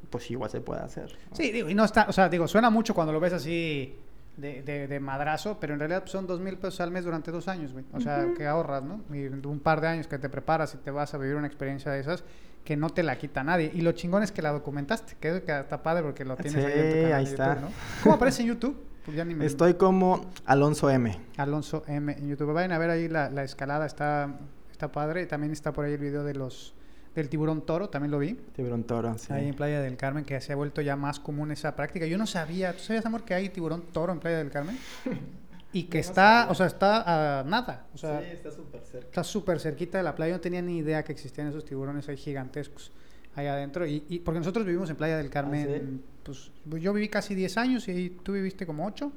pues 0.10 0.30
igual 0.32 0.50
se 0.50 0.60
puede 0.60 0.82
hacer. 0.82 1.16
Sí, 1.32 1.52
digo, 1.52 1.70
y 1.70 1.74
no 1.74 1.86
está, 1.86 2.06
o 2.10 2.12
sea, 2.12 2.28
digo, 2.28 2.46
suena 2.50 2.70
mucho 2.70 2.94
cuando 2.94 3.14
lo 3.14 3.22
ves 3.22 3.32
así 3.32 3.96
de, 4.40 4.88
de, 4.88 5.00
madrazo, 5.00 5.58
pero 5.60 5.74
en 5.74 5.80
realidad 5.80 6.04
son 6.06 6.28
dos 6.28 6.40
mil 6.40 6.58
pesos 6.58 6.80
al 6.82 6.92
mes 6.92 7.04
durante 7.04 7.32
dos 7.32 7.48
años, 7.48 7.74
güey. 7.74 7.86
O 7.94 8.00
sea, 8.00 8.28
que 8.36 8.48
ahorras, 8.48 8.84
¿no? 8.84 9.02
Y 9.14 9.28
un 9.28 9.60
par 9.60 9.82
de 9.82 9.88
años 9.88 10.08
que 10.08 10.18
te 10.18 10.30
preparas 10.30 10.74
y 10.76 10.78
te 10.78 10.92
vas 10.92 11.14
a 11.14 11.18
vivir 11.18 11.36
una 11.36 11.48
experiencia 11.48 11.92
de 11.92 12.00
esas 12.00 12.24
que 12.64 12.78
no 12.78 12.90
te 12.90 13.04
la 13.04 13.18
quita 13.18 13.44
nadie. 13.44 13.72
Y 13.74 13.82
lo 13.82 13.92
chingón 13.92 14.24
es 14.24 14.32
que 14.32 14.42
la 14.42 14.52
documentaste, 14.52 15.16
que 15.20 15.38
está 15.38 15.84
padre 15.84 16.04
porque 16.04 16.26
lo 16.26 16.36
tienes 16.36 16.64
ahí 16.64 16.74
en 16.76 16.90
tu 16.90 16.96
canal 16.96 17.14
ahí 17.14 17.24
está. 17.24 17.48
YouTube, 17.48 17.62
¿no? 17.62 17.70
¿Cómo 18.04 18.16
aparece 18.16 18.42
en 18.42 18.48
YouTube? 18.50 18.84
Pues 19.06 19.18
Estoy 19.42 19.74
como 19.74 20.30
Alonso 20.46 20.90
M. 20.90 21.18
Alonso 21.38 21.84
M 21.88 22.12
en 22.12 22.28
YouTube. 22.28 22.54
Vayan 22.54 22.72
a 22.74 22.78
ver 22.78 22.92
ahí 22.92 23.08
la, 23.08 23.30
la 23.30 23.44
escalada, 23.44 23.86
está, 23.86 24.38
está 24.72 24.92
padre. 24.92 25.26
También 25.26 25.52
está 25.52 25.72
por 25.72 25.86
ahí 25.86 25.94
el 25.94 26.00
video 26.00 26.24
de 26.24 26.36
los 26.36 26.76
del 27.20 27.30
tiburón 27.30 27.66
toro, 27.66 27.90
también 27.90 28.12
lo 28.12 28.20
vi. 28.20 28.34
Tiburón 28.56 28.84
toro, 28.84 29.18
sí. 29.18 29.32
Ahí 29.32 29.48
en 29.48 29.56
Playa 29.56 29.82
del 29.82 29.98
Carmen, 29.98 30.26
que 30.26 30.40
se 30.42 30.54
ha 30.54 30.56
vuelto 30.56 30.82
ya 30.82 30.96
más 30.96 31.20
común 31.20 31.52
esa 31.52 31.76
práctica. 31.76 32.06
Yo 32.06 32.18
no 32.18 32.26
sabía, 32.26 32.74
¿tú 32.74 32.80
sabías, 32.80 33.06
amor, 33.06 33.24
que 33.24 33.34
hay 33.34 33.50
tiburón 33.50 33.84
toro 33.94 34.12
en 34.14 34.20
Playa 34.20 34.38
del 34.38 34.52
Carmen? 34.52 34.78
Y 35.72 35.84
que 35.84 36.00
está, 36.00 36.48
o 36.50 36.56
sea, 36.56 36.66
está 36.66 37.40
a 37.40 37.44
nada. 37.44 37.86
O 37.94 37.98
sea, 38.00 38.22
sí, 38.22 38.26
está 38.32 38.50
súper 38.50 38.82
cerca. 38.82 39.06
Está 39.06 39.24
súper 39.24 39.60
cerquita 39.60 40.00
de 40.00 40.04
la 40.04 40.16
playa. 40.16 40.32
Yo 40.32 40.38
no 40.38 40.42
tenía 40.42 40.64
ni 40.64 40.80
idea 40.80 41.04
que 41.04 41.12
existían 41.12 41.46
esos 41.46 41.64
tiburones 41.64 42.10
ahí 42.10 42.18
gigantescos 42.18 42.92
ahí 43.36 43.48
adentro. 43.48 43.86
Y, 43.86 44.04
y 44.10 44.20
porque 44.20 44.40
nosotros 44.40 44.66
vivimos 44.66 44.90
en 44.90 44.96
Playa 44.96 45.18
del 45.18 45.30
Carmen, 45.30 46.02
¿Ah, 46.02 46.10
pues 46.24 46.52
yo 46.82 46.94
viví 46.94 47.10
casi 47.10 47.36
10 47.36 47.58
años 47.58 47.88
y 47.88 48.10
tú 48.24 48.34
viviste 48.34 48.66
como 48.66 48.86
8. 48.86 49.12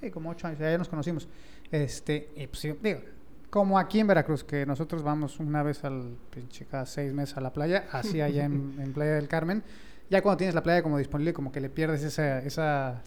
Sí, 0.00 0.10
como 0.10 0.30
8 0.30 0.48
años, 0.48 0.58
ya 0.58 0.78
nos 0.78 0.88
conocimos. 0.88 1.28
Este, 1.70 2.30
y 2.36 2.46
pues 2.46 2.62
digo, 2.80 3.00
como 3.52 3.78
aquí 3.78 4.00
en 4.00 4.06
Veracruz, 4.06 4.44
que 4.44 4.64
nosotros 4.64 5.02
vamos 5.02 5.38
una 5.38 5.62
vez 5.62 5.84
al, 5.84 6.16
pinche, 6.30 6.64
cada 6.64 6.86
seis 6.86 7.12
meses 7.12 7.36
a 7.36 7.42
la 7.42 7.52
playa, 7.52 7.84
así 7.92 8.22
allá 8.22 8.46
en, 8.46 8.76
en 8.80 8.94
Playa 8.94 9.12
del 9.12 9.28
Carmen. 9.28 9.62
Ya 10.08 10.22
cuando 10.22 10.38
tienes 10.38 10.54
la 10.54 10.62
playa 10.62 10.82
como 10.82 10.96
disponible, 10.96 11.34
como 11.34 11.52
que 11.52 11.60
le 11.60 11.68
pierdes 11.68 12.02
esa, 12.02 12.38
esa 12.38 13.02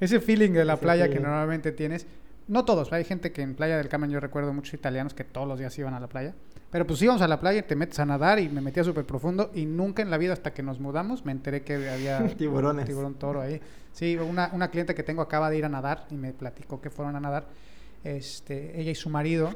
ese 0.00 0.18
feeling 0.18 0.50
de 0.50 0.64
la 0.64 0.78
playa 0.78 1.08
que 1.08 1.20
normalmente 1.20 1.70
tienes. 1.70 2.06
No 2.48 2.64
todos, 2.64 2.92
hay 2.92 3.04
gente 3.04 3.30
que 3.30 3.40
en 3.42 3.54
Playa 3.54 3.76
del 3.76 3.88
Carmen 3.88 4.10
yo 4.10 4.18
recuerdo 4.18 4.52
muchos 4.52 4.74
italianos 4.74 5.14
que 5.14 5.22
todos 5.22 5.46
los 5.46 5.60
días 5.60 5.78
iban 5.78 5.94
a 5.94 6.00
la 6.00 6.08
playa. 6.08 6.34
Pero 6.72 6.84
pues 6.84 7.00
íbamos 7.00 7.22
a 7.22 7.28
la 7.28 7.38
playa, 7.38 7.64
te 7.64 7.76
metes 7.76 8.00
a 8.00 8.04
nadar 8.04 8.40
y 8.40 8.48
me 8.48 8.60
metía 8.60 8.82
súper 8.82 9.04
profundo 9.04 9.52
y 9.54 9.64
nunca 9.64 10.02
en 10.02 10.10
la 10.10 10.18
vida 10.18 10.32
hasta 10.32 10.52
que 10.52 10.64
nos 10.64 10.80
mudamos 10.80 11.24
me 11.24 11.30
enteré 11.30 11.62
que 11.62 11.88
había 11.88 12.26
tiburones. 12.36 12.84
tiburón 12.84 13.14
toro 13.14 13.40
ahí. 13.40 13.60
Sí, 13.92 14.16
una, 14.16 14.50
una 14.52 14.72
cliente 14.72 14.96
que 14.96 15.04
tengo 15.04 15.22
acaba 15.22 15.50
de 15.50 15.58
ir 15.58 15.64
a 15.64 15.68
nadar 15.68 16.06
y 16.10 16.16
me 16.16 16.32
platicó 16.32 16.80
que 16.80 16.90
fueron 16.90 17.14
a 17.14 17.20
nadar, 17.20 17.46
este, 18.04 18.80
ella 18.80 18.90
y 18.90 18.94
su 18.94 19.10
marido, 19.10 19.52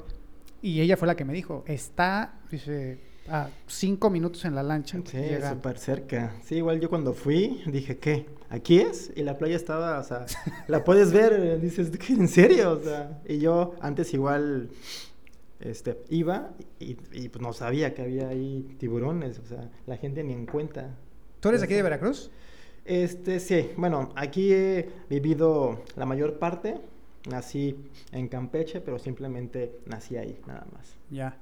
y 0.60 0.80
ella 0.80 0.96
fue 0.96 1.08
la 1.08 1.16
que 1.16 1.24
me 1.24 1.32
dijo, 1.32 1.64
está, 1.66 2.40
dice, 2.50 2.98
a 3.28 3.48
cinco 3.66 4.10
minutos 4.10 4.44
en 4.44 4.54
la 4.54 4.62
lancha. 4.62 4.98
Sí, 5.04 5.18
súper 5.48 5.78
cerca. 5.78 6.34
Sí, 6.44 6.56
igual 6.56 6.80
yo 6.80 6.88
cuando 6.88 7.14
fui 7.14 7.62
dije, 7.66 7.98
¿qué? 7.98 8.26
¿Aquí 8.48 8.78
es? 8.78 9.10
Y 9.16 9.22
la 9.22 9.38
playa 9.38 9.56
estaba, 9.56 9.98
o 9.98 10.04
sea, 10.04 10.26
la 10.68 10.84
puedes 10.84 11.12
ver, 11.12 11.60
dices, 11.60 11.90
¿en 12.10 12.28
serio? 12.28 12.72
O 12.72 12.82
sea, 12.82 13.20
y 13.26 13.38
yo 13.38 13.74
antes 13.80 14.12
igual 14.14 14.70
este, 15.60 15.98
iba 16.10 16.50
y, 16.78 16.94
pues 16.94 17.40
no 17.40 17.52
sabía 17.52 17.94
que 17.94 18.02
había 18.02 18.28
ahí 18.28 18.76
tiburones, 18.78 19.38
o 19.38 19.46
sea, 19.46 19.70
la 19.86 19.96
gente 19.96 20.22
ni 20.24 20.32
en 20.32 20.46
cuenta. 20.46 20.94
¿Tú 21.40 21.48
eres 21.48 21.62
aquí 21.62 21.74
de 21.74 21.82
Veracruz? 21.82 22.30
Este, 22.84 23.38
sí, 23.38 23.70
bueno, 23.76 24.10
aquí 24.16 24.52
he 24.52 24.90
vivido 25.08 25.82
la 25.96 26.04
mayor 26.04 26.38
parte, 26.38 26.80
nací 27.28 27.76
en 28.10 28.28
Campeche, 28.28 28.80
pero 28.80 28.98
simplemente 28.98 29.80
nací 29.86 30.16
ahí, 30.16 30.40
nada 30.46 30.66
más. 30.72 30.96
Ya. 31.10 31.36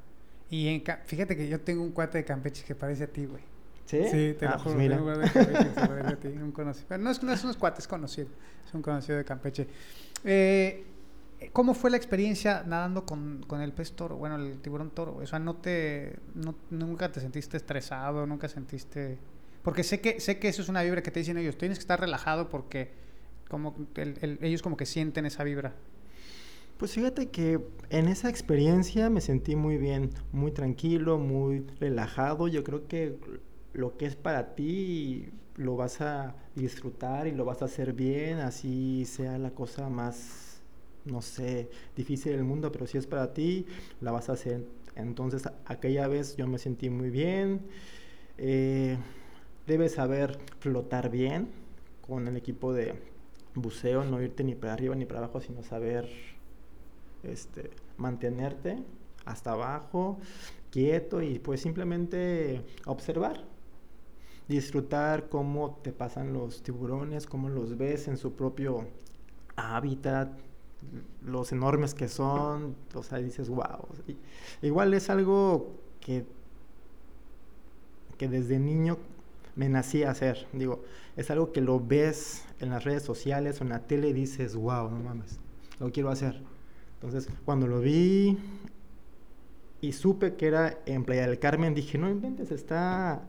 Y 0.50 0.68
en, 0.68 0.82
fíjate 1.04 1.36
que 1.36 1.48
yo 1.48 1.60
tengo 1.60 1.82
un 1.82 1.92
cuate 1.92 2.18
de 2.18 2.24
Campeche 2.24 2.64
que 2.64 2.74
parece 2.74 3.04
a 3.04 3.06
ti, 3.06 3.26
güey. 3.26 3.42
¿Sí? 3.86 4.04
Sí, 4.04 4.36
te 4.38 4.46
lo 4.46 4.52
ah, 4.52 4.60
pues 4.62 4.62
juro. 4.62 4.76
Mira. 4.76 4.96
Tengo 4.96 5.10
un 5.10 5.14
cuate 5.14 5.38
de 5.38 5.44
Campeche 5.44 5.74
que 5.74 5.86
parece 5.86 6.08
a 6.08 6.16
ti, 6.16 6.28
un 6.28 6.52
conocido. 6.52 6.86
Pero 6.88 7.02
no 7.02 7.10
es, 7.10 7.22
no 7.22 7.32
es 7.32 7.44
unos 7.44 7.56
cuates 7.56 7.88
conocido, 7.88 8.28
es 8.66 8.74
un 8.74 8.82
conocido 8.82 9.18
de 9.18 9.24
Campeche. 9.24 9.66
Eh, 10.24 10.84
¿Cómo 11.52 11.72
fue 11.72 11.90
la 11.90 11.96
experiencia 11.96 12.62
nadando 12.66 13.06
con, 13.06 13.42
con, 13.46 13.62
el 13.62 13.72
pez 13.72 13.92
toro? 13.92 14.16
Bueno, 14.16 14.36
el 14.36 14.60
tiburón 14.60 14.90
toro. 14.90 15.16
O 15.16 15.26
sea, 15.26 15.38
¿no 15.38 15.56
te, 15.56 16.18
no, 16.34 16.54
nunca 16.68 17.10
te 17.10 17.20
sentiste 17.20 17.56
estresado? 17.56 18.26
¿Nunca 18.26 18.48
sentiste...? 18.48 19.18
Porque 19.62 19.82
sé 19.82 20.00
que, 20.00 20.20
sé 20.20 20.38
que 20.38 20.48
eso 20.48 20.62
es 20.62 20.68
una 20.68 20.82
vibra 20.82 21.02
que 21.02 21.10
te 21.10 21.20
dicen 21.20 21.38
ellos. 21.38 21.56
Tienes 21.56 21.78
que 21.78 21.82
estar 21.82 22.00
relajado 22.00 22.48
porque 22.48 22.90
como 23.50 23.74
el, 23.96 24.38
ellos 24.40 24.62
como 24.62 24.78
que 24.78 24.86
sienten 24.86 25.26
esa 25.26 25.44
vibra. 25.44 25.74
Pues 26.78 26.92
fíjate 26.92 27.28
que 27.28 27.60
en 27.90 28.08
esa 28.08 28.30
experiencia 28.30 29.10
me 29.10 29.20
sentí 29.20 29.54
muy 29.54 29.76
bien, 29.76 30.10
muy 30.32 30.50
tranquilo, 30.50 31.18
muy 31.18 31.66
relajado. 31.78 32.48
Yo 32.48 32.64
creo 32.64 32.88
que 32.88 33.18
lo 33.74 33.98
que 33.98 34.06
es 34.06 34.16
para 34.16 34.54
ti 34.54 35.28
lo 35.56 35.76
vas 35.76 36.00
a 36.00 36.34
disfrutar 36.54 37.26
y 37.26 37.32
lo 37.32 37.44
vas 37.44 37.60
a 37.60 37.66
hacer 37.66 37.92
bien, 37.92 38.38
así 38.38 39.04
sea 39.04 39.36
la 39.36 39.50
cosa 39.50 39.90
más, 39.90 40.62
no 41.04 41.20
sé, 41.20 41.68
difícil 41.94 42.32
del 42.32 42.44
mundo, 42.44 42.72
pero 42.72 42.86
si 42.86 42.96
es 42.96 43.06
para 43.06 43.34
ti, 43.34 43.66
la 44.00 44.10
vas 44.10 44.30
a 44.30 44.32
hacer. 44.32 44.64
Entonces 44.96 45.42
aquella 45.66 46.08
vez 46.08 46.36
yo 46.36 46.46
me 46.46 46.56
sentí 46.56 46.88
muy 46.88 47.10
bien. 47.10 47.60
Eh, 48.38 48.96
debes 49.66 49.92
saber 49.92 50.38
flotar 50.61 51.11
bien 51.11 51.48
con 52.01 52.26
el 52.26 52.36
equipo 52.36 52.72
de 52.72 52.94
buceo, 53.62 54.04
no 54.04 54.20
irte 54.22 54.44
ni 54.44 54.54
para 54.54 54.72
arriba 54.72 54.94
ni 54.94 55.06
para 55.06 55.20
abajo, 55.20 55.40
sino 55.40 55.62
saber 55.62 56.08
este, 57.22 57.70
mantenerte 57.96 58.82
hasta 59.24 59.52
abajo, 59.52 60.18
quieto 60.70 61.22
y 61.22 61.38
pues 61.38 61.61
simplemente 61.61 62.64
observar. 62.86 63.44
Disfrutar 64.48 65.28
cómo 65.28 65.78
te 65.82 65.92
pasan 65.92 66.32
los 66.32 66.62
tiburones, 66.62 67.26
cómo 67.26 67.48
los 67.48 67.76
ves 67.76 68.08
en 68.08 68.16
su 68.16 68.32
propio 68.32 68.88
hábitat, 69.56 70.28
los 71.24 71.52
enormes 71.52 71.94
que 71.94 72.08
son, 72.08 72.74
o 72.94 73.02
sea, 73.02 73.18
dices, 73.18 73.48
wow. 73.48 73.86
Igual 74.62 74.94
es 74.94 75.11
algo 75.11 75.70
que, 76.00 76.24
que 78.18 78.28
desde 78.28 78.58
niño 78.58 78.98
me 79.57 79.68
nací 79.68 80.03
a 80.03 80.11
hacer. 80.11 80.46
Digo, 80.53 80.82
es 81.16 81.30
algo 81.30 81.53
que 81.53 81.61
lo 81.61 81.80
ves 81.80 82.44
en 82.61 82.70
las 82.70 82.84
redes 82.84 83.03
sociales 83.03 83.61
o 83.61 83.64
en 83.64 83.70
la 83.70 83.80
tele 83.80 84.09
y 84.09 84.12
dices, 84.12 84.55
wow, 84.55 84.90
no 84.90 84.98
mames, 85.01 85.38
lo 85.78 85.90
quiero 85.90 86.11
hacer. 86.11 86.40
Entonces, 86.94 87.28
cuando 87.44 87.66
lo 87.66 87.80
vi 87.80 88.38
y 89.80 89.92
supe 89.92 90.34
que 90.34 90.46
era 90.46 90.78
en 90.86 91.05
Playa 91.05 91.26
del 91.26 91.38
Carmen, 91.38 91.74
dije, 91.74 91.96
no 91.98 92.11
inventes, 92.11 92.51
está 92.51 93.22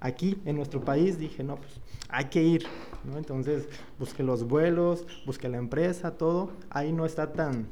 aquí 0.00 0.38
en 0.44 0.56
nuestro 0.56 0.84
país. 0.84 1.18
Dije, 1.18 1.42
no, 1.42 1.56
pues 1.56 1.72
hay 2.08 2.26
que 2.26 2.42
ir. 2.42 2.66
¿no? 3.04 3.18
Entonces, 3.18 3.68
busqué 3.98 4.22
los 4.22 4.46
vuelos, 4.46 5.06
busqué 5.26 5.48
la 5.48 5.58
empresa, 5.58 6.12
todo. 6.12 6.52
Ahí 6.70 6.92
no 6.92 7.04
está 7.06 7.32
tan 7.32 7.66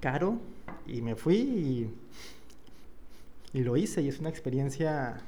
caro 0.00 0.38
y 0.86 1.02
me 1.02 1.14
fui 1.14 1.36
y, 1.36 1.94
y 3.52 3.62
lo 3.62 3.76
hice 3.76 4.02
y 4.02 4.08
es 4.08 4.18
una 4.20 4.28
experiencia 4.28 5.20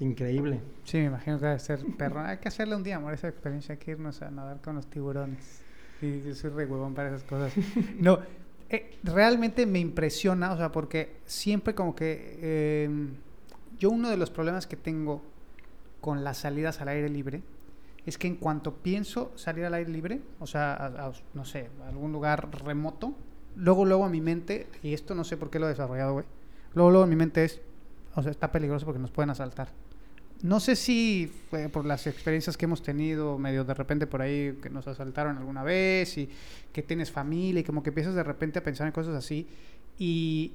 increíble. 0.00 0.60
Sí, 0.84 0.98
me 0.98 1.06
imagino 1.06 1.38
que 1.38 1.46
debe 1.46 1.58
ser 1.58 1.84
perro. 1.96 2.20
Hay 2.20 2.38
que 2.38 2.48
hacerle 2.48 2.76
un 2.76 2.82
día, 2.82 2.96
amor, 2.96 3.14
esa 3.14 3.28
experiencia. 3.28 3.72
Hay 3.72 3.78
que 3.78 3.92
irnos 3.92 4.22
a 4.22 4.30
nadar 4.30 4.60
con 4.60 4.76
los 4.76 4.88
tiburones. 4.88 5.62
Y 6.00 6.22
yo 6.22 6.34
soy 6.34 6.50
re 6.50 6.66
huevón 6.66 6.94
para 6.94 7.08
esas 7.08 7.24
cosas. 7.24 7.52
No, 7.98 8.20
eh, 8.70 8.98
realmente 9.02 9.66
me 9.66 9.78
impresiona, 9.78 10.52
o 10.52 10.56
sea, 10.56 10.70
porque 10.70 11.16
siempre 11.24 11.74
como 11.74 11.94
que 11.96 12.38
eh, 12.40 13.08
yo 13.78 13.90
uno 13.90 14.10
de 14.10 14.16
los 14.16 14.30
problemas 14.30 14.66
que 14.66 14.76
tengo 14.76 15.22
con 16.00 16.22
las 16.22 16.38
salidas 16.38 16.80
al 16.80 16.88
aire 16.88 17.08
libre 17.08 17.42
es 18.04 18.18
que 18.18 18.26
en 18.26 18.36
cuanto 18.36 18.74
pienso 18.74 19.32
salir 19.36 19.64
al 19.64 19.74
aire 19.74 19.90
libre, 19.90 20.20
o 20.38 20.46
sea, 20.46 20.74
a, 20.74 21.08
a, 21.08 21.12
no 21.34 21.44
sé, 21.44 21.68
a 21.84 21.88
algún 21.88 22.12
lugar 22.12 22.48
remoto, 22.64 23.14
luego, 23.56 23.84
luego 23.84 24.04
a 24.04 24.08
mi 24.08 24.20
mente, 24.20 24.66
y 24.82 24.94
esto 24.94 25.14
no 25.14 25.24
sé 25.24 25.36
por 25.36 25.50
qué 25.50 25.58
lo 25.58 25.66
he 25.66 25.70
desarrollado, 25.70 26.12
güey, 26.14 26.26
luego, 26.74 26.90
luego 26.90 27.04
a 27.04 27.06
mi 27.06 27.16
mente 27.16 27.44
es, 27.44 27.60
o 28.14 28.22
sea, 28.22 28.30
está 28.30 28.50
peligroso 28.50 28.86
porque 28.86 29.00
nos 29.00 29.10
pueden 29.10 29.30
asaltar. 29.30 29.68
No 30.42 30.60
sé 30.60 30.76
si 30.76 31.32
fue 31.50 31.68
por 31.68 31.84
las 31.84 32.06
experiencias 32.06 32.56
que 32.56 32.66
hemos 32.66 32.80
tenido, 32.82 33.38
medio 33.38 33.64
de 33.64 33.74
repente 33.74 34.06
por 34.06 34.22
ahí 34.22 34.56
que 34.62 34.70
nos 34.70 34.86
asaltaron 34.86 35.36
alguna 35.36 35.64
vez 35.64 36.16
y 36.16 36.28
que 36.72 36.82
tienes 36.82 37.10
familia 37.10 37.60
y 37.60 37.64
como 37.64 37.82
que 37.82 37.90
empiezas 37.90 38.14
de 38.14 38.22
repente 38.22 38.60
a 38.60 38.62
pensar 38.62 38.86
en 38.86 38.92
cosas 38.92 39.16
así 39.16 39.48
y, 39.98 40.52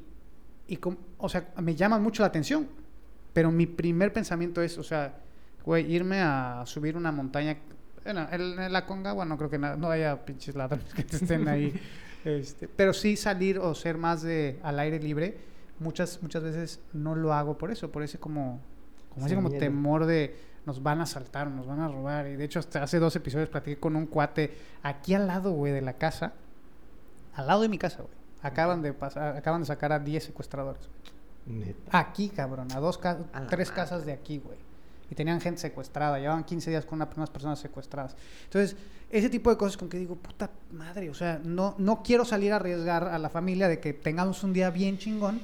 y 0.69 0.77
com- 0.77 0.95
o 1.17 1.27
sea, 1.27 1.49
me 1.61 1.75
llama 1.75 1.99
mucho 1.99 2.23
la 2.23 2.27
atención, 2.27 2.65
pero 3.33 3.51
mi 3.51 3.65
primer 3.67 4.13
pensamiento 4.13 4.61
es, 4.61 4.77
o 4.77 4.83
sea, 4.83 5.17
güey, 5.65 5.91
irme 5.93 6.21
a 6.21 6.63
subir 6.65 6.95
una 6.95 7.11
montaña, 7.11 7.57
bueno, 8.05 8.25
en, 8.31 8.57
en 8.59 8.71
la 8.71 8.85
Concagua 8.85 9.25
no 9.25 9.37
creo 9.37 9.49
que 9.49 9.57
na- 9.59 9.75
no 9.75 9.89
haya 9.89 10.23
pinches 10.25 10.55
ladrones 10.55 10.93
que 10.93 11.03
te 11.03 11.17
estén 11.17 11.45
ahí, 11.49 11.73
este, 12.23 12.69
pero 12.69 12.93
sí 12.93 13.17
salir 13.17 13.59
o 13.59 13.75
ser 13.75 13.97
más 13.97 14.21
de 14.21 14.59
al 14.63 14.79
aire 14.79 14.99
libre, 14.99 15.35
muchas 15.79 16.21
muchas 16.23 16.41
veces 16.41 16.79
no 16.93 17.15
lo 17.15 17.33
hago 17.33 17.57
por 17.57 17.69
eso, 17.69 17.91
por 17.91 18.01
ese 18.03 18.17
como 18.17 18.61
como 19.13 19.25
ese 19.25 19.35
como 19.35 19.49
miedo. 19.49 19.59
temor 19.59 20.05
de 20.05 20.35
nos 20.65 20.81
van 20.81 20.99
a 20.99 21.03
asaltar, 21.03 21.49
nos 21.49 21.67
van 21.67 21.81
a 21.81 21.87
robar. 21.89 22.27
Y 22.27 22.35
de 22.37 22.45
hecho, 22.45 22.59
hasta 22.59 22.83
hace 22.83 22.97
dos 22.99 23.15
episodios 23.15 23.49
platiqué 23.49 23.79
con 23.79 23.95
un 23.95 24.05
cuate 24.07 24.55
aquí 24.81 25.13
al 25.13 25.27
lado, 25.27 25.51
güey, 25.51 25.73
de 25.73 25.81
la 25.81 25.93
casa. 25.93 26.33
Al 27.35 27.47
lado 27.47 27.61
de 27.61 27.69
mi 27.69 27.77
casa, 27.77 27.97
güey. 28.03 28.13
Acaban 28.41 28.81
de 28.81 28.93
pasar, 28.93 29.35
acaban 29.35 29.61
de 29.61 29.67
sacar 29.67 29.91
a 29.91 29.99
10 29.99 30.23
secuestradores. 30.23 30.89
Neta. 31.45 31.97
Aquí, 31.99 32.29
cabrón, 32.29 32.67
a 32.73 32.79
dos 32.79 32.97
ca- 32.97 33.17
A 33.33 33.47
tres 33.47 33.69
madre. 33.69 33.81
casas 33.81 34.05
de 34.05 34.13
aquí, 34.13 34.39
güey. 34.39 34.57
Y 35.11 35.15
tenían 35.15 35.41
gente 35.41 35.59
secuestrada, 35.59 36.17
llevaban 36.19 36.43
15 36.45 36.69
días 36.69 36.85
con 36.85 36.97
una- 37.01 37.09
unas 37.15 37.29
personas 37.29 37.59
secuestradas. 37.59 38.15
Entonces, 38.45 38.77
ese 39.09 39.29
tipo 39.29 39.49
de 39.49 39.57
cosas 39.57 39.75
con 39.77 39.89
que 39.89 39.97
digo, 39.97 40.15
puta 40.15 40.49
madre, 40.71 41.09
o 41.09 41.13
sea, 41.13 41.39
no, 41.43 41.75
no 41.77 42.01
quiero 42.03 42.23
salir 42.25 42.53
a 42.53 42.55
arriesgar 42.55 43.03
a 43.09 43.19
la 43.19 43.29
familia 43.29 43.67
de 43.67 43.79
que 43.79 43.93
tengamos 43.93 44.43
un 44.43 44.53
día 44.53 44.69
bien 44.69 44.97
chingón 44.97 45.41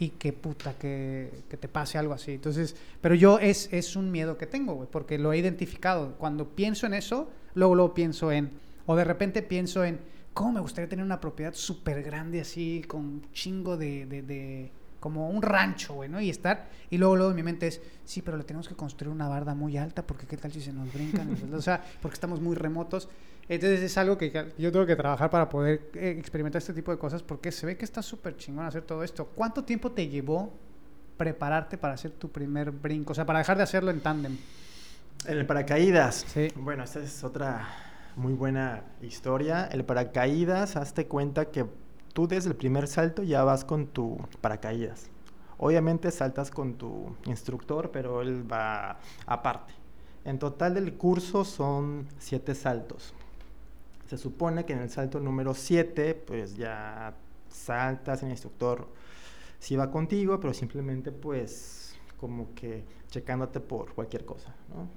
y 0.00 0.08
que 0.10 0.32
puta, 0.32 0.74
que, 0.76 1.30
que 1.48 1.56
te 1.56 1.68
pase 1.68 1.96
algo 1.98 2.14
así. 2.14 2.32
Entonces, 2.32 2.74
pero 3.00 3.14
yo 3.14 3.38
es, 3.38 3.68
es 3.72 3.94
un 3.94 4.10
miedo 4.10 4.36
que 4.36 4.46
tengo, 4.46 4.74
güey, 4.74 4.88
porque 4.90 5.18
lo 5.18 5.32
he 5.32 5.38
identificado. 5.38 6.16
Cuando 6.18 6.48
pienso 6.48 6.86
en 6.86 6.94
eso, 6.94 7.30
luego, 7.54 7.74
luego 7.76 7.94
pienso 7.94 8.32
en, 8.32 8.50
o 8.86 8.96
de 8.96 9.04
repente 9.04 9.42
pienso 9.42 9.84
en, 9.84 10.00
¿cómo 10.32 10.52
me 10.52 10.60
gustaría 10.60 10.88
tener 10.88 11.04
una 11.04 11.20
propiedad 11.20 11.52
súper 11.54 12.02
grande 12.02 12.40
así, 12.40 12.82
con 12.88 13.00
un 13.00 13.22
chingo 13.32 13.76
de, 13.76 14.06
de, 14.06 14.22
de- 14.22 14.72
como 15.00 15.30
un 15.30 15.40
rancho, 15.40 15.94
güey, 15.94 16.10
¿no? 16.10 16.20
Y 16.20 16.28
estar, 16.28 16.68
y 16.90 16.98
luego, 16.98 17.16
luego 17.16 17.30
en 17.30 17.36
mi 17.36 17.42
mente 17.42 17.66
es, 17.68 17.80
sí, 18.04 18.20
pero 18.20 18.36
le 18.36 18.44
tenemos 18.44 18.68
que 18.68 18.74
construir 18.74 19.10
una 19.14 19.28
barda 19.28 19.54
muy 19.54 19.76
alta, 19.78 20.06
porque 20.06 20.26
qué 20.26 20.36
tal 20.36 20.52
si 20.52 20.60
se 20.60 20.72
nos 20.74 20.92
brincan, 20.92 21.36
o 21.54 21.62
sea, 21.62 21.82
porque 22.02 22.14
estamos 22.14 22.40
muy 22.40 22.54
remotos. 22.56 23.08
Entonces 23.50 23.80
es 23.82 23.98
algo 23.98 24.16
que 24.16 24.30
yo 24.58 24.70
tengo 24.70 24.86
que 24.86 24.94
trabajar 24.94 25.28
para 25.28 25.48
poder 25.48 25.90
eh, 25.94 26.14
experimentar 26.16 26.60
este 26.60 26.72
tipo 26.72 26.92
de 26.92 26.98
cosas, 26.98 27.20
porque 27.20 27.50
se 27.50 27.66
ve 27.66 27.76
que 27.76 27.84
está 27.84 28.00
súper 28.00 28.36
chingón 28.36 28.64
hacer 28.64 28.82
todo 28.82 29.02
esto. 29.02 29.26
¿Cuánto 29.26 29.64
tiempo 29.64 29.90
te 29.90 30.06
llevó 30.06 30.52
prepararte 31.16 31.76
para 31.76 31.94
hacer 31.94 32.12
tu 32.12 32.30
primer 32.30 32.70
brinco? 32.70 33.10
O 33.10 33.14
sea, 33.14 33.26
para 33.26 33.40
dejar 33.40 33.56
de 33.56 33.64
hacerlo 33.64 33.90
en 33.90 34.00
tándem. 34.02 34.38
En 35.26 35.36
el 35.36 35.46
paracaídas. 35.46 36.24
Sí. 36.28 36.46
Bueno, 36.54 36.84
esta 36.84 37.00
es 37.00 37.24
otra 37.24 37.66
muy 38.14 38.34
buena 38.34 38.84
historia. 39.02 39.64
El 39.72 39.84
paracaídas, 39.84 40.76
hazte 40.76 41.08
cuenta 41.08 41.46
que 41.46 41.66
tú 42.12 42.28
desde 42.28 42.50
el 42.50 42.54
primer 42.54 42.86
salto 42.86 43.24
ya 43.24 43.42
vas 43.42 43.64
con 43.64 43.88
tu 43.88 44.16
paracaídas. 44.40 45.10
Obviamente 45.58 46.12
saltas 46.12 46.52
con 46.52 46.74
tu 46.74 47.16
instructor, 47.24 47.90
pero 47.90 48.22
él 48.22 48.50
va 48.50 49.00
aparte. 49.26 49.74
En 50.24 50.38
total 50.38 50.74
del 50.74 50.94
curso 50.94 51.44
son 51.44 52.06
siete 52.20 52.54
saltos. 52.54 53.12
Se 54.10 54.18
supone 54.18 54.64
que 54.64 54.72
en 54.72 54.80
el 54.80 54.90
salto 54.90 55.20
número 55.20 55.54
7, 55.54 56.14
pues 56.26 56.56
ya 56.56 57.14
saltas, 57.48 58.24
el 58.24 58.30
instructor 58.30 58.88
sí 59.60 59.76
va 59.76 59.88
contigo, 59.92 60.40
pero 60.40 60.52
simplemente 60.52 61.12
pues 61.12 61.94
como 62.16 62.52
que 62.56 62.82
checándote 63.08 63.60
por 63.60 63.94
cualquier 63.94 64.24
cosa, 64.24 64.52
¿no? 64.68 64.88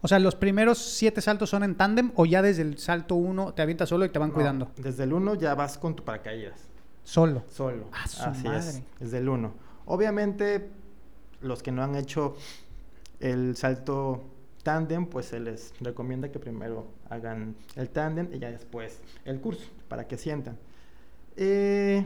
O 0.00 0.06
sea, 0.06 0.20
¿los 0.20 0.36
primeros 0.36 0.78
siete 0.78 1.20
saltos 1.20 1.50
son 1.50 1.64
en 1.64 1.74
tándem 1.74 2.12
o 2.14 2.24
ya 2.24 2.40
desde 2.40 2.62
el 2.62 2.78
salto 2.78 3.16
uno 3.16 3.52
te 3.52 3.62
avientas 3.62 3.88
solo 3.88 4.04
y 4.04 4.10
te 4.10 4.20
van 4.20 4.28
No, 4.28 4.34
cuidando? 4.36 4.70
Desde 4.76 5.02
el 5.02 5.12
1 5.12 5.34
ya 5.34 5.56
vas 5.56 5.76
con 5.76 5.96
tu 5.96 6.04
paracaídas, 6.04 6.68
Solo. 7.02 7.42
solo. 7.48 7.88
Ah, 7.92 8.06
su 8.06 8.22
Así 8.22 8.44
madre. 8.44 8.58
es, 8.60 8.82
desde 9.00 9.18
el 9.18 9.28
1. 9.28 9.52
Obviamente, 9.86 10.70
los 11.40 11.64
que 11.64 11.72
no 11.72 11.82
han 11.82 11.96
hecho 11.96 12.36
el 13.18 13.56
salto 13.56 14.22
tándem, 14.62 15.06
pues 15.06 15.26
se 15.26 15.40
les 15.40 15.72
recomienda 15.80 16.30
que 16.30 16.38
primero 16.38 16.86
hagan 17.10 17.54
el 17.76 17.88
tándem 17.90 18.28
y 18.32 18.38
ya 18.38 18.50
después 18.50 19.00
el 19.24 19.40
curso, 19.40 19.66
para 19.88 20.06
que 20.06 20.16
sientan. 20.16 20.56
Eh, 21.36 22.04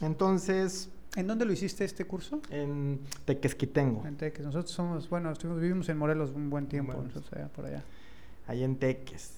entonces, 0.00 0.90
¿En 1.16 1.28
dónde 1.28 1.44
lo 1.44 1.52
hiciste 1.52 1.84
este 1.84 2.04
curso? 2.06 2.40
en 2.50 2.98
Tequesquitengo, 3.24 4.04
En 4.04 4.16
Teques. 4.16 4.44
Nosotros 4.44 4.72
somos, 4.72 5.08
bueno, 5.08 5.30
estuvimos, 5.30 5.60
vivimos 5.60 5.88
en 5.88 5.96
Morelos 5.96 6.32
un 6.34 6.50
buen 6.50 6.66
tiempo, 6.66 6.92
Bueno. 6.92 7.08
allá 7.32 7.48
por 7.48 7.66
allá. 7.66 7.84
ahí 8.48 8.64
en 8.64 8.76
Teques. 8.76 9.34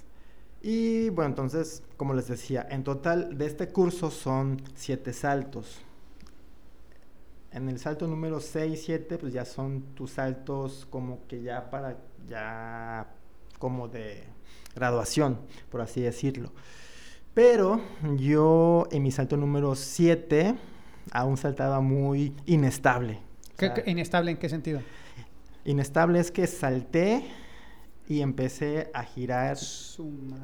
Y 0.62 1.10
bueno, 1.10 1.28
entonces, 1.28 1.82
como 1.98 2.14
les 2.14 2.28
decía, 2.28 2.66
en 2.70 2.82
total 2.82 3.36
de 3.36 3.44
este 3.46 3.68
curso 3.68 4.10
son 4.10 4.60
siete 4.74 5.12
saltos. 5.12 5.82
En 7.56 7.70
el 7.70 7.78
salto 7.78 8.06
número 8.06 8.38
6, 8.38 8.82
7, 8.84 9.16
pues 9.16 9.32
ya 9.32 9.46
son 9.46 9.80
tus 9.94 10.10
saltos 10.10 10.86
como 10.90 11.26
que 11.26 11.40
ya 11.40 11.70
para, 11.70 11.96
ya 12.28 13.06
como 13.58 13.88
de 13.88 14.24
graduación, 14.74 15.38
por 15.70 15.80
así 15.80 16.02
decirlo. 16.02 16.52
Pero 17.32 17.80
yo 18.18 18.86
en 18.90 19.02
mi 19.02 19.10
salto 19.10 19.38
número 19.38 19.74
7 19.74 20.54
aún 21.12 21.38
saltaba 21.38 21.80
muy 21.80 22.34
inestable. 22.44 23.20
O 23.54 23.56
¿Qué, 23.56 23.66
sea, 23.68 23.74
qué- 23.74 23.90
¿Inestable 23.90 24.32
en 24.32 24.36
qué 24.36 24.50
sentido? 24.50 24.80
Inestable 25.64 26.20
es 26.20 26.30
que 26.30 26.46
salté 26.46 27.24
y 28.06 28.20
empecé 28.20 28.90
a 28.92 29.02
girar 29.02 29.56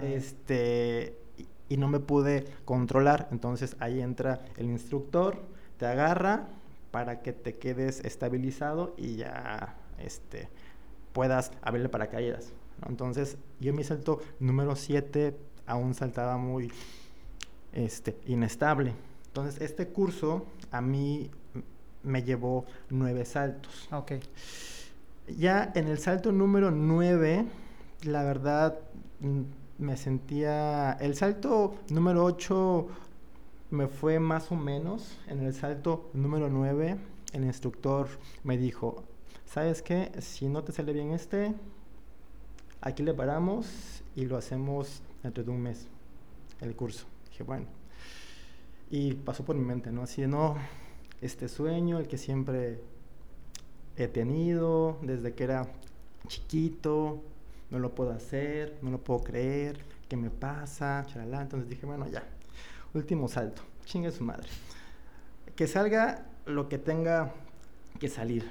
este 0.02 1.18
y, 1.36 1.46
y 1.74 1.76
no 1.76 1.88
me 1.88 2.00
pude 2.00 2.46
controlar. 2.64 3.28
Entonces 3.32 3.76
ahí 3.80 4.00
entra 4.00 4.46
el 4.56 4.64
instructor, 4.70 5.42
te 5.76 5.84
agarra 5.84 6.48
para 6.92 7.22
que 7.22 7.32
te 7.32 7.56
quedes 7.56 8.04
estabilizado 8.04 8.94
y 8.96 9.16
ya 9.16 9.74
este 9.98 10.48
puedas 11.12 11.50
abrirle 11.62 11.88
paracaídas. 11.88 12.52
¿no? 12.80 12.88
Entonces 12.88 13.36
yo 13.58 13.70
en 13.70 13.76
mi 13.76 13.82
salto 13.82 14.20
número 14.38 14.76
7 14.76 15.36
aún 15.66 15.94
saltaba 15.94 16.36
muy 16.36 16.70
este, 17.72 18.16
inestable. 18.26 18.94
Entonces 19.26 19.60
este 19.60 19.88
curso 19.88 20.46
a 20.70 20.80
mí 20.80 21.30
me 22.02 22.22
llevó 22.22 22.66
nueve 22.90 23.24
saltos. 23.24 23.88
Ok. 23.92 24.12
Ya 25.38 25.72
en 25.74 25.88
el 25.88 25.98
salto 25.98 26.32
número 26.32 26.70
9, 26.70 27.46
la 28.02 28.24
verdad 28.24 28.78
mm, 29.20 29.42
me 29.78 29.96
sentía... 29.96 30.92
El 31.00 31.14
salto 31.14 31.74
número 31.90 32.24
8 32.24 32.88
me 33.72 33.88
fue 33.88 34.20
más 34.20 34.52
o 34.52 34.54
menos. 34.54 35.18
En 35.26 35.40
el 35.40 35.54
salto 35.54 36.10
número 36.12 36.48
9, 36.50 36.98
el 37.32 37.44
instructor 37.44 38.06
me 38.44 38.58
dijo, 38.58 39.02
¿sabes 39.46 39.80
qué? 39.82 40.12
Si 40.20 40.46
no 40.46 40.62
te 40.62 40.72
sale 40.72 40.92
bien 40.92 41.10
este, 41.10 41.54
aquí 42.82 43.02
le 43.02 43.14
paramos 43.14 44.04
y 44.14 44.26
lo 44.26 44.36
hacemos 44.36 45.02
dentro 45.22 45.42
de 45.42 45.50
un 45.50 45.62
mes, 45.62 45.88
el 46.60 46.76
curso. 46.76 47.06
Dije, 47.30 47.44
bueno. 47.44 47.66
Y 48.90 49.14
pasó 49.14 49.42
por 49.42 49.56
mi 49.56 49.64
mente, 49.64 49.90
¿no? 49.90 50.02
Así 50.02 50.20
de, 50.20 50.28
no, 50.28 50.56
este 51.22 51.48
sueño, 51.48 51.98
el 51.98 52.08
que 52.08 52.18
siempre 52.18 52.78
he 53.96 54.06
tenido 54.06 54.98
desde 55.00 55.32
que 55.32 55.44
era 55.44 55.66
chiquito, 56.28 57.22
no 57.70 57.78
lo 57.78 57.94
puedo 57.94 58.10
hacer, 58.10 58.78
no 58.82 58.90
lo 58.90 59.02
puedo 59.02 59.20
creer, 59.20 59.78
¿qué 60.10 60.16
me 60.18 60.28
pasa? 60.28 61.06
Entonces 61.14 61.70
dije, 61.70 61.86
bueno, 61.86 62.06
ya. 62.06 62.22
Último 62.94 63.28
salto. 63.28 63.62
Chingue 63.84 64.10
su 64.10 64.24
madre. 64.24 64.48
Que 65.56 65.66
salga 65.66 66.26
lo 66.46 66.68
que 66.68 66.78
tenga 66.78 67.32
que 67.98 68.08
salir. 68.08 68.50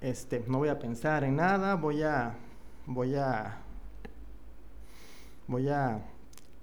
Este, 0.00 0.44
no 0.46 0.58
voy 0.58 0.68
a 0.68 0.78
pensar 0.78 1.24
en 1.24 1.36
nada, 1.36 1.74
voy 1.74 2.02
a 2.02 2.34
voy 2.86 3.16
a 3.16 3.58
voy 5.46 5.68
a 5.68 6.02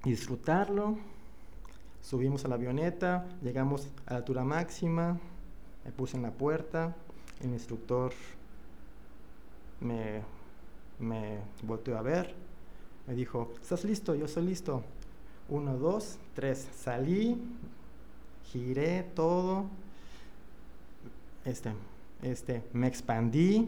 disfrutarlo. 0.03 0.97
Subimos 2.01 2.43
a 2.43 2.49
la 2.49 2.55
avioneta, 2.55 3.25
llegamos 3.41 3.87
a 4.05 4.11
la 4.11 4.17
altura 4.17 4.43
máxima, 4.43 5.17
me 5.85 5.91
puse 5.91 6.17
en 6.17 6.23
la 6.23 6.31
puerta, 6.31 6.93
el 7.41 7.51
instructor 7.51 8.11
me, 9.79 10.21
me 10.99 11.39
volteó 11.61 11.97
a 11.97 12.01
ver, 12.01 12.35
me 13.07 13.13
dijo, 13.13 13.53
¿estás 13.61 13.85
listo? 13.85 14.15
Yo 14.15 14.27
soy 14.27 14.45
listo. 14.45 14.83
Uno, 15.49 15.77
dos, 15.77 16.17
tres. 16.33 16.67
Salí, 16.75 17.37
giré 18.45 19.03
todo, 19.15 19.65
este, 21.45 21.71
este, 22.21 22.63
me 22.71 22.87
expandí 22.87 23.67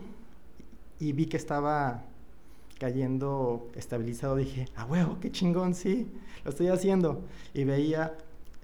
y 0.99 1.11
vi 1.11 1.25
que 1.25 1.37
estaba 1.37 2.03
cayendo 2.79 3.69
estabilizado. 3.75 4.35
Dije, 4.35 4.67
a 4.75 4.85
huevo, 4.85 5.17
qué 5.19 5.31
chingón, 5.31 5.75
sí, 5.75 6.07
lo 6.43 6.51
estoy 6.51 6.67
haciendo. 6.67 7.21
Y 7.53 7.63
veía 7.63 8.15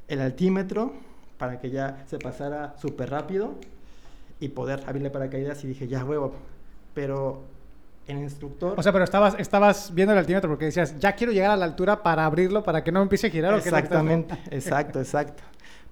el 0.07 0.22
altímetro 0.22 0.93
para 1.38 1.59
que 1.59 1.70
ya 1.70 2.05
se 2.07 2.20
pasara 2.20 2.76
súper 2.78 3.09
rápido 3.09 3.55
y 4.39 4.49
poder 4.49 4.84
abrirle 4.88 5.09
paracaídas 5.09 5.64
y 5.64 5.68
dije, 5.68 5.88
ya 5.88 6.05
huevo. 6.05 6.34
Pero 6.93 7.41
el 8.08 8.18
instructor... 8.20 8.76
O 8.78 8.84
sea, 8.84 8.91
pero 8.91 9.04
estabas, 9.04 9.36
estabas 9.38 9.93
viendo 9.93 10.14
el 10.14 10.20
altímetro 10.20 10.49
porque 10.49 10.66
decías, 10.66 10.99
ya 10.99 11.14
quiero 11.14 11.34
llegar 11.34 11.52
a 11.52 11.58
la 11.58 11.66
altura 11.66 12.04
para 12.04 12.26
abrirlo, 12.26 12.64
para 12.64 12.84
que 12.84 12.91
no 12.91 13.02
empiece 13.02 13.28
a 13.28 13.30
girar. 13.30 13.54
Exactamente, 13.56 14.38
exacto, 14.52 14.99
exacto. 14.99 15.43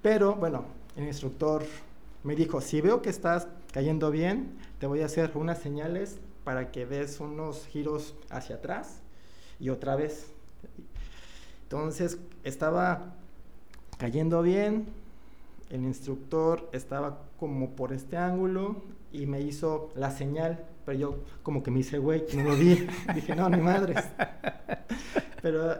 Pero 0.02 0.34
bueno, 0.34 0.64
el 0.96 1.04
instructor 1.04 1.62
me 2.22 2.34
dijo, 2.34 2.60
si 2.60 2.80
veo 2.80 3.02
que 3.02 3.10
estás 3.10 3.48
cayendo 3.72 4.10
bien, 4.10 4.58
te 4.78 4.86
voy 4.86 5.02
a 5.02 5.06
hacer 5.06 5.32
unas 5.34 5.58
señales 5.58 6.18
para 6.44 6.70
que 6.70 6.86
des 6.86 7.20
unos 7.20 7.66
giros 7.66 8.14
hacia 8.30 8.56
atrás 8.56 9.00
y 9.58 9.68
otra 9.68 9.96
vez. 9.96 10.32
Entonces 11.64 12.18
estaba 12.42 13.14
cayendo 13.98 14.42
bien, 14.42 14.86
el 15.70 15.82
instructor 15.82 16.68
estaba 16.72 17.18
como 17.38 17.70
por 17.70 17.92
este 17.92 18.16
ángulo 18.16 18.82
y 19.12 19.26
me 19.26 19.40
hizo 19.40 19.90
la 19.94 20.10
señal, 20.10 20.64
pero 20.84 20.98
yo 20.98 21.24
como 21.42 21.62
que 21.62 21.70
me 21.70 21.80
hice 21.80 21.98
güey, 21.98 22.24
no 22.34 22.44
lo 22.44 22.56
vi, 22.56 22.86
dije 23.14 23.34
no, 23.34 23.48
ni 23.48 23.60
madres. 23.60 24.04
Pero 25.42 25.74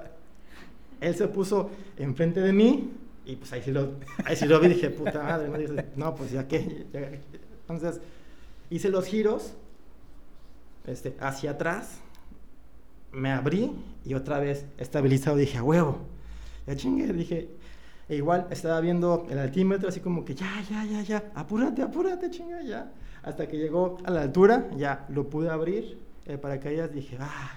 él 1.00 1.14
se 1.14 1.28
puso 1.28 1.70
enfrente 1.96 2.40
de 2.40 2.52
mí 2.52 2.90
y 3.24 3.36
pues 3.36 3.52
ahí 3.52 3.62
sí 3.62 3.70
lo, 3.70 3.94
ahí 4.24 4.36
sí 4.36 4.46
lo 4.46 4.60
vi, 4.60 4.68
dije 4.68 4.90
puta 4.90 5.22
madre, 5.22 5.48
no, 5.48 5.82
no 5.96 6.14
pues 6.14 6.30
ya 6.30 6.48
que, 6.48 6.86
entonces 7.62 8.00
hice 8.70 8.88
los 8.88 9.04
giros 9.04 9.54
este, 10.86 11.16
hacia 11.20 11.52
atrás, 11.52 12.00
me 13.12 13.30
abrí 13.30 13.72
y 14.04 14.14
otra 14.14 14.38
vez 14.38 14.66
estabilizado. 14.78 15.36
Dije, 15.36 15.58
a 15.58 15.62
huevo. 15.62 15.98
Ya 16.66 16.76
chingue, 16.76 17.12
dije, 17.12 17.48
e 18.10 18.16
igual 18.16 18.48
estaba 18.50 18.80
viendo 18.80 19.24
el 19.30 19.38
altímetro 19.38 19.88
así 19.88 20.00
como 20.00 20.24
que 20.24 20.34
ya, 20.34 20.50
ya, 20.68 20.84
ya, 20.84 21.00
ya, 21.02 21.30
apúrate, 21.32 21.80
apúrate, 21.80 22.28
chinga, 22.28 22.60
ya. 22.60 22.90
Hasta 23.22 23.46
que 23.46 23.56
llegó 23.56 23.98
a 24.04 24.10
la 24.10 24.22
altura, 24.22 24.68
ya 24.76 25.06
lo 25.10 25.30
pude 25.30 25.48
abrir 25.48 25.96
el 26.26 26.40
paracaídas, 26.40 26.92
dije, 26.92 27.16
ah, 27.20 27.52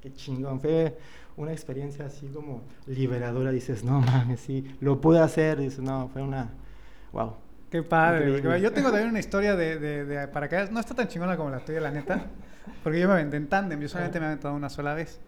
qué 0.00 0.12
chingón. 0.12 0.60
Fue 0.60 0.96
una 1.36 1.50
experiencia 1.50 2.06
así 2.06 2.28
como 2.28 2.62
liberadora. 2.86 3.50
Dices, 3.50 3.82
no 3.82 4.00
mames, 4.00 4.38
sí, 4.38 4.72
lo 4.80 5.00
pude 5.00 5.18
hacer. 5.18 5.58
Dices, 5.58 5.80
no, 5.80 6.08
fue 6.12 6.22
una, 6.22 6.50
wow. 7.10 7.34
Qué 7.68 7.82
padre. 7.82 8.40
Yo 8.60 8.72
tengo 8.72 8.90
también 8.90 9.10
una 9.10 9.18
historia 9.18 9.56
de, 9.56 9.80
de, 9.80 10.04
de 10.04 10.28
paracaídas. 10.28 10.70
No 10.70 10.78
está 10.78 10.94
tan 10.94 11.08
chingona 11.08 11.36
como 11.36 11.50
la 11.50 11.58
tuya, 11.58 11.80
la 11.80 11.90
neta. 11.90 12.26
Porque 12.84 13.00
yo 13.00 13.08
me 13.08 13.14
aventé 13.14 13.36
en 13.36 13.48
tándem, 13.48 13.80
yo 13.80 13.88
solamente 13.88 14.20
me 14.20 14.26
he 14.26 14.28
aventado 14.28 14.54
una 14.54 14.70
sola 14.70 14.94
vez. 14.94 15.18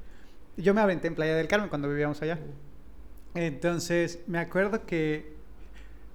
Yo 0.57 0.75
me 0.75 0.81
aventé 0.81 1.09
en 1.09 1.17
Playa 1.17 1.35
del 1.35 1.49
Carmen 1.49 1.69
cuando 1.69 1.89
vivíamos 1.89 2.23
allá. 2.23 2.39
Entonces, 3.35 4.21
me 4.27 4.39
acuerdo 4.39 4.85
que 4.87 5.37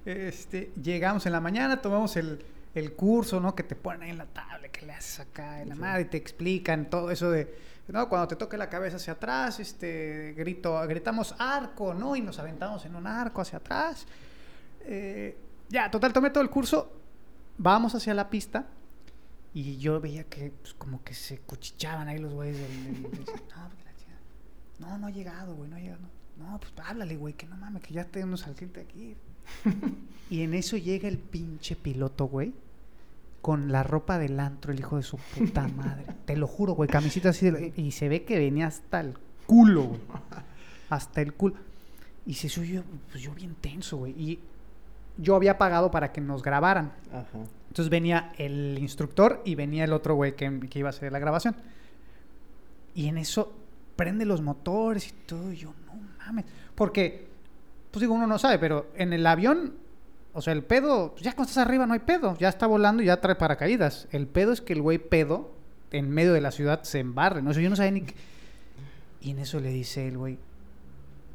este, 0.04 0.70
llegamos 0.82 1.26
en 1.26 1.32
la 1.32 1.40
mañana, 1.40 1.80
tomamos 1.80 2.16
el, 2.16 2.44
el 2.74 2.92
curso, 2.92 3.40
¿no? 3.40 3.54
Que 3.54 3.62
te 3.62 3.74
ponen 3.74 4.02
ahí 4.02 4.10
en 4.10 4.18
la 4.18 4.26
tabla, 4.26 4.68
que 4.68 4.84
le 4.84 4.92
haces 4.92 5.20
acá 5.20 5.62
en 5.62 5.70
la 5.70 5.74
madre 5.74 6.02
y 6.02 6.04
te 6.06 6.16
explican 6.16 6.90
todo 6.90 7.10
eso 7.10 7.30
de, 7.30 7.54
¿no? 7.88 8.08
Cuando 8.08 8.28
te 8.28 8.36
toque 8.36 8.56
la 8.56 8.68
cabeza 8.68 8.96
hacia 8.96 9.14
atrás, 9.14 9.60
este, 9.60 10.34
grito, 10.36 10.78
gritamos 10.86 11.34
arco, 11.38 11.94
¿no? 11.94 12.16
Y 12.16 12.20
nos 12.20 12.38
aventamos 12.38 12.84
en 12.84 12.94
un 12.94 13.06
arco 13.06 13.40
hacia 13.40 13.58
atrás. 13.58 14.06
Eh, 14.82 15.36
ya, 15.68 15.90
total, 15.90 16.12
tomé 16.12 16.30
todo 16.30 16.42
el 16.42 16.50
curso, 16.50 16.92
vamos 17.58 17.94
hacia 17.94 18.14
la 18.14 18.28
pista 18.30 18.66
y 19.54 19.78
yo 19.78 20.00
veía 20.00 20.24
que 20.24 20.52
pues, 20.60 20.74
como 20.74 21.02
que 21.02 21.14
se 21.14 21.38
cuchichaban 21.38 22.08
ahí 22.08 22.18
los 22.18 22.34
güeyes 22.34 22.58
del, 22.58 23.02
no, 24.78 24.88
no, 24.90 24.98
no 24.98 25.06
ha 25.06 25.10
llegado, 25.10 25.54
güey, 25.54 25.70
no 25.70 25.76
ha 25.76 25.80
llegado. 25.80 26.02
No, 26.02 26.15
pues 26.58 26.72
háblale, 26.86 27.16
güey, 27.16 27.34
que 27.34 27.46
no 27.46 27.56
mames, 27.56 27.82
que 27.82 27.94
ya 27.94 28.04
tenemos 28.04 28.46
al 28.46 28.54
cliente 28.54 28.80
aquí. 28.80 29.16
y 30.30 30.42
en 30.42 30.54
eso 30.54 30.76
llega 30.76 31.08
el 31.08 31.18
pinche 31.18 31.76
piloto, 31.76 32.26
güey, 32.26 32.52
con 33.42 33.70
la 33.72 33.82
ropa 33.82 34.18
del 34.18 34.38
antro, 34.40 34.72
el 34.72 34.80
hijo 34.80 34.96
de 34.96 35.02
su 35.02 35.16
puta 35.16 35.68
madre. 35.68 36.04
Te 36.24 36.36
lo 36.36 36.46
juro, 36.46 36.74
güey, 36.74 36.88
camisita 36.88 37.30
así. 37.30 37.50
y 37.76 37.92
se 37.92 38.08
ve 38.08 38.24
que 38.24 38.38
venía 38.38 38.66
hasta 38.66 39.00
el 39.00 39.14
culo, 39.46 39.84
güey. 39.84 40.00
Hasta 40.90 41.20
el 41.20 41.32
culo. 41.34 41.56
Y 42.26 42.34
se 42.34 42.48
yo, 42.48 42.82
pues 43.10 43.22
yo 43.22 43.32
bien 43.34 43.54
tenso, 43.54 43.98
güey. 43.98 44.12
Y 44.12 44.40
yo 45.16 45.36
había 45.36 45.58
pagado 45.58 45.90
para 45.90 46.12
que 46.12 46.20
nos 46.20 46.42
grabaran. 46.42 46.92
Ajá. 47.12 47.46
Entonces 47.76 47.90
venía 47.90 48.32
el 48.38 48.78
instructor 48.80 49.42
y 49.44 49.54
venía 49.54 49.84
el 49.84 49.92
otro 49.92 50.14
güey 50.14 50.34
que, 50.34 50.50
iba 50.72 50.88
a 50.88 50.90
hacer 50.90 51.12
la 51.12 51.18
grabación. 51.18 51.54
Y 52.94 53.08
en 53.08 53.18
eso 53.18 53.52
prende 53.96 54.24
los 54.24 54.40
motores 54.40 55.08
y 55.08 55.12
todo. 55.26 55.52
Y 55.52 55.56
yo, 55.56 55.74
no 55.84 55.85
Porque, 56.74 57.28
pues 57.90 58.00
digo, 58.00 58.14
uno 58.14 58.26
no 58.26 58.38
sabe, 58.38 58.58
pero 58.58 58.88
en 58.96 59.12
el 59.12 59.26
avión, 59.26 59.74
o 60.32 60.42
sea, 60.42 60.52
el 60.52 60.62
pedo, 60.62 61.12
pues 61.12 61.22
ya 61.22 61.32
cuando 61.32 61.48
estás 61.50 61.66
arriba 61.66 61.86
no 61.86 61.94
hay 61.94 62.00
pedo. 62.00 62.36
Ya 62.38 62.48
está 62.48 62.66
volando 62.66 63.02
y 63.02 63.06
ya 63.06 63.20
trae 63.20 63.36
paracaídas. 63.36 64.08
El 64.12 64.26
pedo 64.26 64.52
es 64.52 64.60
que 64.60 64.72
el 64.72 64.82
güey 64.82 64.98
pedo 64.98 65.50
en 65.90 66.10
medio 66.10 66.32
de 66.32 66.40
la 66.40 66.50
ciudad 66.50 66.82
se 66.82 66.98
embarre. 67.00 67.42
No 67.42 67.54
sé, 67.54 67.62
yo 67.62 67.70
no 67.70 67.76
sabía 67.76 67.92
ni. 67.92 68.04
Y 69.20 69.30
en 69.30 69.38
eso 69.38 69.60
le 69.60 69.70
dice 69.70 70.06
el 70.06 70.18
güey, 70.18 70.38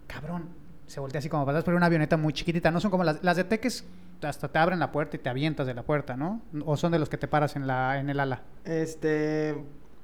cabrón, 0.08 0.50
se 0.88 1.00
voltea 1.00 1.20
así 1.20 1.30
como 1.30 1.46
para 1.46 1.58
atrás, 1.58 1.66
pero 1.66 1.78
una 1.78 1.88
avioneta 1.88 2.18
muy 2.18 2.34
chiquitita. 2.34 2.70
No 2.72 2.80
son 2.80 2.92
como 2.92 3.04
las, 3.04 3.24
las 3.24 3.38
de 3.38 3.44
Teques 3.44 3.86
hasta 4.28 4.48
te 4.48 4.60
abren 4.60 4.80
la 4.80 4.92
puerta 4.92 5.18
y 5.18 5.20
te 5.20 5.30
avientas 5.30 5.68
de 5.68 5.74
la 5.74 5.84
puerta, 5.84 6.16
¿no? 6.16 6.42
¿O 6.66 6.78
son 6.78 6.92
de 6.92 7.00
los 7.00 7.10
que 7.10 7.18
te 7.18 7.28
paras 7.28 7.56
en, 7.56 7.68
la, 7.68 8.00
en 8.00 8.10
el 8.10 8.20
ala? 8.20 8.44
Este, 8.66 9.56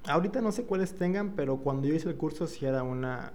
ahorita 0.08 0.42
no 0.42 0.52
sé 0.52 0.64
cuáles 0.64 0.96
tengan, 0.96 1.34
pero 1.36 1.58
cuando 1.58 1.88
yo 1.88 1.94
hice 1.94 2.10
el 2.10 2.16
curso 2.16 2.48
sí 2.48 2.66
era 2.66 2.84
una, 2.84 3.32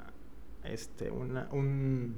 este, 0.64 1.10
una, 1.10 1.48
un 1.52 2.16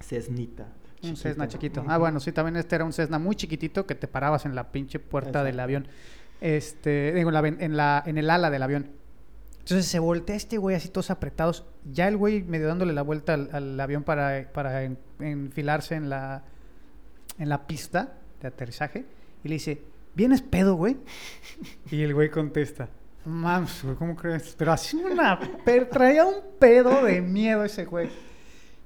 Cessnita. 0.00 0.68
Un 1.02 1.16
Cessna 1.16 1.48
chiquito. 1.48 1.84
Ah, 1.88 1.98
bueno, 1.98 2.20
sí, 2.20 2.30
también 2.32 2.56
este 2.56 2.76
era 2.76 2.84
un 2.84 2.92
Cessna 2.92 3.18
muy 3.18 3.34
chiquitito 3.34 3.86
que 3.86 3.94
te 3.94 4.06
parabas 4.06 4.46
en 4.46 4.54
la 4.54 4.70
pinche 4.70 4.98
puerta 4.98 5.42
del 5.42 5.58
avión. 5.58 5.88
Este, 6.40 7.12
digo, 7.12 7.30
en, 7.30 7.76
la, 7.76 8.02
en, 8.06 8.18
el 8.18 8.30
ala 8.30 8.50
del 8.50 8.62
avión. 8.62 8.90
Entonces 9.58 9.86
se 9.86 9.98
voltea 9.98 10.36
este 10.36 10.58
güey 10.58 10.76
así 10.76 10.88
todos 10.88 11.10
apretados. 11.10 11.64
Ya 11.90 12.08
el 12.08 12.16
güey 12.16 12.42
medio 12.42 12.68
dándole 12.68 12.92
la 12.92 13.02
vuelta 13.02 13.34
al, 13.34 13.78
avión 13.80 14.04
para, 14.04 14.50
para 14.52 14.82
enfilarse 15.20 15.94
en 15.94 16.08
la, 16.08 16.44
en 17.38 17.48
la 17.48 17.66
pista 17.66 18.14
de 18.40 18.48
aterrizaje 18.48 19.04
y 19.44 19.48
le 19.48 19.54
dice, 19.54 19.82
¿vienes 20.14 20.42
pedo, 20.42 20.74
güey? 20.74 20.96
Y 21.90 22.02
el 22.02 22.14
güey 22.14 22.30
contesta, 22.30 22.88
mames, 23.24 23.82
güey, 23.82 23.96
¿cómo 23.96 24.16
crees? 24.16 24.54
Pero 24.56 24.72
así 24.72 24.96
una... 24.96 25.38
Pero 25.64 25.88
traía 25.88 26.24
un 26.24 26.36
pedo 26.58 27.04
de 27.04 27.20
miedo 27.20 27.64
ese 27.64 27.84
güey. 27.84 28.08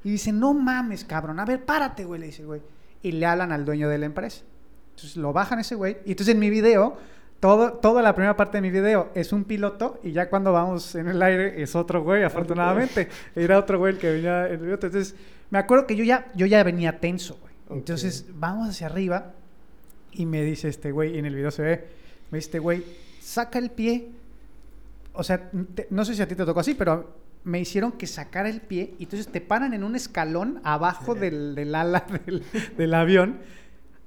Y 0.04 0.10
dice, 0.10 0.32
no 0.32 0.54
mames, 0.54 1.04
cabrón, 1.04 1.40
a 1.40 1.44
ver, 1.44 1.64
párate, 1.64 2.04
güey, 2.04 2.20
le 2.20 2.26
dice 2.26 2.42
el 2.42 2.48
güey. 2.48 2.62
Y 3.02 3.12
le 3.12 3.26
hablan 3.26 3.52
al 3.52 3.64
dueño 3.64 3.88
de 3.88 3.98
la 3.98 4.06
empresa. 4.06 4.42
Entonces 4.90 5.16
lo 5.16 5.32
bajan 5.32 5.58
ese 5.58 5.74
güey. 5.74 5.98
Y 6.04 6.12
entonces 6.12 6.34
en 6.34 6.40
mi 6.40 6.48
video, 6.48 6.96
todo, 7.40 7.74
toda 7.74 8.02
la 8.02 8.14
primera 8.14 8.36
parte 8.36 8.58
de 8.58 8.62
mi 8.62 8.70
video 8.70 9.10
es 9.14 9.32
un 9.32 9.44
piloto 9.44 10.00
y 10.02 10.12
ya 10.12 10.30
cuando 10.30 10.52
vamos 10.52 10.94
en 10.94 11.08
el 11.08 11.20
aire 11.22 11.62
es 11.62 11.76
otro 11.76 12.02
güey, 12.02 12.22
afortunadamente. 12.22 13.08
Era 13.34 13.58
otro 13.58 13.78
güey 13.78 13.94
el 13.94 13.98
que 13.98 14.10
venía 14.10 14.48
en 14.48 14.64
el 14.64 14.70
Entonces 14.70 15.14
me 15.50 15.58
acuerdo 15.58 15.86
que 15.86 15.96
yo 15.96 16.04
ya, 16.04 16.32
yo 16.34 16.46
ya 16.46 16.62
venía 16.64 16.98
tenso, 16.98 17.38
entonces 17.70 18.26
vamos 18.34 18.68
hacia 18.68 18.86
arriba 18.86 19.32
y 20.12 20.26
me 20.26 20.42
dice 20.42 20.68
este 20.68 20.92
güey, 20.92 21.18
en 21.18 21.26
el 21.26 21.34
video 21.34 21.50
se 21.50 21.62
ve, 21.62 21.86
me 22.30 22.38
dice 22.38 22.48
este 22.48 22.58
güey, 22.58 22.84
saca 23.20 23.58
el 23.58 23.70
pie. 23.70 24.10
O 25.16 25.24
sea, 25.24 25.50
no 25.90 26.04
sé 26.04 26.14
si 26.14 26.22
a 26.22 26.28
ti 26.28 26.34
te 26.34 26.44
tocó 26.44 26.60
así, 26.60 26.74
pero 26.74 27.14
me 27.44 27.60
hicieron 27.60 27.92
que 27.92 28.06
sacara 28.06 28.48
el 28.48 28.60
pie 28.60 28.94
y 28.98 29.04
entonces 29.04 29.28
te 29.28 29.40
paran 29.40 29.72
en 29.72 29.84
un 29.84 29.94
escalón 29.94 30.60
abajo 30.64 31.14
del, 31.14 31.54
del, 31.54 31.74
ala 31.74 32.04
del, 32.76 32.94
avión 32.94 33.38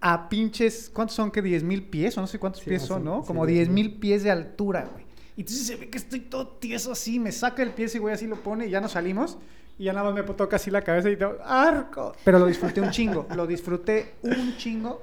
a 0.01 0.28
pinches, 0.28 0.91
¿cuántos 0.93 1.16
son? 1.16 1.32
que 1.32 1.41
¿10 1.41 1.64
mil 1.64 1.84
pies? 1.84 2.18
O 2.18 2.22
no 2.22 2.28
sé 2.28 2.38
cuántos 2.38 2.62
pies 2.64 2.82
son, 2.82 3.03
¿no? 3.05 3.24
Como 3.24 3.45
10 3.45 3.70
mil 3.70 3.93
pies 3.95 4.24
de 4.24 4.32
altura, 4.32 4.89
güey. 4.91 5.05
Y 5.38 5.41
entonces 5.41 5.68
se 5.68 5.78
ve 5.78 5.89
que 5.89 5.97
estoy 5.97 6.20
todo 6.20 6.47
tieso 6.47 6.91
así, 6.91 7.18
me 7.18 7.32
saca 7.32 7.64
el 7.64 7.72
pie 7.72 7.86
ese 7.86 7.99
güey 7.99 8.14
así 8.14 8.28
lo 8.28 8.36
pone 8.36 8.68
y 8.68 8.72
ya 8.72 8.82
nos 8.82 8.91
salimos. 8.91 9.38
Y 9.78 9.86
ya 9.86 9.93
nada 9.93 10.12
más 10.12 10.14
me 10.14 10.34
toca 10.34 10.57
así 10.57 10.70
la 10.70 10.82
cabeza 10.82 11.10
y 11.10 11.16
digo, 11.16 11.38
arco. 11.41 12.14
Pero 12.26 12.39
lo 12.39 12.45
disfruté 12.45 12.82
un 12.82 12.91
chingo, 12.91 13.26
lo 13.34 13.47
disfruté 13.47 14.16
un 14.22 14.57
chingo. 14.57 15.01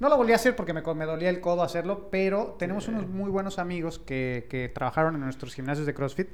No 0.00 0.08
lo 0.08 0.16
volví 0.16 0.32
a 0.32 0.36
hacer 0.36 0.56
porque 0.56 0.72
me, 0.72 0.82
me 0.82 1.04
dolía 1.04 1.30
el 1.30 1.40
codo 1.40 1.62
hacerlo, 1.62 2.08
pero 2.10 2.56
tenemos 2.58 2.88
unos 2.88 3.08
muy 3.08 3.30
buenos 3.30 3.58
amigos 3.58 3.98
que, 3.98 4.46
que 4.50 4.68
trabajaron 4.68 5.14
en 5.14 5.20
nuestros 5.20 5.54
gimnasios 5.54 5.86
de 5.86 5.94
CrossFit 5.94 6.28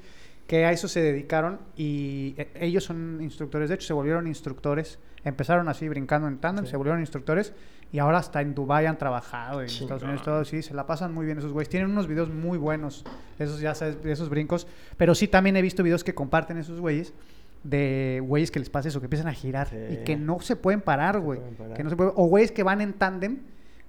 que 0.50 0.64
a 0.64 0.72
eso 0.72 0.88
se 0.88 1.00
dedicaron 1.00 1.60
y 1.76 2.34
eh, 2.36 2.50
ellos 2.56 2.82
son 2.82 3.20
instructores, 3.20 3.68
de 3.68 3.76
hecho 3.76 3.86
se 3.86 3.92
volvieron 3.92 4.26
instructores, 4.26 4.98
empezaron 5.22 5.68
así 5.68 5.88
brincando 5.88 6.26
en 6.26 6.38
tándem, 6.38 6.66
se 6.66 6.76
volvieron 6.76 6.98
instructores 6.98 7.52
y 7.92 8.00
ahora 8.00 8.18
hasta 8.18 8.40
en 8.40 8.52
Dubai 8.52 8.86
han 8.86 8.98
trabajado, 8.98 9.60
en 9.60 9.68
Estados 9.68 10.02
Unidos, 10.02 10.24
todo 10.24 10.40
así, 10.40 10.60
se 10.62 10.74
la 10.74 10.88
pasan 10.88 11.14
muy 11.14 11.24
bien 11.24 11.38
esos 11.38 11.52
güeyes. 11.52 11.68
Tienen 11.68 11.88
unos 11.88 12.08
videos 12.08 12.30
muy 12.30 12.58
buenos, 12.58 13.04
esos 13.38 13.60
ya 13.60 13.76
sabes, 13.76 13.98
esos 14.04 14.28
brincos, 14.28 14.66
pero 14.96 15.14
sí 15.14 15.28
también 15.28 15.56
he 15.56 15.62
visto 15.62 15.84
videos 15.84 16.02
que 16.02 16.16
comparten 16.16 16.58
esos 16.58 16.80
güeyes 16.80 17.14
de 17.62 18.22
güeyes 18.24 18.50
que 18.50 18.58
les 18.58 18.70
pasa 18.70 18.88
eso, 18.88 19.00
que 19.00 19.06
empiezan 19.06 19.28
a 19.28 19.32
girar 19.32 19.68
y 19.90 19.98
que 20.04 20.16
no 20.16 20.40
se 20.40 20.56
pueden 20.56 20.80
parar, 20.80 21.20
güey. 21.20 21.40
No 21.82 22.12
o 22.16 22.26
güeyes 22.26 22.52
que 22.52 22.62
van 22.62 22.80
en 22.80 22.94
tándem 22.94 23.40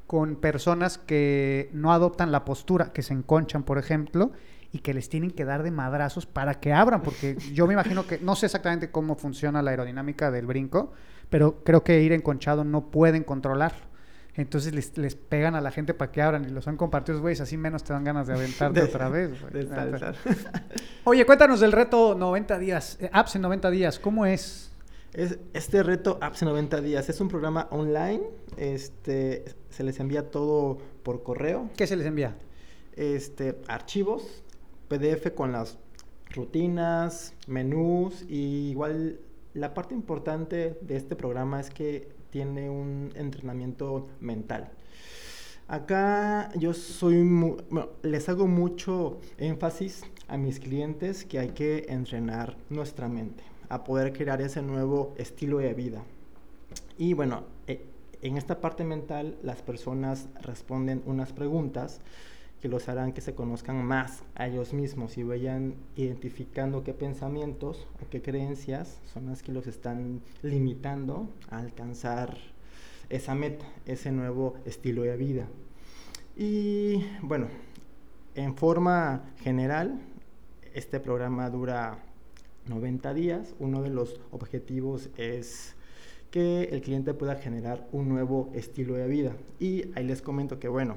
con 0.07 0.35
personas 0.35 0.97
que 0.97 1.69
no 1.71 1.93
adoptan 1.93 2.31
la 2.31 2.43
postura, 2.43 2.91
que 2.91 3.01
se 3.01 3.13
enconchan, 3.13 3.63
por 3.63 3.77
ejemplo, 3.77 4.31
y 4.73 4.79
que 4.79 4.93
les 4.93 5.09
tienen 5.09 5.31
que 5.31 5.45
dar 5.45 5.63
de 5.63 5.71
madrazos 5.71 6.25
para 6.25 6.59
que 6.59 6.73
abran, 6.73 7.01
porque 7.01 7.35
yo 7.53 7.67
me 7.67 7.73
imagino 7.73 8.05
que 8.05 8.19
no 8.19 8.35
sé 8.35 8.47
exactamente 8.47 8.91
cómo 8.91 9.15
funciona 9.15 9.61
la 9.61 9.71
aerodinámica 9.71 10.31
del 10.31 10.45
brinco, 10.45 10.91
pero 11.29 11.63
creo 11.63 11.83
que 11.83 12.01
ir 12.01 12.11
enconchado 12.11 12.63
no 12.63 12.91
pueden 12.91 13.23
controlarlo. 13.23 13.90
Entonces 14.35 14.73
les, 14.73 14.97
les, 14.97 15.15
pegan 15.15 15.55
a 15.55 15.61
la 15.61 15.71
gente 15.71 15.93
para 15.93 16.11
que 16.11 16.21
abran 16.21 16.45
y 16.45 16.49
los 16.49 16.67
han 16.67 16.77
compartido, 16.77 17.19
güey, 17.19 17.35
así 17.39 17.57
menos 17.57 17.83
te 17.83 17.91
dan 17.91 18.03
ganas 18.03 18.27
de 18.27 18.33
aventarte 18.33 18.81
otra 18.83 19.09
vez. 19.09 19.31
Güey. 19.41 19.67
Oye, 21.03 21.25
cuéntanos 21.25 21.59
del 21.59 21.73
reto 21.73 22.15
90 22.15 22.59
días, 22.59 22.97
eh, 23.01 23.09
apps 23.11 23.35
en 23.35 23.41
90 23.41 23.69
días, 23.71 23.99
¿cómo 23.99 24.25
es? 24.25 24.71
es? 25.13 25.37
Este 25.53 25.83
reto 25.83 26.17
apps 26.21 26.41
en 26.43 26.47
90 26.47 26.79
días 26.79 27.09
es 27.09 27.19
un 27.19 27.27
programa 27.27 27.67
online, 27.71 28.21
este, 28.55 29.43
se 29.69 29.83
les 29.83 29.99
envía 29.99 30.31
todo 30.31 30.77
por 31.03 31.23
correo. 31.23 31.69
¿Qué 31.75 31.85
se 31.85 31.97
les 31.97 32.07
envía? 32.07 32.37
Este, 32.95 33.59
archivos, 33.67 34.43
PDF 34.87 35.31
con 35.35 35.51
las 35.51 35.77
rutinas, 36.29 37.33
menús 37.47 38.23
y 38.29 38.69
igual 38.69 39.19
la 39.53 39.73
parte 39.73 39.93
importante 39.93 40.77
de 40.81 40.95
este 40.95 41.15
programa 41.15 41.59
es 41.59 41.69
que 41.69 42.20
tiene 42.31 42.69
un 42.69 43.11
entrenamiento 43.15 44.07
mental. 44.19 44.71
Acá 45.67 46.51
yo 46.57 46.73
soy, 46.73 47.25
les 48.01 48.27
hago 48.27 48.47
mucho 48.47 49.19
énfasis 49.37 50.03
a 50.27 50.37
mis 50.37 50.59
clientes 50.59 51.23
que 51.23 51.39
hay 51.39 51.49
que 51.49 51.85
entrenar 51.87 52.57
nuestra 52.69 53.07
mente 53.07 53.43
a 53.69 53.83
poder 53.83 54.11
crear 54.11 54.41
ese 54.41 54.61
nuevo 54.61 55.13
estilo 55.17 55.59
de 55.59 55.73
vida. 55.73 56.03
Y 56.97 57.13
bueno, 57.13 57.43
eh, 57.67 57.85
en 58.21 58.37
esta 58.37 58.59
parte 58.59 58.83
mental 58.83 59.37
las 59.43 59.61
personas 59.61 60.27
responden 60.41 61.03
unas 61.05 61.31
preguntas 61.31 62.01
que 62.61 62.69
los 62.69 62.87
harán 62.87 63.11
que 63.11 63.21
se 63.21 63.33
conozcan 63.33 63.83
más 63.83 64.23
a 64.35 64.47
ellos 64.47 64.73
mismos 64.73 65.17
y 65.17 65.23
vayan 65.23 65.75
identificando 65.95 66.83
qué 66.83 66.93
pensamientos 66.93 67.87
o 68.01 68.09
qué 68.09 68.21
creencias 68.21 68.99
son 69.11 69.25
las 69.25 69.41
que 69.41 69.51
los 69.51 69.67
están 69.67 70.21
limitando 70.43 71.27
a 71.49 71.57
alcanzar 71.57 72.37
esa 73.09 73.35
meta, 73.35 73.65
ese 73.85 74.11
nuevo 74.11 74.55
estilo 74.65 75.01
de 75.01 75.17
vida. 75.17 75.47
Y 76.37 77.03
bueno, 77.21 77.47
en 78.35 78.55
forma 78.55 79.23
general, 79.41 79.99
este 80.73 80.99
programa 80.99 81.49
dura 81.49 81.99
90 82.67 83.13
días. 83.13 83.55
Uno 83.59 83.81
de 83.81 83.89
los 83.89 84.21
objetivos 84.31 85.09
es 85.17 85.75
que 86.29 86.63
el 86.71 86.81
cliente 86.81 87.13
pueda 87.13 87.35
generar 87.35 87.87
un 87.91 88.07
nuevo 88.07 88.49
estilo 88.53 88.95
de 88.95 89.07
vida. 89.07 89.35
Y 89.59 89.91
ahí 89.95 90.05
les 90.05 90.21
comento 90.21 90.59
que, 90.59 90.69
bueno, 90.69 90.95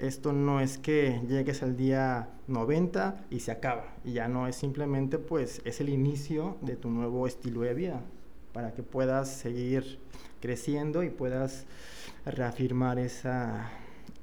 esto 0.00 0.32
no 0.32 0.60
es 0.60 0.78
que 0.78 1.20
llegues 1.28 1.62
al 1.62 1.76
día 1.76 2.28
90 2.48 3.26
y 3.30 3.40
se 3.40 3.52
acaba. 3.52 3.94
Y 4.04 4.12
ya 4.12 4.28
no 4.28 4.46
es 4.46 4.56
simplemente, 4.56 5.18
pues, 5.18 5.60
es 5.64 5.80
el 5.80 5.90
inicio 5.90 6.56
de 6.62 6.76
tu 6.76 6.90
nuevo 6.90 7.26
estilo 7.26 7.60
de 7.60 7.74
vida 7.74 8.00
para 8.52 8.72
que 8.72 8.82
puedas 8.82 9.28
seguir 9.28 9.98
creciendo 10.40 11.02
y 11.02 11.10
puedas 11.10 11.66
reafirmar 12.24 12.98
esa, 12.98 13.70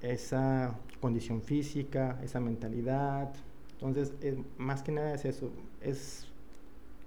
esa 0.01 0.75
condición 0.99 1.41
física, 1.41 2.19
esa 2.23 2.39
mentalidad. 2.39 3.33
Entonces, 3.73 4.13
más 4.57 4.81
que 4.81 4.91
nada 4.91 5.13
es 5.13 5.25
eso, 5.25 5.51
es 5.81 6.27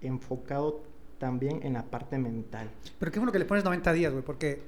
enfocado 0.01 0.81
también 1.19 1.61
en 1.65 1.75
la 1.75 1.83
parte 1.83 2.19
mental. 2.19 2.71
Pero 2.99 3.13
qué 3.13 3.19
bueno 3.19 3.33
que 3.33 3.39
le 3.39 3.45
pones 3.45 3.65
90 3.65 3.93
días, 3.93 4.13
güey, 4.13 4.25
porque 4.25 4.63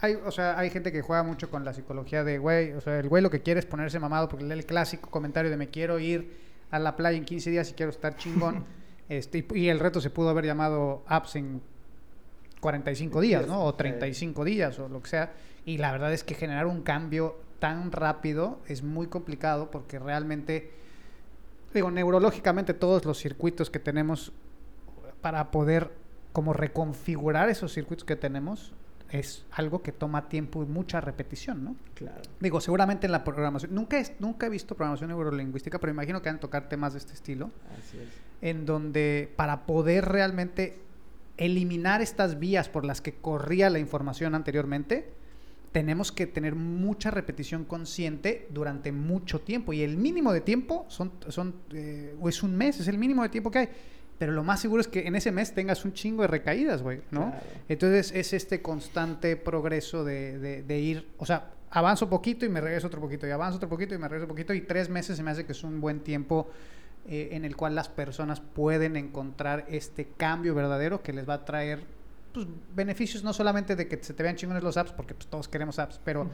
hay, 0.00 0.14
o 0.14 0.30
sea, 0.30 0.58
hay 0.58 0.70
gente 0.70 0.92
que 0.92 1.02
juega 1.02 1.22
mucho 1.22 1.50
con 1.50 1.64
la 1.64 1.72
psicología 1.72 2.24
de, 2.24 2.38
güey, 2.38 2.72
o 2.72 2.80
sea, 2.80 2.98
el 2.98 3.08
güey 3.08 3.22
lo 3.22 3.30
que 3.30 3.42
quiere 3.42 3.60
es 3.60 3.66
ponerse 3.66 3.98
mamado 3.98 4.28
porque 4.28 4.44
lee 4.44 4.52
el 4.52 4.66
clásico 4.66 5.10
comentario 5.10 5.50
de 5.50 5.56
me 5.56 5.68
quiero 5.68 5.98
ir 5.98 6.36
a 6.70 6.78
la 6.78 6.96
playa 6.96 7.16
en 7.16 7.24
15 7.24 7.50
días 7.50 7.70
y 7.70 7.74
quiero 7.74 7.90
estar 7.90 8.16
chingón. 8.16 8.64
este, 9.08 9.46
y, 9.54 9.68
el 9.68 9.80
reto 9.80 10.00
se 10.00 10.10
pudo 10.10 10.28
haber 10.28 10.44
llamado 10.44 11.02
apps 11.06 11.36
en 11.36 11.62
45 12.60 13.20
días, 13.20 13.46
¿no? 13.46 13.64
O 13.64 13.74
35 13.74 14.44
días 14.44 14.78
o 14.78 14.88
lo 14.88 15.02
que 15.02 15.08
sea. 15.08 15.32
Y 15.64 15.78
la 15.78 15.92
verdad 15.92 16.12
es 16.12 16.24
que 16.24 16.34
generar 16.34 16.66
un 16.66 16.82
cambio 16.82 17.38
tan 17.58 17.90
rápido 17.90 18.60
es 18.66 18.82
muy 18.82 19.06
complicado 19.06 19.70
porque 19.70 19.98
realmente, 19.98 20.72
digo, 21.72 21.90
neurológicamente 21.90 22.74
todos 22.74 23.04
los 23.04 23.18
circuitos 23.18 23.70
que 23.70 23.78
tenemos 23.78 24.32
para 25.22 25.50
poder 25.50 25.90
como 26.32 26.52
reconfigurar 26.52 27.48
esos 27.48 27.72
circuitos 27.72 28.04
que 28.04 28.16
tenemos 28.16 28.74
es 29.10 29.44
algo 29.52 29.82
que 29.82 29.92
toma 29.92 30.28
tiempo 30.28 30.62
y 30.62 30.66
mucha 30.66 31.00
repetición, 31.00 31.64
¿no? 31.64 31.76
Claro. 31.94 32.22
Digo, 32.40 32.60
seguramente 32.60 33.06
en 33.06 33.12
la 33.12 33.24
programación, 33.24 33.74
nunca, 33.74 33.98
es, 33.98 34.12
nunca 34.18 34.46
he 34.46 34.50
visto 34.50 34.74
programación 34.74 35.10
neurolingüística, 35.10 35.78
pero 35.78 35.92
imagino 35.92 36.22
que 36.22 36.28
van 36.28 36.36
a 36.36 36.40
tocar 36.40 36.68
temas 36.68 36.92
de 36.92 36.98
este 36.98 37.12
estilo, 37.12 37.50
Así 37.78 37.98
es. 37.98 38.08
en 38.42 38.66
donde 38.66 39.32
para 39.36 39.66
poder 39.66 40.06
realmente 40.06 40.78
eliminar 41.36 42.02
estas 42.02 42.38
vías 42.38 42.68
por 42.68 42.84
las 42.84 43.00
que 43.00 43.14
corría 43.14 43.70
la 43.70 43.78
información 43.78 44.34
anteriormente, 44.34 45.12
tenemos 45.72 46.10
que 46.10 46.26
tener 46.26 46.54
mucha 46.54 47.10
repetición 47.10 47.64
consciente 47.64 48.48
durante 48.50 48.92
mucho 48.92 49.40
tiempo. 49.40 49.74
Y 49.74 49.82
el 49.82 49.98
mínimo 49.98 50.32
de 50.32 50.40
tiempo 50.40 50.86
son, 50.88 51.12
son 51.28 51.54
eh, 51.72 52.16
es 52.26 52.42
un 52.42 52.56
mes, 52.56 52.80
es 52.80 52.88
el 52.88 52.96
mínimo 52.96 53.22
de 53.22 53.28
tiempo 53.28 53.50
que 53.50 53.58
hay 53.58 53.68
pero 54.18 54.32
lo 54.32 54.42
más 54.42 54.60
seguro 54.60 54.80
es 54.80 54.88
que 54.88 55.06
en 55.06 55.14
ese 55.14 55.30
mes 55.30 55.52
tengas 55.54 55.84
un 55.84 55.92
chingo 55.92 56.22
de 56.22 56.28
recaídas, 56.28 56.82
güey, 56.82 57.00
¿no? 57.10 57.34
Entonces 57.68 58.12
es 58.12 58.32
este 58.32 58.62
constante 58.62 59.36
progreso 59.36 60.04
de, 60.04 60.62
de, 60.62 60.78
ir, 60.78 61.08
o 61.18 61.26
sea, 61.26 61.50
avanzo 61.70 62.08
poquito 62.08 62.46
y 62.46 62.48
me 62.48 62.60
regreso 62.60 62.86
otro 62.86 63.00
poquito, 63.00 63.26
y 63.26 63.30
avanzo 63.30 63.56
otro 63.56 63.68
poquito 63.68 63.94
y 63.94 63.98
me 63.98 64.08
regreso 64.08 64.28
poquito, 64.28 64.54
y 64.54 64.62
tres 64.62 64.88
meses 64.88 65.16
se 65.16 65.22
me 65.22 65.30
hace 65.30 65.44
que 65.44 65.52
es 65.52 65.62
un 65.62 65.80
buen 65.80 66.00
tiempo 66.00 66.48
eh, 67.08 67.28
en 67.32 67.44
el 67.44 67.56
cual 67.56 67.74
las 67.74 67.88
personas 67.88 68.40
pueden 68.40 68.96
encontrar 68.96 69.66
este 69.68 70.08
cambio 70.16 70.54
verdadero 70.54 71.02
que 71.02 71.12
les 71.12 71.28
va 71.28 71.34
a 71.34 71.44
traer 71.44 71.84
pues, 72.32 72.46
beneficios 72.74 73.22
no 73.22 73.32
solamente 73.32 73.76
de 73.76 73.86
que 73.86 74.02
se 74.02 74.14
te 74.14 74.22
vean 74.22 74.36
chingones 74.36 74.62
los 74.62 74.76
apps, 74.76 74.92
porque 74.92 75.14
pues, 75.14 75.26
todos 75.26 75.46
queremos 75.48 75.78
apps, 75.78 76.00
pero 76.04 76.30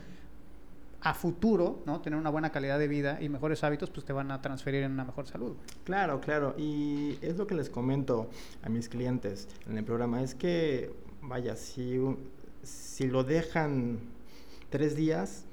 a 1.04 1.14
futuro, 1.14 1.82
¿no? 1.84 2.00
Tener 2.00 2.18
una 2.18 2.30
buena 2.30 2.50
calidad 2.50 2.78
de 2.78 2.86
vida 2.86 3.18
y 3.20 3.28
mejores 3.28 3.64
hábitos, 3.64 3.90
pues 3.90 4.06
te 4.06 4.12
van 4.12 4.30
a 4.30 4.40
transferir 4.40 4.84
en 4.84 4.92
una 4.92 5.04
mejor 5.04 5.26
salud. 5.26 5.56
Claro, 5.84 6.20
claro. 6.20 6.54
Y 6.56 7.18
es 7.22 7.36
lo 7.36 7.46
que 7.46 7.56
les 7.56 7.68
comento 7.68 8.30
a 8.62 8.68
mis 8.68 8.88
clientes 8.88 9.48
en 9.68 9.76
el 9.78 9.84
programa. 9.84 10.22
Es 10.22 10.34
que, 10.36 10.94
vaya, 11.20 11.56
si, 11.56 11.98
si 12.62 13.08
lo 13.08 13.24
dejan 13.24 13.98
tres 14.70 14.94
días, 14.94 15.44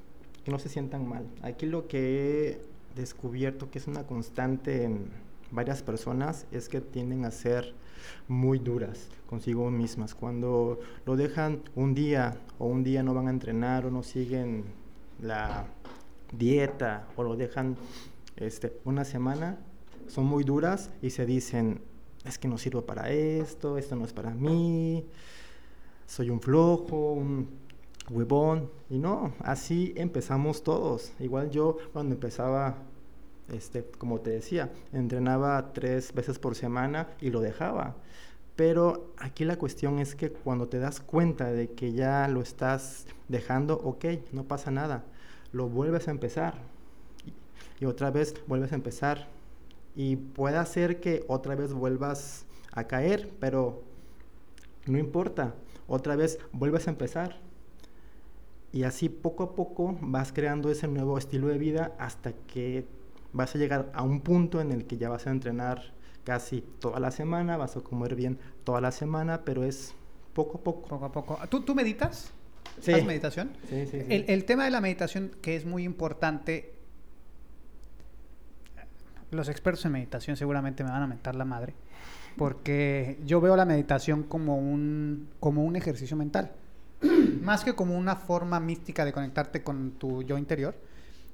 que 0.46 0.52
no 0.52 0.60
se 0.60 0.70
sientan 0.70 1.08
mal. 1.08 1.26
Aquí 1.42 1.66
lo 1.66 1.88
que 1.88 2.52
he 2.52 2.62
descubierto 2.96 3.72
que 3.72 3.80
es 3.80 3.88
una 3.88 4.04
constante 4.04 4.84
en 4.84 5.10
varias 5.52 5.82
personas 5.82 6.46
es 6.52 6.70
que 6.70 6.80
tienden 6.80 7.26
a 7.26 7.32
ser 7.32 7.74
muy 8.28 8.60
duras 8.60 9.10
consigo 9.28 9.70
mismas. 9.72 10.14
Cuando 10.14 10.80
lo 11.06 11.16
dejan 11.16 11.64
un 11.76 11.96
día 11.96 12.38
o 12.60 12.68
un 12.68 12.84
día 12.84 13.02
no 13.02 13.16
van 13.16 13.28
a 13.28 13.32
entrenar 13.32 13.86
o 13.86 13.92
no 13.92 14.04
siguen 14.04 14.66
la 15.22 15.68
dieta 16.32 17.08
o 17.16 17.24
lo 17.24 17.36
dejan 17.36 17.78
este, 18.36 18.80
una 18.86 19.06
semana, 19.06 19.58
son 20.08 20.26
muy 20.26 20.44
duras 20.44 20.90
y 21.02 21.10
se 21.12 21.26
dicen, 21.26 21.82
es 22.26 22.38
que 22.38 22.48
no 22.48 22.58
sirvo 22.58 22.86
para 22.86 23.10
esto, 23.12 23.78
esto 23.78 23.96
no 23.96 24.06
es 24.06 24.14
para 24.14 24.32
mí, 24.32 25.06
soy 26.06 26.30
un 26.30 26.42
flojo, 26.42 27.14
un 27.14 27.50
huevón. 28.10 28.70
Y 28.90 28.98
no, 28.98 29.34
así 29.40 29.94
empezamos 29.96 30.64
todos. 30.64 31.14
Igual 31.20 31.50
yo 31.52 31.78
cuando 31.94 32.16
empezaba, 32.16 32.78
este, 33.54 33.84
como 33.98 34.20
te 34.20 34.32
decía, 34.32 34.72
entrenaba 34.92 35.74
tres 35.74 36.14
veces 36.14 36.40
por 36.40 36.56
semana 36.56 37.08
y 37.22 37.30
lo 37.30 37.42
dejaba. 37.42 37.96
Pero 38.60 39.14
aquí 39.18 39.46
la 39.46 39.56
cuestión 39.56 40.00
es 40.00 40.16
que 40.16 40.32
cuando 40.32 40.68
te 40.68 40.80
das 40.80 41.00
cuenta 41.00 41.50
de 41.50 41.72
que 41.72 41.94
ya 41.94 42.28
lo 42.28 42.42
estás 42.42 43.06
dejando, 43.30 43.76
ok, 43.76 44.04
no 44.34 44.50
pasa 44.50 44.70
nada. 44.70 45.06
Lo 45.54 45.70
vuelves 45.70 46.10
a 46.10 46.12
empezar. 46.12 46.56
Y, 47.80 47.86
otra 47.86 48.12
vez 48.12 48.36
vuelves 48.48 48.74
a 48.74 48.76
empezar. 48.76 49.30
Y 49.96 50.18
puede 50.18 50.58
hacer 50.58 51.00
que 51.00 51.24
otra 51.30 51.56
vez 51.56 51.72
vuelvas 51.72 52.46
a 52.74 52.84
caer, 52.84 53.32
pero 53.40 53.82
no 54.88 54.98
importa, 54.98 55.56
otra 55.88 56.18
vez 56.18 56.38
vuelves 56.52 56.90
a 56.90 56.92
empezar. 56.92 57.40
Y 58.74 58.84
así 58.84 59.08
poco 59.08 59.44
a 59.44 59.56
poco 59.56 59.98
vas 60.02 60.34
creando 60.34 60.70
ese 60.70 60.90
nuevo 60.90 61.18
estilo 61.18 61.48
de 61.48 61.58
vida 61.58 61.96
hasta 61.98 62.34
que 62.34 62.86
vas 63.32 63.56
a 63.56 63.58
llegar 63.58 63.90
a 63.94 64.04
un 64.04 64.20
punto 64.20 64.60
en 64.60 64.74
el 64.74 64.86
que 64.86 64.98
ya 64.98 65.08
vas 65.08 65.28
a 65.28 65.32
entrenar 65.32 65.98
casi 66.30 66.62
toda 66.62 67.00
la 67.00 67.10
semana, 67.10 67.58
vas 67.58 67.76
a 67.76 67.82
comer 67.82 68.14
bien 68.14 68.38
toda 68.64 68.80
la 68.82 68.92
semana, 68.92 69.42
pero 69.46 69.64
es 69.64 69.96
poco 70.36 70.60
a 70.60 70.62
poco. 70.62 70.88
Poco 70.88 71.06
a 71.06 71.12
poco. 71.12 71.40
¿Tú, 71.50 71.62
tú 71.62 71.74
meditas? 71.74 72.32
Sí. 72.80 72.92
¿Haces 72.92 73.04
meditación? 73.04 73.50
Sí, 73.68 73.88
sí, 73.88 74.02
sí. 74.02 74.06
El, 74.10 74.26
el 74.28 74.46
tema 74.46 74.64
de 74.66 74.70
la 74.70 74.80
meditación, 74.80 75.32
que 75.42 75.56
es 75.56 75.66
muy 75.66 75.84
importante, 75.84 76.76
los 79.32 79.50
expertos 79.50 79.84
en 79.86 79.94
meditación 79.94 80.38
seguramente 80.38 80.84
me 80.84 80.92
van 80.92 81.02
a 81.02 81.08
mentar 81.08 81.34
la 81.34 81.46
madre, 81.46 81.74
porque 82.38 83.18
yo 83.26 83.42
veo 83.42 83.56
la 83.56 83.66
meditación 83.66 84.22
como 84.22 84.56
un, 84.56 85.30
como 85.40 85.64
un 85.64 85.76
ejercicio 85.78 86.16
mental, 86.16 86.52
más 87.42 87.64
que 87.64 87.74
como 87.74 87.98
una 87.98 88.16
forma 88.16 88.60
mística 88.60 89.04
de 89.04 89.14
conectarte 89.14 89.64
con 89.64 89.94
tu 89.94 90.22
yo 90.22 90.38
interior, 90.38 90.76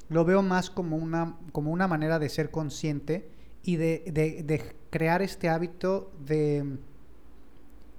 lo 0.07 0.23
veo 0.23 0.41
más 0.41 0.69
como 0.69 0.95
una, 0.95 1.35
como 1.51 1.71
una 1.71 1.85
manera 1.89 2.17
de 2.17 2.29
ser 2.29 2.49
consciente 2.49 3.34
y 3.67 3.77
de, 3.77 4.03
de- 4.11 4.43
de 4.43 4.75
crear 4.91 5.21
este 5.21 5.49
hábito 5.49 6.11
de, 6.25 6.77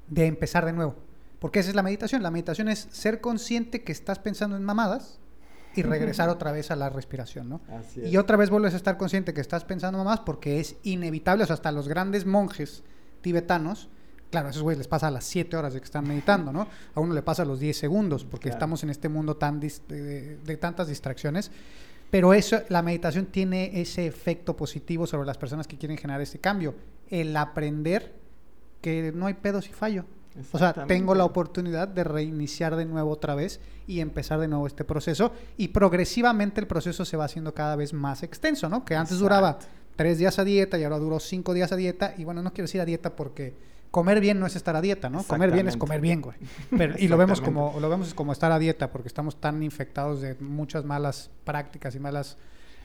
de 0.08 0.26
empezar 0.26 0.64
de 0.64 0.72
nuevo. 0.72 0.94
Porque 1.38 1.58
esa 1.60 1.70
es 1.70 1.76
la 1.76 1.82
meditación. 1.82 2.22
La 2.22 2.30
meditación 2.30 2.68
es 2.68 2.88
ser 2.90 3.20
consciente 3.20 3.82
que 3.82 3.92
estás 3.92 4.18
pensando 4.18 4.56
en 4.56 4.64
mamadas 4.64 5.18
y 5.74 5.82
regresar 5.82 6.30
otra 6.30 6.52
vez 6.52 6.70
a 6.70 6.76
la 6.76 6.88
respiración, 6.88 7.48
¿no? 7.50 7.60
Así 7.68 8.00
es. 8.00 8.10
Y 8.12 8.16
otra 8.16 8.36
vez 8.38 8.48
vuelves 8.48 8.72
a 8.72 8.76
estar 8.78 8.96
consciente 8.96 9.34
que 9.34 9.42
estás 9.42 9.64
pensando 9.64 9.98
en 9.98 10.04
mamadas 10.04 10.20
porque 10.24 10.60
es 10.60 10.76
inevitable. 10.84 11.44
O 11.44 11.46
sea, 11.46 11.54
hasta 11.54 11.70
los 11.72 11.88
grandes 11.88 12.24
monjes 12.24 12.82
tibetanos, 13.20 13.90
claro, 14.30 14.46
a 14.46 14.50
esos 14.52 14.62
güeyes 14.62 14.78
les 14.78 14.88
pasa 14.88 15.08
a 15.08 15.10
las 15.10 15.24
7 15.24 15.54
horas 15.56 15.74
de 15.74 15.80
que 15.80 15.84
están 15.84 16.08
meditando, 16.08 16.50
¿no? 16.52 16.66
A 16.94 17.00
uno 17.00 17.12
le 17.12 17.22
pasa 17.22 17.42
a 17.42 17.44
los 17.44 17.60
10 17.60 17.76
segundos 17.76 18.24
porque 18.24 18.44
Claro. 18.44 18.56
estamos 18.56 18.82
en 18.84 18.90
este 18.90 19.08
mundo 19.10 19.36
tan 19.36 19.60
de 19.60 20.58
tantas 20.58 20.88
distracciones. 20.88 21.50
Pero 22.10 22.32
eso, 22.34 22.60
la 22.68 22.82
meditación 22.82 23.26
tiene 23.26 23.80
ese 23.80 24.06
efecto 24.06 24.56
positivo 24.56 25.06
sobre 25.06 25.26
las 25.26 25.38
personas 25.38 25.66
que 25.66 25.76
quieren 25.76 25.98
generar 25.98 26.20
ese 26.20 26.38
cambio. 26.38 26.74
El 27.08 27.36
aprender 27.36 28.14
que 28.80 29.12
no 29.12 29.26
hay 29.26 29.34
pedos 29.34 29.68
y 29.68 29.72
fallo. 29.72 30.04
O 30.52 30.58
sea, 30.58 30.72
tengo 30.86 31.14
la 31.14 31.24
oportunidad 31.24 31.88
de 31.88 32.04
reiniciar 32.04 32.76
de 32.76 32.84
nuevo 32.84 33.10
otra 33.10 33.34
vez 33.34 33.58
y 33.86 34.00
empezar 34.00 34.38
de 34.38 34.48
nuevo 34.48 34.66
este 34.66 34.84
proceso. 34.84 35.32
Y 35.56 35.68
progresivamente 35.68 36.60
el 36.60 36.66
proceso 36.66 37.04
se 37.04 37.16
va 37.16 37.24
haciendo 37.24 37.54
cada 37.54 37.74
vez 37.74 37.92
más 37.92 38.22
extenso, 38.22 38.68
¿no? 38.68 38.84
Que 38.84 38.94
antes 38.94 39.18
duraba 39.18 39.58
tres 39.96 40.18
días 40.18 40.38
a 40.38 40.44
dieta 40.44 40.78
y 40.78 40.84
ahora 40.84 40.98
duró 40.98 41.20
cinco 41.20 41.54
días 41.54 41.72
a 41.72 41.76
dieta. 41.76 42.14
Y 42.18 42.24
bueno, 42.24 42.42
no 42.42 42.52
quiero 42.52 42.66
decir 42.66 42.80
a 42.80 42.84
dieta 42.84 43.16
porque 43.16 43.54
comer 43.96 44.20
bien 44.20 44.38
no 44.38 44.44
es 44.44 44.54
estar 44.56 44.76
a 44.76 44.82
dieta, 44.82 45.08
¿no? 45.08 45.22
Comer 45.22 45.50
bien 45.50 45.68
es 45.68 45.76
comer 45.78 46.02
bien, 46.02 46.20
güey. 46.20 46.36
Pero- 46.76 46.94
y 46.98 47.08
lo 47.08 47.16
vemos 47.16 47.40
como 47.40 47.74
lo 47.80 47.88
vemos 47.88 48.12
como 48.12 48.32
estar 48.32 48.52
a 48.52 48.58
dieta 48.58 48.92
porque 48.92 49.08
estamos 49.08 49.40
tan 49.40 49.62
infectados 49.62 50.20
de 50.20 50.34
muchas 50.38 50.84
malas 50.84 51.30
prácticas 51.44 51.94
y 51.94 51.98
malas 51.98 52.36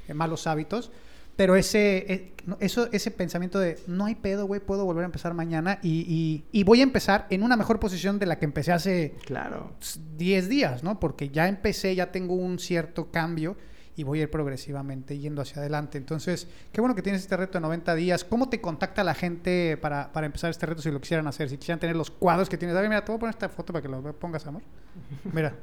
eh, 0.08 0.14
malos 0.14 0.48
hábitos. 0.48 0.90
Pero 1.36 1.56
ese, 1.58 2.14
eh, 2.14 2.34
eso, 2.62 2.88
ese 2.94 3.12
pensamiento 3.12 3.60
de 3.60 3.78
no 3.88 4.06
hay 4.06 4.16
pedo, 4.16 4.46
güey, 4.46 4.62
puedo 4.62 4.86
volver 4.86 5.04
a 5.04 5.06
empezar 5.06 5.34
mañana 5.34 5.80
y, 5.82 6.06
y- 6.08 6.44
y 6.52 6.64
voy 6.64 6.80
a 6.80 6.84
empezar 6.84 7.26
en 7.30 7.44
una 7.44 7.58
mejor 7.58 7.80
posición 7.80 8.18
de 8.20 8.26
la 8.26 8.38
que 8.40 8.46
empecé 8.46 8.72
hace 8.72 9.16
Claro. 9.26 9.72
10 10.18 10.48
días, 10.48 10.82
¿no? 10.84 11.00
Porque 11.00 11.28
ya 11.30 11.48
empecé, 11.50 11.94
ya 11.96 12.12
tengo 12.12 12.36
un 12.36 12.58
cierto 12.58 13.12
cambio 13.12 13.58
y 13.96 14.04
voy 14.04 14.20
a 14.20 14.24
ir 14.24 14.32
progresivamente 14.32 15.18
yendo 15.18 15.42
hacia 15.42 15.62
adelante. 15.62 15.98
Entonces, 15.98 16.48
qué 16.72 16.82
bueno 16.82 16.96
que 16.96 17.02
tienes 17.02 17.22
este 17.22 17.36
reto 17.38 17.58
de 17.58 17.62
90 17.62 17.96
días. 17.96 18.24
¿Cómo 18.24 18.50
te 18.50 18.62
contacta 18.62 19.04
la 19.04 19.14
gente 19.14 19.78
para, 19.78 20.12
para 20.12 20.26
empezar 20.26 20.50
este 20.50 20.66
reto 20.66 20.82
si 20.82 20.92
lo 20.92 21.02
quisieran 21.02 21.28
hacer? 21.28 21.50
Si 21.50 21.58
quisieran 21.58 21.80
tener 21.80 21.96
los 21.96 22.10
cuadros 22.10 22.50
que 22.50 22.58
tienes. 22.58 22.76
A 22.76 22.82
ver, 22.82 22.90
mira, 22.90 23.04
te 23.04 23.12
voy 23.12 23.18
a 23.18 23.20
poner 23.20 23.36
esta 23.36 23.50
foto 23.50 23.74
para 23.74 23.82
que 23.82 23.90
lo 23.90 24.02
pongas, 24.18 24.46
amor. 24.48 24.62
Mira, 25.32 25.54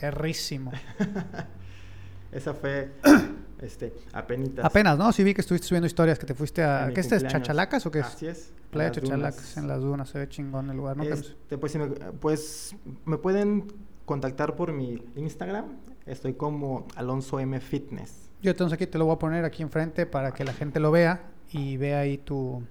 perrísimo. 0.00 0.72
Esa 2.32 2.52
fue, 2.54 2.92
este, 3.62 3.94
apenitas. 4.12 4.64
Apenas, 4.64 4.98
¿no? 4.98 5.12
Sí 5.12 5.22
vi 5.22 5.32
que 5.32 5.40
estuviste 5.40 5.68
subiendo 5.68 5.86
historias, 5.86 6.18
que 6.18 6.26
te 6.26 6.34
fuiste 6.34 6.62
a... 6.62 6.90
¿Qué 6.92 7.00
este 7.00 7.16
es? 7.16 7.26
¿Chachalacas 7.26 7.86
o 7.86 7.90
qué 7.90 8.00
es? 8.00 8.06
Así 8.06 8.26
es. 8.26 8.52
Playa 8.70 8.90
Chachalacas, 8.90 9.36
dunas. 9.36 9.56
en 9.56 9.68
las 9.68 9.80
dunas. 9.80 10.08
Se 10.08 10.18
ve 10.18 10.28
chingón 10.28 10.70
el 10.70 10.76
lugar, 10.76 10.96
¿no? 10.96 11.04
Este, 11.04 11.56
pues, 11.56 11.72
si 11.72 11.78
me, 11.78 11.86
pues 11.86 12.76
me 13.04 13.16
pueden 13.16 13.72
contactar 14.04 14.56
por 14.56 14.72
mi 14.72 15.02
Instagram. 15.16 15.66
Estoy 16.06 16.34
como 16.34 16.86
Alonso 16.94 17.40
M 17.40 17.58
Fitness. 17.60 18.28
Yo 18.42 18.50
entonces 18.52 18.74
aquí 18.74 18.86
te 18.86 18.96
lo 18.98 19.06
voy 19.06 19.14
a 19.16 19.18
poner 19.18 19.44
aquí 19.44 19.62
enfrente 19.62 20.06
para 20.06 20.32
que 20.32 20.44
la 20.44 20.52
gente 20.52 20.78
lo 20.78 20.90
vea 20.90 21.20
y 21.52 21.76
vea 21.76 22.00
ahí 22.00 22.18
tu, 22.18 22.62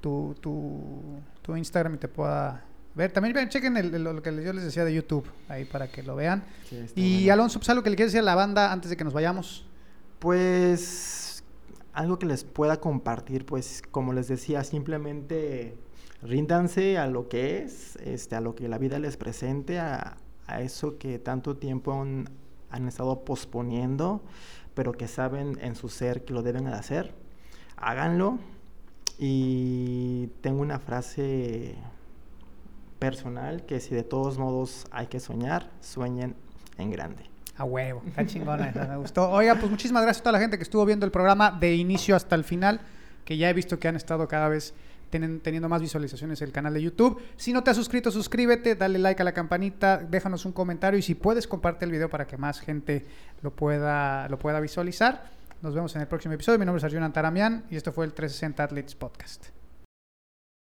tu, 0.00 0.34
tu, 0.40 0.80
tu 1.42 1.56
Instagram 1.56 1.94
y 1.94 1.98
te 1.98 2.06
pueda 2.08 2.62
ver. 2.94 3.10
También 3.12 3.34
vean, 3.34 3.48
chequen 3.48 3.76
el- 3.76 3.92
el- 3.94 4.04
lo 4.04 4.22
que 4.22 4.30
yo 4.44 4.52
les 4.52 4.62
decía 4.64 4.84
de 4.84 4.94
YouTube 4.94 5.24
ahí 5.48 5.64
para 5.64 5.90
que 5.90 6.02
lo 6.02 6.14
vean. 6.14 6.44
Sí, 6.68 6.84
Y. 6.94 7.28
Alonso, 7.30 7.58
pues 7.58 7.68
algo 7.70 7.82
que 7.82 7.90
le 7.90 7.96
quieres 7.96 8.12
decir 8.12 8.22
a 8.22 8.24
la 8.30 8.34
banda 8.36 8.70
antes 8.72 8.88
de 8.90 8.96
que 8.96 9.04
nos 9.04 9.12
vayamos. 9.14 9.66
Pues 10.20 11.44
algo 11.92 12.18
que 12.18 12.26
les 12.26 12.44
pueda 12.44 12.78
compartir, 12.80 13.46
pues 13.46 13.82
como 13.90 14.12
les 14.12 14.28
decía, 14.28 14.64
simplemente 14.64 15.76
ríndanse 16.22 16.98
a 16.98 17.06
lo 17.06 17.28
que 17.28 17.58
es, 17.62 17.96
este, 17.96 18.36
a 18.36 18.40
lo 18.40 18.54
que 18.54 18.68
la 18.68 18.78
vida 18.78 18.98
les 18.98 19.16
presente, 19.16 19.78
a, 19.78 20.16
a 20.46 20.60
eso 20.60 20.98
que 20.98 21.18
tanto 21.18 21.56
tiempo 21.56 21.92
han, 22.00 22.28
han 22.74 22.88
estado 22.88 23.24
posponiendo, 23.24 24.20
pero 24.74 24.92
que 24.92 25.06
saben 25.06 25.58
en 25.60 25.76
su 25.76 25.88
ser 25.88 26.24
que 26.24 26.34
lo 26.34 26.42
deben 26.42 26.64
de 26.64 26.72
hacer. 26.72 27.14
Háganlo. 27.76 28.38
Y 29.16 30.26
tengo 30.40 30.60
una 30.60 30.80
frase 30.80 31.76
personal 32.98 33.64
que 33.64 33.78
si 33.78 33.94
de 33.94 34.02
todos 34.02 34.38
modos 34.38 34.86
hay 34.90 35.06
que 35.06 35.20
soñar, 35.20 35.70
sueñen 35.80 36.34
en 36.78 36.90
grande. 36.90 37.22
A 37.56 37.62
huevo, 37.62 38.02
está 38.04 38.26
chingona 38.26 38.72
me 38.88 38.96
gustó. 38.96 39.30
Oiga, 39.30 39.54
pues 39.54 39.70
muchísimas 39.70 40.02
gracias 40.02 40.22
a 40.22 40.24
toda 40.24 40.32
la 40.32 40.40
gente 40.40 40.56
que 40.56 40.64
estuvo 40.64 40.84
viendo 40.84 41.06
el 41.06 41.12
programa 41.12 41.52
de 41.52 41.76
inicio 41.76 42.16
hasta 42.16 42.34
el 42.34 42.42
final, 42.42 42.80
que 43.24 43.36
ya 43.36 43.48
he 43.48 43.52
visto 43.52 43.78
que 43.78 43.86
han 43.86 43.94
estado 43.94 44.26
cada 44.26 44.48
vez 44.48 44.74
tenen- 45.14 45.40
teniendo 45.42 45.68
más 45.68 45.80
visualizaciones 45.80 46.42
el 46.42 46.52
canal 46.52 46.74
de 46.74 46.82
YouTube. 46.82 47.20
Si 47.36 47.52
no 47.52 47.62
te 47.62 47.70
has 47.70 47.76
suscrito, 47.76 48.10
suscríbete, 48.10 48.74
dale 48.74 48.98
like 48.98 49.22
a 49.22 49.24
la 49.24 49.32
campanita, 49.32 49.98
déjanos 49.98 50.44
un 50.44 50.52
comentario 50.52 50.98
y 50.98 51.02
si 51.02 51.14
puedes, 51.14 51.46
comparte 51.46 51.84
el 51.84 51.90
video 51.92 52.08
para 52.10 52.26
que 52.26 52.36
más 52.36 52.60
gente 52.60 53.06
lo 53.42 53.50
pueda, 53.52 54.28
lo 54.28 54.38
pueda 54.38 54.58
visualizar. 54.60 55.30
Nos 55.62 55.74
vemos 55.74 55.94
en 55.96 56.02
el 56.02 56.08
próximo 56.08 56.34
episodio. 56.34 56.58
Mi 56.58 56.66
nombre 56.66 56.78
es 56.78 56.84
Arjun 56.84 57.02
Antaramian 57.04 57.64
y 57.70 57.76
esto 57.76 57.92
fue 57.92 58.04
el 58.04 58.12
360 58.12 58.64
Athletes 58.64 58.94
Podcast. 58.94 59.53